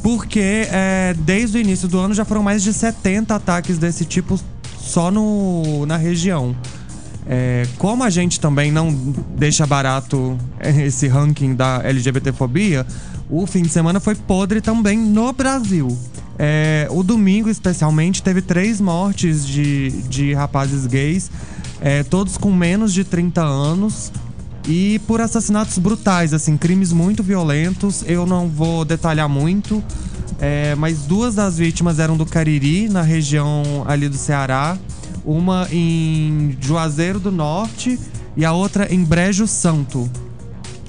porque 0.00 0.68
é, 0.70 1.12
desde 1.18 1.58
o 1.58 1.60
início 1.60 1.88
do 1.88 1.98
ano 1.98 2.14
já 2.14 2.24
foram 2.24 2.44
mais 2.44 2.62
de 2.62 2.72
70 2.72 3.34
ataques 3.34 3.78
desse 3.78 4.04
tipo 4.04 4.38
só 4.78 5.10
no, 5.10 5.84
na 5.86 5.96
região. 5.96 6.54
É, 7.26 7.66
como 7.78 8.04
a 8.04 8.10
gente 8.10 8.38
também 8.38 8.70
não 8.70 8.92
deixa 9.36 9.66
barato 9.66 10.38
esse 10.62 11.08
ranking 11.08 11.56
da 11.56 11.80
LGBTfobia, 11.82 12.86
o 13.28 13.48
fim 13.48 13.62
de 13.62 13.70
semana 13.70 13.98
foi 13.98 14.14
podre 14.14 14.60
também 14.60 14.96
no 14.96 15.32
Brasil. 15.32 15.98
É, 16.38 16.86
o 16.92 17.02
domingo, 17.02 17.50
especialmente, 17.50 18.22
teve 18.22 18.40
três 18.40 18.80
mortes 18.80 19.44
de, 19.44 19.90
de 20.02 20.32
rapazes 20.32 20.86
gays, 20.86 21.28
é, 21.80 22.04
todos 22.04 22.36
com 22.36 22.52
menos 22.52 22.94
de 22.94 23.02
30 23.02 23.42
anos. 23.42 24.12
E 24.66 24.98
por 25.00 25.20
assassinatos 25.20 25.78
brutais, 25.78 26.32
assim, 26.32 26.56
crimes 26.56 26.92
muito 26.92 27.22
violentos. 27.22 28.04
Eu 28.06 28.26
não 28.26 28.48
vou 28.48 28.84
detalhar 28.84 29.28
muito, 29.28 29.82
é, 30.38 30.74
mas 30.74 31.00
duas 31.00 31.34
das 31.34 31.58
vítimas 31.58 31.98
eram 31.98 32.16
do 32.16 32.26
Cariri, 32.26 32.88
na 32.88 33.02
região 33.02 33.84
ali 33.86 34.08
do 34.08 34.16
Ceará. 34.16 34.76
Uma 35.24 35.68
em 35.70 36.56
Juazeiro 36.60 37.18
do 37.20 37.30
Norte 37.30 37.98
e 38.36 38.44
a 38.44 38.52
outra 38.52 38.92
em 38.92 39.04
Brejo 39.04 39.46
Santo. 39.46 40.08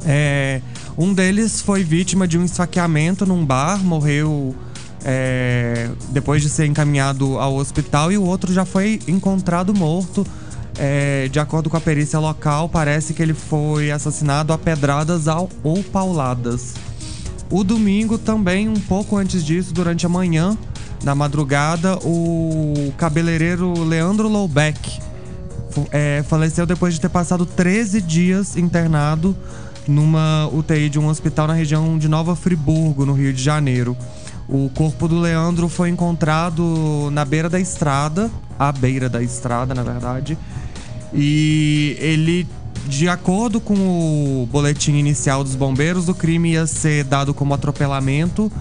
É, 0.05 0.61
um 0.97 1.13
deles 1.13 1.61
foi 1.61 1.83
vítima 1.83 2.27
de 2.27 2.37
um 2.37 2.45
esfaqueamento 2.45 3.25
num 3.25 3.45
bar, 3.45 3.83
morreu 3.83 4.55
é, 5.03 5.89
depois 6.09 6.41
de 6.41 6.49
ser 6.49 6.65
encaminhado 6.65 7.37
ao 7.39 7.55
hospital, 7.55 8.11
e 8.11 8.17
o 8.17 8.23
outro 8.23 8.53
já 8.53 8.65
foi 8.65 8.99
encontrado 9.07 9.73
morto. 9.73 10.25
É, 10.77 11.27
de 11.29 11.39
acordo 11.39 11.69
com 11.69 11.77
a 11.77 11.81
perícia 11.81 12.17
local, 12.19 12.67
parece 12.69 13.13
que 13.13 13.21
ele 13.21 13.33
foi 13.33 13.91
assassinado 13.91 14.53
a 14.53 14.57
pedradas 14.57 15.27
ao- 15.27 15.49
ou 15.63 15.83
pauladas. 15.83 16.73
O 17.49 17.63
domingo 17.63 18.17
também, 18.17 18.69
um 18.69 18.79
pouco 18.79 19.17
antes 19.17 19.43
disso, 19.43 19.73
durante 19.73 20.05
a 20.05 20.09
manhã, 20.09 20.57
na 21.03 21.13
madrugada, 21.13 21.97
o 21.97 22.93
cabeleireiro 22.97 23.83
Leandro 23.83 24.29
Loubeck 24.29 24.99
é, 25.91 26.23
faleceu 26.27 26.65
depois 26.65 26.93
de 26.93 27.01
ter 27.01 27.09
passado 27.09 27.45
13 27.45 28.01
dias 28.01 28.55
internado 28.55 29.35
numa 29.87 30.47
UTI 30.53 30.89
de 30.89 30.99
um 30.99 31.07
hospital 31.07 31.47
na 31.47 31.53
região 31.53 31.97
de 31.97 32.07
Nova 32.07 32.35
Friburgo, 32.35 33.05
no 33.05 33.13
Rio 33.13 33.33
de 33.33 33.41
Janeiro. 33.43 33.97
O 34.47 34.69
corpo 34.73 35.07
do 35.07 35.19
Leandro 35.19 35.67
foi 35.69 35.89
encontrado 35.89 37.09
na 37.11 37.23
beira 37.25 37.49
da 37.49 37.59
estrada, 37.59 38.29
à 38.59 38.71
beira 38.71 39.09
da 39.09 39.21
estrada, 39.23 39.73
na 39.73 39.81
verdade. 39.81 40.37
E 41.13 41.97
ele, 41.99 42.47
de 42.87 43.07
acordo 43.09 43.59
com 43.59 43.73
o 43.73 44.47
boletim 44.51 44.93
inicial 44.93 45.43
dos 45.43 45.55
bombeiros, 45.55 46.07
o 46.07 46.13
crime 46.13 46.51
ia 46.51 46.65
ser 46.65 47.03
dado 47.03 47.33
como 47.33 47.53
atropelamento, 47.53 48.51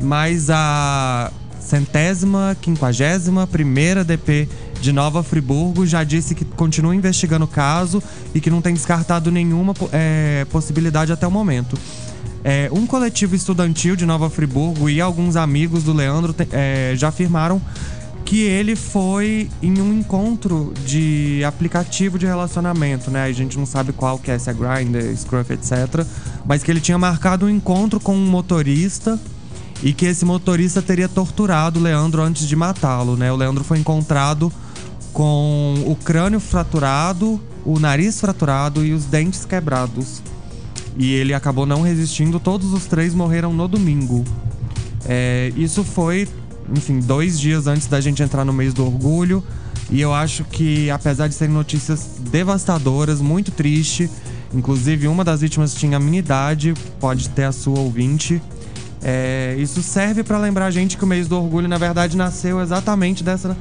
mas 0.00 0.50
a 0.50 1.30
centésima, 1.60 2.56
quinquagésima 2.60 3.46
primeira 3.46 4.02
DP 4.02 4.48
de 4.80 4.92
Nova 4.92 5.22
Friburgo 5.22 5.86
já 5.86 6.02
disse 6.02 6.34
que 6.34 6.44
continua 6.44 6.94
investigando 6.94 7.44
o 7.44 7.48
caso 7.48 8.02
e 8.34 8.40
que 8.40 8.50
não 8.50 8.62
tem 8.62 8.74
descartado 8.74 9.30
nenhuma 9.30 9.74
é, 9.92 10.46
possibilidade 10.50 11.12
até 11.12 11.26
o 11.26 11.30
momento. 11.30 11.78
É, 12.42 12.70
um 12.72 12.86
coletivo 12.86 13.36
estudantil 13.36 13.94
de 13.94 14.06
Nova 14.06 14.30
Friburgo 14.30 14.88
e 14.88 15.00
alguns 15.00 15.36
amigos 15.36 15.84
do 15.84 15.92
Leandro 15.92 16.34
é, 16.50 16.94
já 16.96 17.08
afirmaram 17.08 17.60
que 18.30 18.42
ele 18.42 18.76
foi 18.76 19.50
em 19.60 19.80
um 19.80 19.92
encontro 19.92 20.72
de 20.86 21.42
aplicativo 21.44 22.16
de 22.16 22.26
relacionamento, 22.26 23.10
né? 23.10 23.24
A 23.24 23.32
gente 23.32 23.58
não 23.58 23.66
sabe 23.66 23.92
qual 23.92 24.20
que 24.20 24.30
é, 24.30 24.38
se 24.38 24.48
é 24.48 24.54
Grindr, 24.54 25.16
Scruff, 25.16 25.52
etc. 25.52 26.06
Mas 26.46 26.62
que 26.62 26.70
ele 26.70 26.80
tinha 26.80 26.96
marcado 26.96 27.46
um 27.46 27.48
encontro 27.48 27.98
com 27.98 28.14
um 28.14 28.24
motorista 28.24 29.18
e 29.82 29.92
que 29.92 30.06
esse 30.06 30.24
motorista 30.24 30.80
teria 30.80 31.08
torturado 31.08 31.80
o 31.80 31.82
Leandro 31.82 32.22
antes 32.22 32.46
de 32.46 32.54
matá-lo, 32.54 33.16
né? 33.16 33.32
O 33.32 33.36
Leandro 33.36 33.64
foi 33.64 33.80
encontrado 33.80 34.52
com 35.12 35.82
o 35.84 35.96
crânio 35.96 36.38
fraturado, 36.38 37.40
o 37.64 37.80
nariz 37.80 38.20
fraturado 38.20 38.84
e 38.84 38.92
os 38.92 39.06
dentes 39.06 39.44
quebrados. 39.44 40.22
E 40.96 41.12
ele 41.14 41.34
acabou 41.34 41.66
não 41.66 41.82
resistindo, 41.82 42.38
todos 42.38 42.72
os 42.72 42.86
três 42.86 43.12
morreram 43.12 43.52
no 43.52 43.66
domingo. 43.66 44.24
É, 45.04 45.52
isso 45.56 45.82
foi, 45.82 46.28
enfim, 46.74 47.00
dois 47.00 47.38
dias 47.38 47.66
antes 47.66 47.86
da 47.86 48.00
gente 48.00 48.22
entrar 48.22 48.44
no 48.44 48.52
mês 48.52 48.72
do 48.72 48.84
orgulho. 48.84 49.42
E 49.90 50.00
eu 50.00 50.14
acho 50.14 50.44
que, 50.44 50.88
apesar 50.90 51.28
de 51.28 51.34
serem 51.34 51.54
notícias 51.54 52.06
devastadoras, 52.30 53.20
muito 53.20 53.50
triste, 53.50 54.08
inclusive 54.54 55.08
uma 55.08 55.24
das 55.24 55.40
vítimas 55.40 55.74
tinha 55.74 55.96
a 55.96 56.00
minha 56.00 56.18
idade, 56.18 56.74
pode 57.00 57.28
ter 57.30 57.44
a 57.44 57.52
sua 57.52 57.78
ouvinte. 57.78 58.40
É, 59.02 59.56
isso 59.58 59.82
serve 59.82 60.22
para 60.22 60.38
lembrar 60.38 60.66
a 60.66 60.70
gente 60.70 60.96
que 60.96 61.04
o 61.04 61.06
mês 61.06 61.26
do 61.26 61.36
orgulho, 61.36 61.66
na 61.66 61.78
verdade, 61.78 62.16
nasceu 62.16 62.60
exatamente 62.60 63.24
dessa 63.24 63.56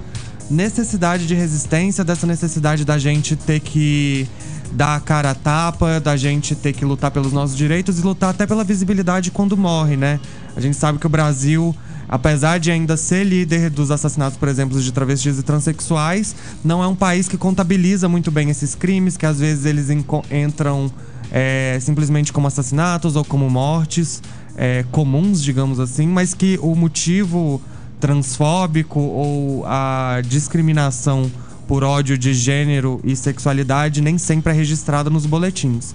necessidade 0.49 1.25
de 1.27 1.33
resistência, 1.33 2.03
dessa 2.03 2.27
necessidade 2.27 2.83
da 2.83 2.97
gente 2.97 3.35
ter 3.35 3.59
que 3.59 4.27
dar 4.71 4.95
a 4.95 4.99
cara 4.99 5.31
a 5.31 5.35
tapa, 5.35 5.99
da 5.99 6.15
gente 6.15 6.55
ter 6.55 6.73
que 6.73 6.85
lutar 6.85 7.11
pelos 7.11 7.31
nossos 7.31 7.55
direitos 7.55 7.99
e 7.99 8.01
lutar 8.01 8.31
até 8.31 8.45
pela 8.45 8.63
visibilidade 8.63 9.31
quando 9.31 9.57
morre, 9.57 9.95
né? 9.95 10.19
A 10.55 10.61
gente 10.61 10.75
sabe 10.75 10.99
que 10.99 11.05
o 11.05 11.09
Brasil, 11.09 11.75
apesar 12.09 12.59
de 12.59 12.71
ainda 12.71 12.97
ser 12.97 13.23
líder 13.23 13.69
dos 13.69 13.91
assassinatos, 13.91 14.37
por 14.37 14.49
exemplo, 14.49 14.81
de 14.81 14.91
travestis 14.91 15.37
e 15.37 15.43
transexuais, 15.43 16.35
não 16.63 16.83
é 16.83 16.87
um 16.87 16.95
país 16.95 17.29
que 17.29 17.37
contabiliza 17.37 18.09
muito 18.09 18.31
bem 18.31 18.49
esses 18.49 18.73
crimes, 18.73 19.15
que 19.15 19.25
às 19.25 19.39
vezes 19.39 19.65
eles 19.65 19.89
entram 20.31 20.91
é, 21.31 21.77
simplesmente 21.79 22.33
como 22.33 22.47
assassinatos 22.47 23.15
ou 23.15 23.23
como 23.23 23.47
mortes 23.49 24.21
é, 24.57 24.83
comuns, 24.91 25.41
digamos 25.41 25.79
assim, 25.79 26.07
mas 26.07 26.33
que 26.33 26.59
o 26.61 26.75
motivo 26.75 27.61
transfóbico 27.99 28.99
ou 28.99 29.65
a 29.65 30.21
discriminação 30.25 31.31
por 31.67 31.83
ódio 31.83 32.17
de 32.17 32.33
gênero 32.33 32.99
e 33.03 33.15
sexualidade 33.15 34.01
nem 34.01 34.17
sempre 34.17 34.51
é 34.51 34.55
registrada 34.55 35.09
nos 35.09 35.25
boletins. 35.25 35.93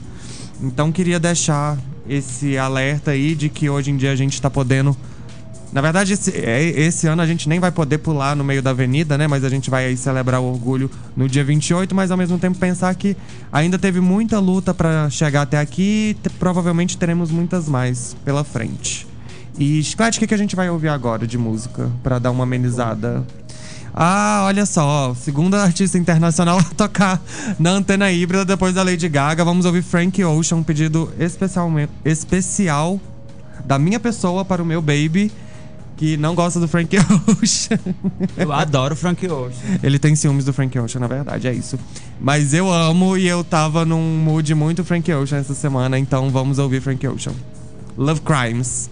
Então 0.62 0.92
queria 0.92 1.18
deixar 1.18 1.76
esse 2.08 2.56
alerta 2.56 3.10
aí 3.10 3.34
de 3.34 3.48
que 3.48 3.68
hoje 3.68 3.90
em 3.90 3.96
dia 3.96 4.12
a 4.12 4.16
gente 4.16 4.40
tá 4.40 4.48
podendo. 4.48 4.96
Na 5.74 5.80
verdade, 5.80 6.12
esse, 6.12 6.30
é- 6.30 6.62
esse 6.80 7.08
ano 7.08 7.20
a 7.20 7.26
gente 7.26 7.48
nem 7.48 7.58
vai 7.58 7.72
poder 7.72 7.98
pular 7.98 8.36
no 8.36 8.44
meio 8.44 8.62
da 8.62 8.70
avenida, 8.70 9.18
né? 9.18 9.26
Mas 9.26 9.42
a 9.42 9.48
gente 9.48 9.68
vai 9.68 9.96
celebrar 9.96 10.40
o 10.40 10.44
orgulho 10.44 10.88
no 11.16 11.28
dia 11.28 11.42
28, 11.42 11.92
mas 11.92 12.12
ao 12.12 12.16
mesmo 12.16 12.38
tempo 12.38 12.56
pensar 12.56 12.94
que 12.94 13.16
ainda 13.52 13.76
teve 13.76 14.00
muita 14.00 14.38
luta 14.38 14.72
pra 14.72 15.10
chegar 15.10 15.42
até 15.42 15.58
aqui 15.58 16.10
e 16.10 16.14
te- 16.14 16.30
provavelmente 16.30 16.96
teremos 16.96 17.28
muitas 17.32 17.68
mais 17.68 18.16
pela 18.24 18.44
frente. 18.44 19.04
E, 19.58 19.82
Chiclete, 19.82 20.18
o 20.18 20.20
que, 20.20 20.28
que 20.28 20.34
a 20.34 20.38
gente 20.38 20.54
vai 20.54 20.70
ouvir 20.70 20.88
agora 20.88 21.26
de 21.26 21.36
música 21.36 21.90
pra 22.04 22.20
dar 22.20 22.30
uma 22.30 22.44
amenizada? 22.44 23.24
Ah, 23.92 24.42
olha 24.46 24.66
só, 24.66 25.12
segunda 25.14 25.60
artista 25.60 25.98
internacional 25.98 26.58
a 26.62 26.62
tocar 26.62 27.20
na 27.58 27.70
antena 27.70 28.12
híbrida 28.12 28.44
depois 28.44 28.74
da 28.74 28.84
Lady 28.84 29.08
Gaga. 29.08 29.44
Vamos 29.44 29.66
ouvir 29.66 29.82
Frank 29.82 30.22
Ocean, 30.22 30.58
um 30.58 30.62
pedido 30.62 31.12
especialmente, 31.18 31.90
especial 32.04 33.00
da 33.64 33.76
minha 33.76 33.98
pessoa 33.98 34.44
para 34.44 34.62
o 34.62 34.66
meu 34.66 34.80
baby, 34.80 35.32
que 35.96 36.16
não 36.16 36.34
gosta 36.34 36.58
do 36.58 36.66
Frank 36.66 36.96
Ocean. 36.96 37.78
Eu 38.36 38.52
adoro 38.52 38.96
Frank 38.96 39.26
Ocean. 39.26 39.78
Ele 39.82 39.98
tem 39.98 40.14
ciúmes 40.14 40.44
do 40.44 40.52
Frank 40.52 40.78
Ocean, 40.78 41.00
na 41.00 41.06
verdade, 41.06 41.48
é 41.48 41.52
isso. 41.52 41.78
Mas 42.20 42.54
eu 42.54 42.72
amo 42.72 43.16
e 43.16 43.26
eu 43.26 43.44
tava 43.44 43.84
num 43.84 44.16
mood 44.18 44.54
muito 44.54 44.84
Frank 44.84 45.12
Ocean 45.12 45.38
essa 45.38 45.54
semana, 45.54 45.98
então 45.98 46.30
vamos 46.30 46.58
ouvir 46.58 46.80
Frank 46.80 47.06
Ocean. 47.06 47.34
Love 47.96 48.20
Crimes. 48.22 48.90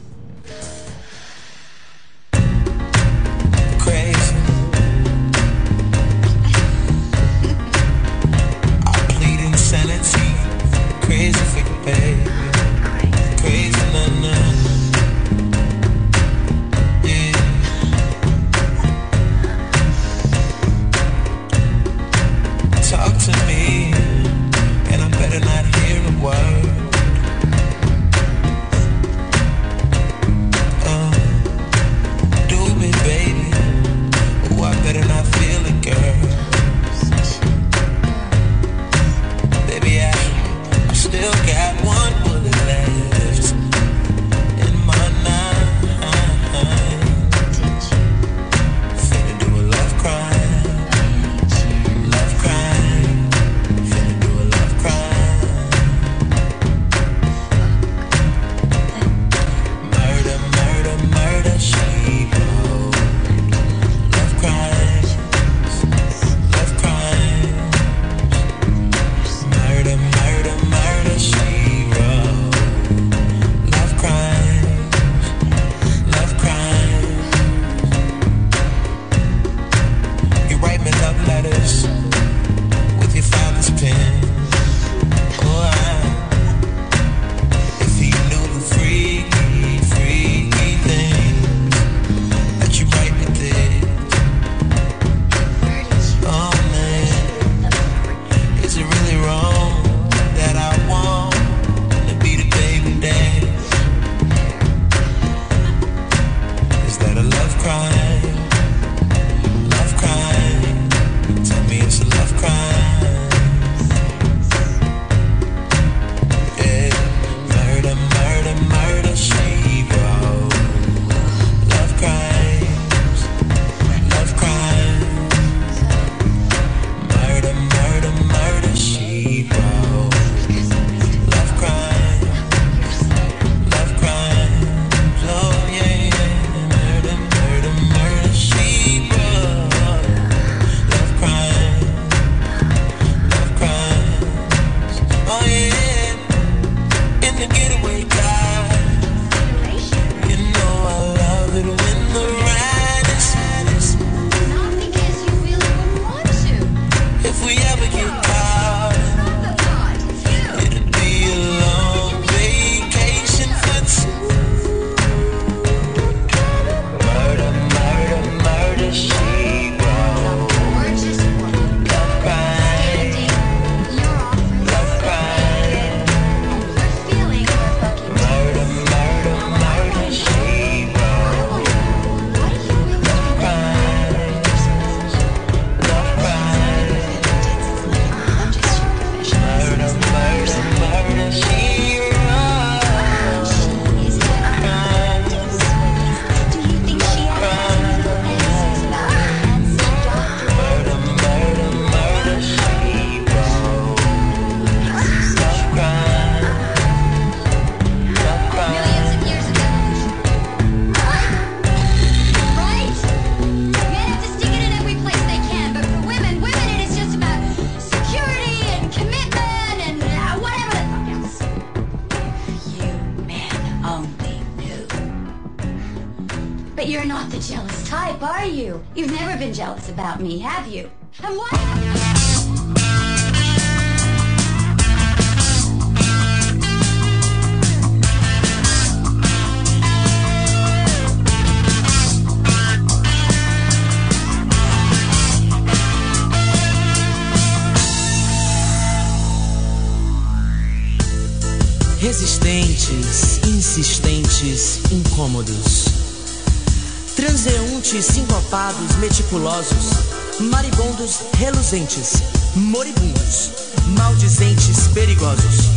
Meticulosos. 259.33 260.41
Maribondos, 260.41 261.21
reluzentes. 261.39 262.23
Moribundos, 262.55 263.51
maldizentes, 263.99 264.89
perigosos. 264.89 265.71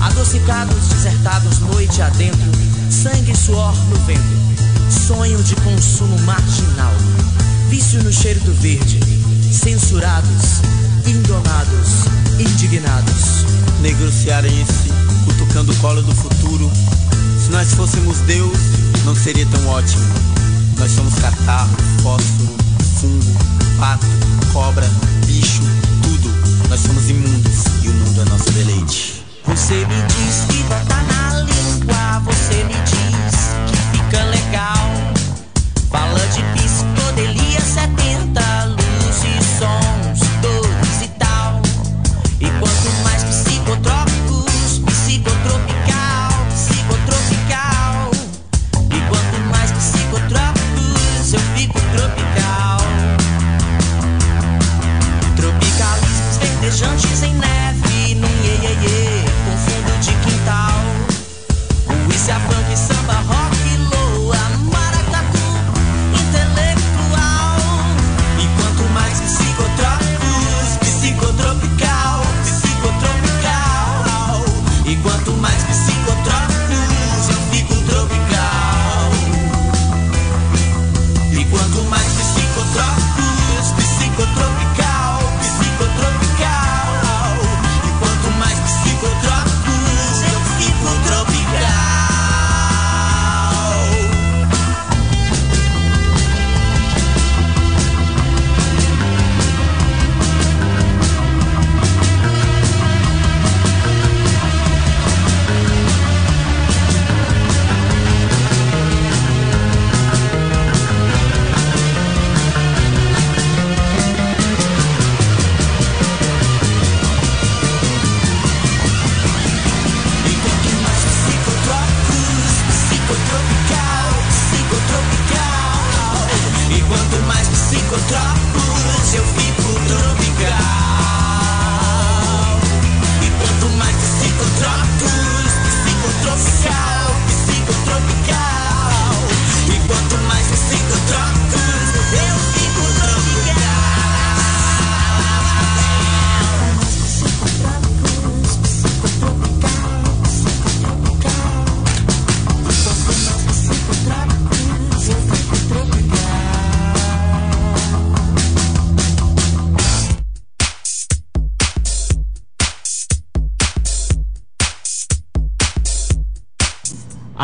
Adocicados, 0.00 0.88
desertados, 0.88 1.58
noite 1.60 2.00
adentro. 2.00 2.52
Sangue 2.90 3.32
e 3.32 3.36
suor 3.36 3.74
no 3.88 3.96
vento. 4.06 4.22
Sonho 5.06 5.42
de 5.42 5.54
consumo 5.56 6.18
marginal. 6.20 6.92
Vício 7.68 8.02
no 8.02 8.12
cheiro 8.12 8.40
do 8.40 8.54
verde. 8.60 9.00
Censurados, 9.52 10.60
indomados, 11.06 12.06
indignados. 12.38 13.44
Negro 13.80 14.10
cearense, 14.12 14.90
cutucando 15.24 15.72
o 15.72 15.76
colo 15.76 16.02
do 16.02 16.14
futuro. 16.14 16.70
Se 17.42 17.50
nós 17.50 17.74
fôssemos 17.74 18.18
Deus, 18.20 18.58
não 19.04 19.14
seria 19.16 19.46
tão 19.46 19.66
ótimo. 19.66 20.31
Pato, 23.82 24.06
cobra, 24.52 24.88
bicho, 25.26 25.60
tudo. 26.04 26.32
Nós 26.68 26.78
somos 26.78 27.10
imundos 27.10 27.64
e 27.82 27.88
o 27.88 27.92
mundo 27.92 28.20
é 28.20 28.24
nosso 28.26 28.48
deleite. 28.52 29.24
Você 29.44 29.74
me 29.74 30.02
diz 30.06 30.51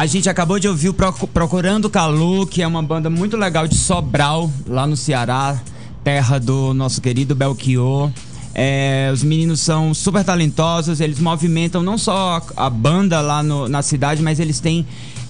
gente 0.09 0.29
acabou 0.29 0.59
de 0.59 0.67
ouvir 0.67 0.89
o 0.89 0.95
Proc- 0.95 1.29
Procurando 1.33 1.89
Calor, 1.89 2.47
que 2.47 2.63
é 2.63 2.67
uma 2.67 2.83
banda 2.83 3.09
muito 3.09 3.37
legal 3.37 3.69
de 3.69 3.77
Sobral, 3.77 4.51
lá 4.67 4.87
no 4.87 4.97
Ceará, 4.97 5.61
terra 6.03 6.39
do 6.41 6.75
nosso 6.75 7.01
querido 7.01 7.35
Belchior. 7.35 8.11
É, 8.55 9.11
os 9.13 9.23
meninos 9.23 9.61
são 9.61 9.95
super 9.95 10.25
talentosos, 10.25 11.01
eles 11.01 11.21
movimentam 11.21 11.83
não 11.83 11.97
só 11.97 12.43
a, 12.57 12.69
banda 12.69 13.21
lá 13.21 13.41
no- 13.43 13.69
na 13.69 13.83
cidade, 13.83 14.21
mas 14.21 14.41
eles 14.41 14.59
têm, 14.59 14.85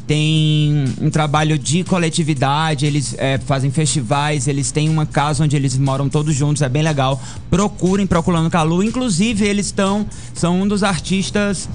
têm 0.06 0.84
um 1.00 1.10
trabalho 1.10 1.58
de 1.58 1.84
coletividade, 1.84 2.86
eles 2.86 3.14
é, 3.18 3.36
fazem 3.38 3.70
festivais, 3.70 4.48
eles 4.48 4.70
têm 4.70 4.88
uma 4.88 5.04
casa 5.04 5.44
onde 5.44 5.54
eles 5.56 5.76
moram 5.76 6.08
todos 6.08 6.34
juntos, 6.34 6.62
é 6.62 6.68
bem 6.70 6.82
legal. 6.82 7.20
Procurem 7.50 8.06
Procurando 8.06 8.48
Calor, 8.48 8.82
inclusive 8.82 9.44
eles 9.44 9.66
estão, 9.66 10.06
são 10.32 10.62
um 10.62 10.66
dos 10.68 10.82
artistas 10.82 11.68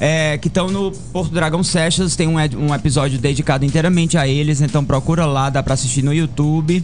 é, 0.00 0.36
que 0.38 0.48
estão 0.48 0.68
no 0.68 0.90
Porto 1.12 1.32
Dragão 1.32 1.62
Sessions. 1.62 2.16
Tem 2.16 2.26
um, 2.26 2.36
um 2.58 2.74
episódio 2.74 3.18
dedicado 3.18 3.64
inteiramente 3.64 4.16
a 4.18 4.26
eles, 4.26 4.60
então 4.60 4.84
procura 4.84 5.26
lá, 5.26 5.50
dá 5.50 5.62
pra 5.62 5.74
assistir 5.74 6.02
no 6.02 6.12
YouTube. 6.12 6.82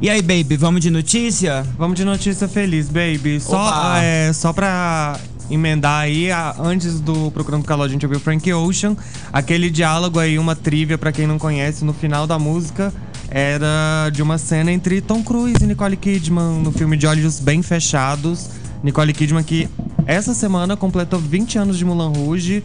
E 0.00 0.08
aí, 0.10 0.20
baby, 0.22 0.56
vamos 0.56 0.80
de 0.82 0.90
notícia? 0.90 1.66
Vamos 1.78 1.96
de 1.96 2.04
notícia 2.04 2.46
feliz, 2.46 2.86
baby. 2.88 3.40
Só, 3.40 3.96
é, 3.96 4.30
só 4.32 4.52
pra 4.52 5.18
emendar 5.50 6.02
aí, 6.02 6.30
a- 6.30 6.54
antes 6.58 7.00
do 7.00 7.30
Procurando 7.30 7.64
Calor, 7.64 7.86
a 7.86 7.88
gente 7.88 8.04
ouviu 8.04 8.20
Frank 8.20 8.52
Ocean. 8.52 8.94
Aquele 9.32 9.70
diálogo 9.70 10.18
aí, 10.18 10.38
uma 10.38 10.54
trivia 10.54 10.98
pra 10.98 11.12
quem 11.12 11.26
não 11.26 11.38
conhece, 11.38 11.82
no 11.84 11.94
final 11.94 12.26
da 12.26 12.38
música 12.38 12.92
era 13.30 14.08
de 14.12 14.22
uma 14.22 14.38
cena 14.38 14.70
entre 14.70 15.00
Tom 15.00 15.22
Cruise 15.22 15.62
e 15.62 15.66
Nicole 15.66 15.96
Kidman 15.96 16.60
no 16.62 16.70
filme 16.70 16.96
de 16.96 17.06
Olhos 17.06 17.40
Bem 17.40 17.62
Fechados. 17.62 18.48
Nicole 18.82 19.12
Kidman 19.12 19.42
que 19.42 19.68
essa 20.06 20.34
semana 20.34 20.76
completou 20.76 21.18
20 21.18 21.58
anos 21.58 21.78
de 21.78 21.84
Mulan 21.84 22.08
Rouge, 22.10 22.62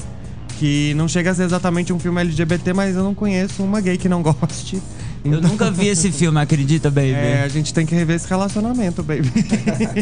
que 0.60 0.94
não 0.94 1.08
chega 1.08 1.32
a 1.32 1.36
ser 1.36 1.44
exatamente 1.44 1.92
um 1.92 2.00
filme 2.00 2.22
LGBT, 2.22 2.74
mas 2.74 2.96
eu 2.96 3.04
não 3.04 3.16
conheço 3.16 3.64
uma 3.64 3.82
gay 3.82 3.98
que 3.98 4.08
não 4.08 4.22
goste. 4.24 4.82
Eu 5.24 5.40
nunca 5.40 5.70
vi 5.70 5.88
esse 5.88 6.12
filme, 6.12 6.40
acredita, 6.40 6.90
baby? 6.90 7.12
É, 7.12 7.44
a 7.44 7.48
gente 7.48 7.72
tem 7.74 7.86
que 7.86 7.94
rever 7.94 8.16
esse 8.16 8.28
relacionamento, 8.28 9.04
baby. 9.04 9.32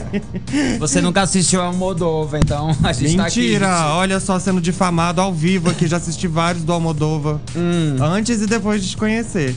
Você 0.79 1.01
nunca 1.01 1.21
assistiu 1.23 1.61
a 1.61 1.73
Moldova, 1.73 2.37
então 2.37 2.75
a 2.81 2.93
gente 2.93 3.17
Mentira! 3.17 3.67
tá 3.67 3.83
aqui. 3.83 3.91
Olha 3.97 4.19
só, 4.21 4.39
sendo 4.39 4.61
difamado 4.61 5.19
ao 5.19 5.33
vivo 5.33 5.69
aqui. 5.69 5.87
Já 5.87 5.97
assisti 5.97 6.25
vários 6.25 6.63
do 6.63 6.71
Almodova. 6.71 7.41
Hum. 7.55 7.97
Antes 8.01 8.41
e 8.41 8.47
depois 8.47 8.81
de 8.81 8.91
te 8.91 8.97
conhecer. 8.97 9.53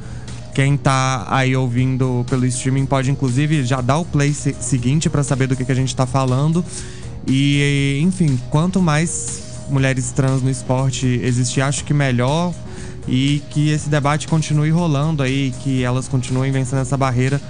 Quem 0.54 0.76
tá 0.76 1.26
aí 1.28 1.56
ouvindo 1.56 2.24
pelo 2.30 2.46
streaming 2.46 2.86
pode, 2.86 3.10
inclusive, 3.10 3.64
já 3.64 3.80
dar 3.80 3.98
o 3.98 4.04
play 4.04 4.32
se 4.32 4.54
seguinte 4.60 5.10
para 5.10 5.24
saber 5.24 5.48
do 5.48 5.56
que, 5.56 5.64
que 5.64 5.72
a 5.72 5.74
gente 5.74 5.96
tá 5.96 6.06
falando. 6.06 6.64
E, 7.26 7.98
enfim, 8.00 8.38
quanto 8.50 8.80
mais 8.80 9.64
mulheres 9.68 10.12
trans 10.12 10.42
no 10.42 10.48
esporte 10.48 11.20
existir, 11.24 11.60
acho 11.60 11.82
que 11.82 11.92
melhor. 11.92 12.54
E 13.08 13.42
que 13.50 13.70
esse 13.70 13.88
debate 13.88 14.28
continue 14.28 14.70
rolando 14.70 15.24
aí, 15.24 15.52
que 15.64 15.82
elas 15.82 16.06
continuem 16.06 16.52
vencendo 16.52 16.82
essa 16.82 16.96
barreira 16.96 17.40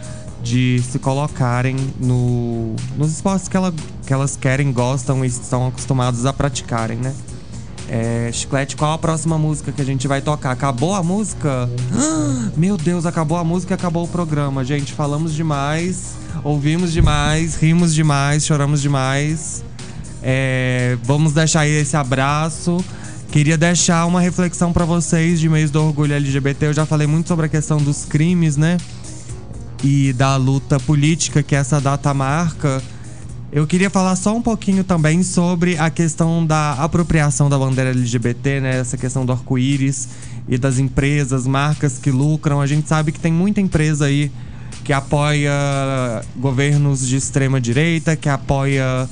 de 0.49 0.83
se 0.83 0.99
colocarem 0.99 1.77
no, 2.01 2.75
nos 2.97 3.13
esportes 3.13 3.49
que, 3.49 3.57
ela, 3.57 3.73
que 4.07 4.13
elas 4.13 4.35
querem, 4.35 4.73
gostam 4.73 5.23
e 5.23 5.29
estão 5.29 5.67
acostumados 5.67 6.25
a 6.25 6.33
praticarem, 6.33 6.97
né? 6.97 7.15
É, 7.91 8.31
Chiclete, 8.33 8.77
qual 8.77 8.93
a 8.93 8.99
próxima 8.99 9.39
música 9.39 9.73
que 9.73 9.81
a 9.81 9.85
gente 9.85 10.09
vai 10.09 10.21
tocar? 10.21 10.51
Acabou 10.51 10.95
a 10.95 11.03
música? 11.03 11.69
Ah, 11.93 12.51
meu 12.57 12.77
Deus, 12.77 13.05
acabou 13.07 13.37
a 13.37 13.45
música 13.45 13.75
e 13.75 13.77
acabou 13.77 14.05
o 14.05 14.09
programa. 14.09 14.65
Gente, 14.65 14.93
falamos 14.93 15.35
demais, 15.35 16.15
ouvimos 16.43 16.93
demais, 16.93 17.57
rimos 17.57 17.95
demais, 17.95 18.45
choramos 18.45 18.81
demais. 18.81 19.65
É, 20.23 20.97
vamos 21.03 21.33
deixar 21.33 21.61
aí 21.61 21.73
esse 21.73 21.97
abraço. 21.97 22.83
Queria 23.31 23.59
deixar 23.59 24.07
uma 24.07 24.21
reflexão 24.21 24.73
para 24.73 24.87
vocês 24.87 25.39
de 25.39 25.49
mês 25.49 25.71
do 25.71 25.83
orgulho 25.83 26.15
LGBT. 26.15 26.67
Eu 26.67 26.73
já 26.73 26.87
falei 26.87 27.07
muito 27.07 27.29
sobre 27.29 27.47
a 27.47 27.49
questão 27.49 27.79
dos 27.79 28.07
crimes, 28.07 28.57
né? 28.57 28.79
E 29.83 30.13
da 30.13 30.37
luta 30.37 30.81
política 30.81 31.43
que 31.43 31.55
essa 31.55 31.81
data 31.81 32.13
marca. 32.13 32.83
Eu 33.51 33.67
queria 33.67 33.89
falar 33.89 34.15
só 34.17 34.37
um 34.37 34.43
pouquinho 34.43 34.85
também 34.85 35.23
sobre 35.23 35.79
a 35.79 35.89
questão 35.89 36.45
da 36.45 36.73
apropriação 36.75 37.49
da 37.49 37.59
bandeira 37.59 37.91
LGBT, 37.91 38.61
né? 38.61 38.79
Essa 38.79 38.97
questão 38.97 39.25
do 39.25 39.33
arco-íris 39.33 40.09
e 40.49 40.59
das 40.59 40.79
empresas, 40.79 41.47
marcas 41.47 41.99
que 41.99 42.11
lucram. 42.11 42.61
A 42.61 42.67
gente 42.67 42.89
sabe 42.89 43.13
que 43.13 43.21
tem 43.21 43.33
muita 43.33 43.61
empresa 43.61 44.07
aí 44.07 44.31
que 44.85 44.93
apoia 44.93 45.53
governos 46.37 47.07
de 47.07 47.17
extrema 47.17 47.61
direita, 47.61 48.17
que 48.17 48.29
apoia 48.29 49.09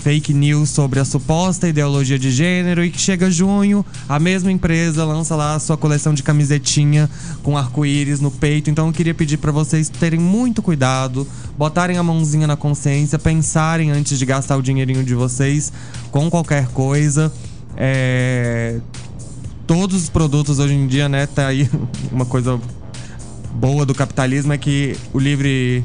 fake 0.00 0.32
news 0.32 0.70
sobre 0.70 0.98
a 0.98 1.04
suposta 1.04 1.68
ideologia 1.68 2.18
de 2.18 2.30
gênero 2.30 2.82
e 2.82 2.90
que 2.90 2.98
chega 2.98 3.30
junho, 3.30 3.84
a 4.08 4.18
mesma 4.18 4.50
empresa 4.50 5.04
lança 5.04 5.36
lá 5.36 5.54
a 5.54 5.58
sua 5.58 5.76
coleção 5.76 6.14
de 6.14 6.22
camisetinha 6.22 7.08
com 7.42 7.56
arco-íris 7.56 8.20
no 8.20 8.30
peito. 8.30 8.70
Então 8.70 8.86
eu 8.86 8.92
queria 8.92 9.14
pedir 9.14 9.36
para 9.36 9.52
vocês 9.52 9.88
terem 9.88 10.18
muito 10.18 10.62
cuidado, 10.62 11.26
botarem 11.56 11.98
a 11.98 12.02
mãozinha 12.02 12.46
na 12.46 12.56
consciência, 12.56 13.18
pensarem 13.18 13.90
antes 13.90 14.18
de 14.18 14.24
gastar 14.24 14.56
o 14.56 14.62
dinheirinho 14.62 15.04
de 15.04 15.14
vocês 15.14 15.72
com 16.10 16.30
qualquer 16.30 16.68
coisa. 16.68 17.32
É... 17.76 18.80
Todos 19.66 20.02
os 20.02 20.08
produtos 20.08 20.58
hoje 20.58 20.74
em 20.74 20.86
dia, 20.86 21.08
né, 21.08 21.26
tá 21.26 21.46
aí 21.46 21.70
uma 22.10 22.24
coisa 22.24 22.58
boa 23.54 23.84
do 23.84 23.94
capitalismo 23.94 24.52
é 24.52 24.58
que 24.58 24.96
o 25.12 25.18
livre 25.18 25.84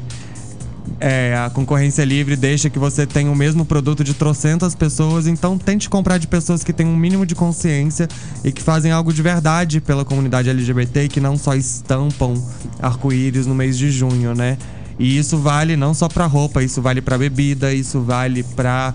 é, 1.00 1.36
a 1.36 1.50
concorrência 1.50 2.04
livre 2.04 2.36
deixa 2.36 2.70
que 2.70 2.78
você 2.78 3.06
tenha 3.06 3.30
o 3.30 3.36
mesmo 3.36 3.64
produto 3.64 4.02
de 4.02 4.14
trocentas 4.14 4.74
pessoas, 4.74 5.26
então 5.26 5.58
tente 5.58 5.88
comprar 5.88 6.18
de 6.18 6.26
pessoas 6.26 6.64
que 6.64 6.72
têm 6.72 6.86
um 6.86 6.96
mínimo 6.96 7.26
de 7.26 7.34
consciência 7.34 8.08
e 8.44 8.50
que 8.50 8.62
fazem 8.62 8.92
algo 8.92 9.12
de 9.12 9.20
verdade 9.22 9.80
pela 9.80 10.04
comunidade 10.04 10.48
LGBT 10.48 11.04
e 11.04 11.08
que 11.08 11.20
não 11.20 11.36
só 11.36 11.54
estampam 11.54 12.34
arco-íris 12.80 13.46
no 13.46 13.54
mês 13.54 13.76
de 13.76 13.90
junho, 13.90 14.34
né? 14.34 14.56
E 14.98 15.18
isso 15.18 15.36
vale 15.36 15.76
não 15.76 15.92
só 15.92 16.08
para 16.08 16.24
roupa, 16.24 16.62
isso 16.62 16.80
vale 16.80 17.02
para 17.02 17.18
bebida, 17.18 17.72
isso 17.74 18.00
vale 18.00 18.42
para 18.42 18.94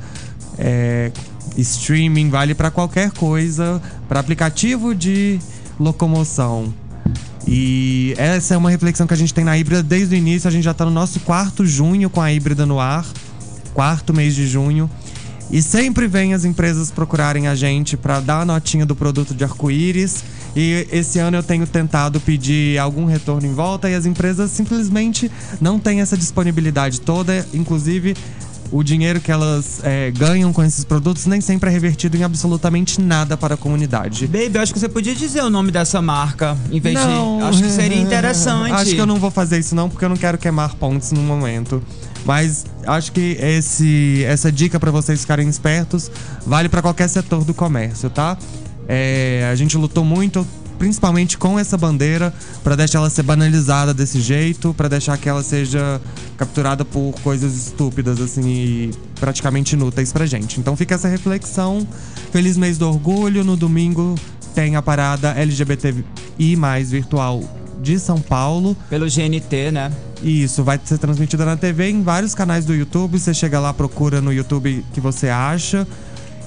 é, 0.57 1.11
streaming, 1.57 2.29
vale 2.29 2.55
para 2.55 2.71
qualquer 2.71 3.11
coisa, 3.11 3.81
para 4.07 4.19
aplicativo 4.19 4.95
de 4.95 5.39
locomoção. 5.79 6.73
E 7.47 8.13
essa 8.17 8.53
é 8.53 8.57
uma 8.57 8.69
reflexão 8.69 9.07
que 9.07 9.13
a 9.13 9.17
gente 9.17 9.33
tem 9.33 9.43
na 9.43 9.57
híbrida 9.57 9.81
desde 9.81 10.15
o 10.15 10.17
início. 10.17 10.47
A 10.47 10.51
gente 10.51 10.63
já 10.63 10.73
tá 10.73 10.85
no 10.85 10.91
nosso 10.91 11.19
quarto 11.21 11.65
junho 11.65 12.09
com 12.09 12.21
a 12.21 12.31
híbrida 12.31 12.65
no 12.65 12.79
ar, 12.79 13.05
quarto 13.73 14.13
mês 14.13 14.35
de 14.35 14.47
junho. 14.47 14.89
E 15.51 15.61
sempre 15.61 16.07
vem 16.07 16.33
as 16.33 16.45
empresas 16.45 16.91
procurarem 16.91 17.49
a 17.49 17.55
gente 17.55 17.97
para 17.97 18.21
dar 18.21 18.41
a 18.41 18.45
notinha 18.45 18.85
do 18.85 18.95
produto 18.95 19.35
de 19.35 19.43
arco-íris. 19.43 20.23
E 20.55 20.87
esse 20.91 21.19
ano 21.19 21.37
eu 21.37 21.43
tenho 21.43 21.67
tentado 21.67 22.21
pedir 22.21 22.77
algum 22.77 23.05
retorno 23.05 23.45
em 23.45 23.53
volta 23.53 23.89
e 23.89 23.95
as 23.95 24.05
empresas 24.05 24.49
simplesmente 24.51 25.29
não 25.59 25.77
têm 25.77 25.99
essa 25.99 26.15
disponibilidade 26.15 27.01
toda. 27.01 27.45
Inclusive, 27.53 28.15
o 28.71 28.81
dinheiro 28.83 29.19
que 29.19 29.31
elas 29.31 29.81
é, 29.83 30.11
ganham 30.11 30.53
com 30.53 30.63
esses 30.63 30.85
produtos 30.85 31.25
nem 31.25 31.41
sempre 31.41 31.69
é 31.69 31.73
revertido 31.73 32.15
em 32.15 32.23
absolutamente 32.23 33.01
nada 33.01 33.35
para 33.35 33.55
a 33.55 33.57
comunidade. 33.57 34.25
Baby, 34.27 34.57
acho 34.57 34.73
que 34.73 34.79
você 34.79 34.87
podia 34.87 35.13
dizer 35.13 35.43
o 35.43 35.49
nome 35.49 35.71
dessa 35.71 36.01
marca 36.01 36.57
em 36.71 36.79
vez 36.79 36.95
Não. 36.95 37.39
de. 37.39 37.43
Acho 37.43 37.63
que 37.63 37.69
seria 37.69 37.99
interessante. 37.99 38.71
Acho 38.71 38.91
que 38.91 39.01
eu 39.01 39.05
não 39.05 39.17
vou 39.17 39.29
fazer 39.29 39.59
isso 39.59 39.75
não, 39.75 39.89
porque 39.89 40.05
eu 40.05 40.09
não 40.09 40.17
quero 40.17 40.37
queimar 40.37 40.73
pontes 40.75 41.11
no 41.11 41.21
momento. 41.21 41.83
Mas 42.23 42.65
acho 42.85 43.11
que 43.11 43.37
esse, 43.39 44.23
essa 44.25 44.51
dica 44.51 44.79
para 44.79 44.91
vocês 44.91 45.21
ficarem 45.21 45.49
espertos 45.49 46.09
vale 46.45 46.69
para 46.69 46.81
qualquer 46.81 47.09
setor 47.09 47.43
do 47.43 47.53
comércio, 47.53 48.09
tá? 48.09 48.37
É, 48.87 49.49
a 49.51 49.55
gente 49.55 49.77
lutou 49.77 50.05
muito, 50.05 50.45
principalmente 50.81 51.37
com 51.37 51.59
essa 51.59 51.77
bandeira, 51.77 52.33
para 52.63 52.75
deixar 52.75 52.97
ela 52.97 53.09
ser 53.11 53.21
banalizada 53.21 53.93
desse 53.93 54.19
jeito, 54.19 54.73
para 54.73 54.87
deixar 54.87 55.15
que 55.15 55.29
ela 55.29 55.43
seja 55.43 56.01
capturada 56.35 56.83
por 56.83 57.13
coisas 57.21 57.55
estúpidas, 57.55 58.19
assim, 58.19 58.41
e 58.49 58.91
praticamente 59.19 59.75
inúteis 59.75 60.11
pra 60.11 60.25
gente. 60.25 60.59
Então 60.59 60.75
fica 60.75 60.95
essa 60.95 61.07
reflexão. 61.07 61.87
Feliz 62.31 62.57
mês 62.57 62.79
do 62.79 62.89
orgulho. 62.89 63.43
No 63.43 63.55
domingo 63.55 64.15
tem 64.55 64.75
a 64.75 64.81
parada 64.81 65.29
LGBTI 65.37 66.57
virtual 66.83 67.43
de 67.79 67.99
São 67.99 68.19
Paulo. 68.19 68.75
Pelo 68.89 69.05
GNT, 69.05 69.69
né? 69.71 69.91
Isso, 70.23 70.63
vai 70.63 70.79
ser 70.83 70.97
transmitida 70.97 71.45
na 71.45 71.55
TV 71.55 71.91
em 71.91 72.01
vários 72.01 72.33
canais 72.33 72.65
do 72.65 72.73
YouTube. 72.73 73.19
Você 73.19 73.35
chega 73.35 73.59
lá, 73.59 73.71
procura 73.71 74.19
no 74.19 74.33
YouTube 74.33 74.83
que 74.91 74.99
você 74.99 75.29
acha. 75.29 75.87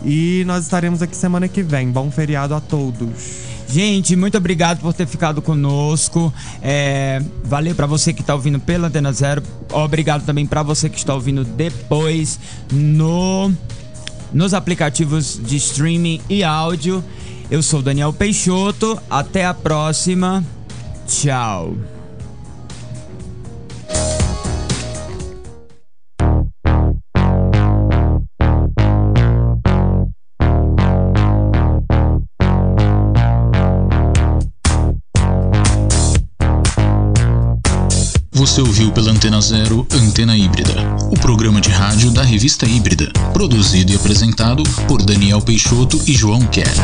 E 0.04 0.42
nós 0.44 0.64
estaremos 0.64 1.02
aqui 1.02 1.16
semana 1.16 1.46
que 1.46 1.62
vem. 1.62 1.88
Bom 1.88 2.10
feriado 2.10 2.52
a 2.52 2.60
todos. 2.60 3.53
Gente, 3.74 4.14
muito 4.14 4.38
obrigado 4.38 4.78
por 4.78 4.94
ter 4.94 5.04
ficado 5.04 5.42
conosco. 5.42 6.32
É, 6.62 7.20
valeu 7.42 7.74
para 7.74 7.88
você 7.88 8.12
que 8.12 8.22
tá 8.22 8.32
ouvindo 8.32 8.60
pela 8.60 8.86
Antena 8.86 9.12
Zero. 9.12 9.42
Obrigado 9.72 10.24
também 10.24 10.46
para 10.46 10.62
você 10.62 10.88
que 10.88 10.96
está 10.96 11.12
ouvindo 11.12 11.42
depois 11.42 12.38
no 12.72 13.52
nos 14.32 14.54
aplicativos 14.54 15.40
de 15.44 15.56
streaming 15.56 16.20
e 16.30 16.44
áudio. 16.44 17.02
Eu 17.50 17.64
sou 17.64 17.82
Daniel 17.82 18.12
Peixoto. 18.12 18.96
Até 19.10 19.44
a 19.44 19.52
próxima. 19.52 20.44
Tchau. 21.08 21.93
Você 38.44 38.60
ouviu 38.60 38.92
pela 38.92 39.10
Antena 39.10 39.40
Zero 39.40 39.86
Antena 39.90 40.36
Híbrida, 40.36 40.74
o 41.10 41.18
programa 41.18 41.62
de 41.62 41.70
rádio 41.70 42.10
da 42.10 42.22
revista 42.22 42.66
Híbrida, 42.66 43.10
produzido 43.32 43.90
e 43.90 43.96
apresentado 43.96 44.62
por 44.86 45.02
Daniel 45.02 45.40
Peixoto 45.40 45.98
e 46.06 46.12
João 46.12 46.40
Kerr. 46.48 46.76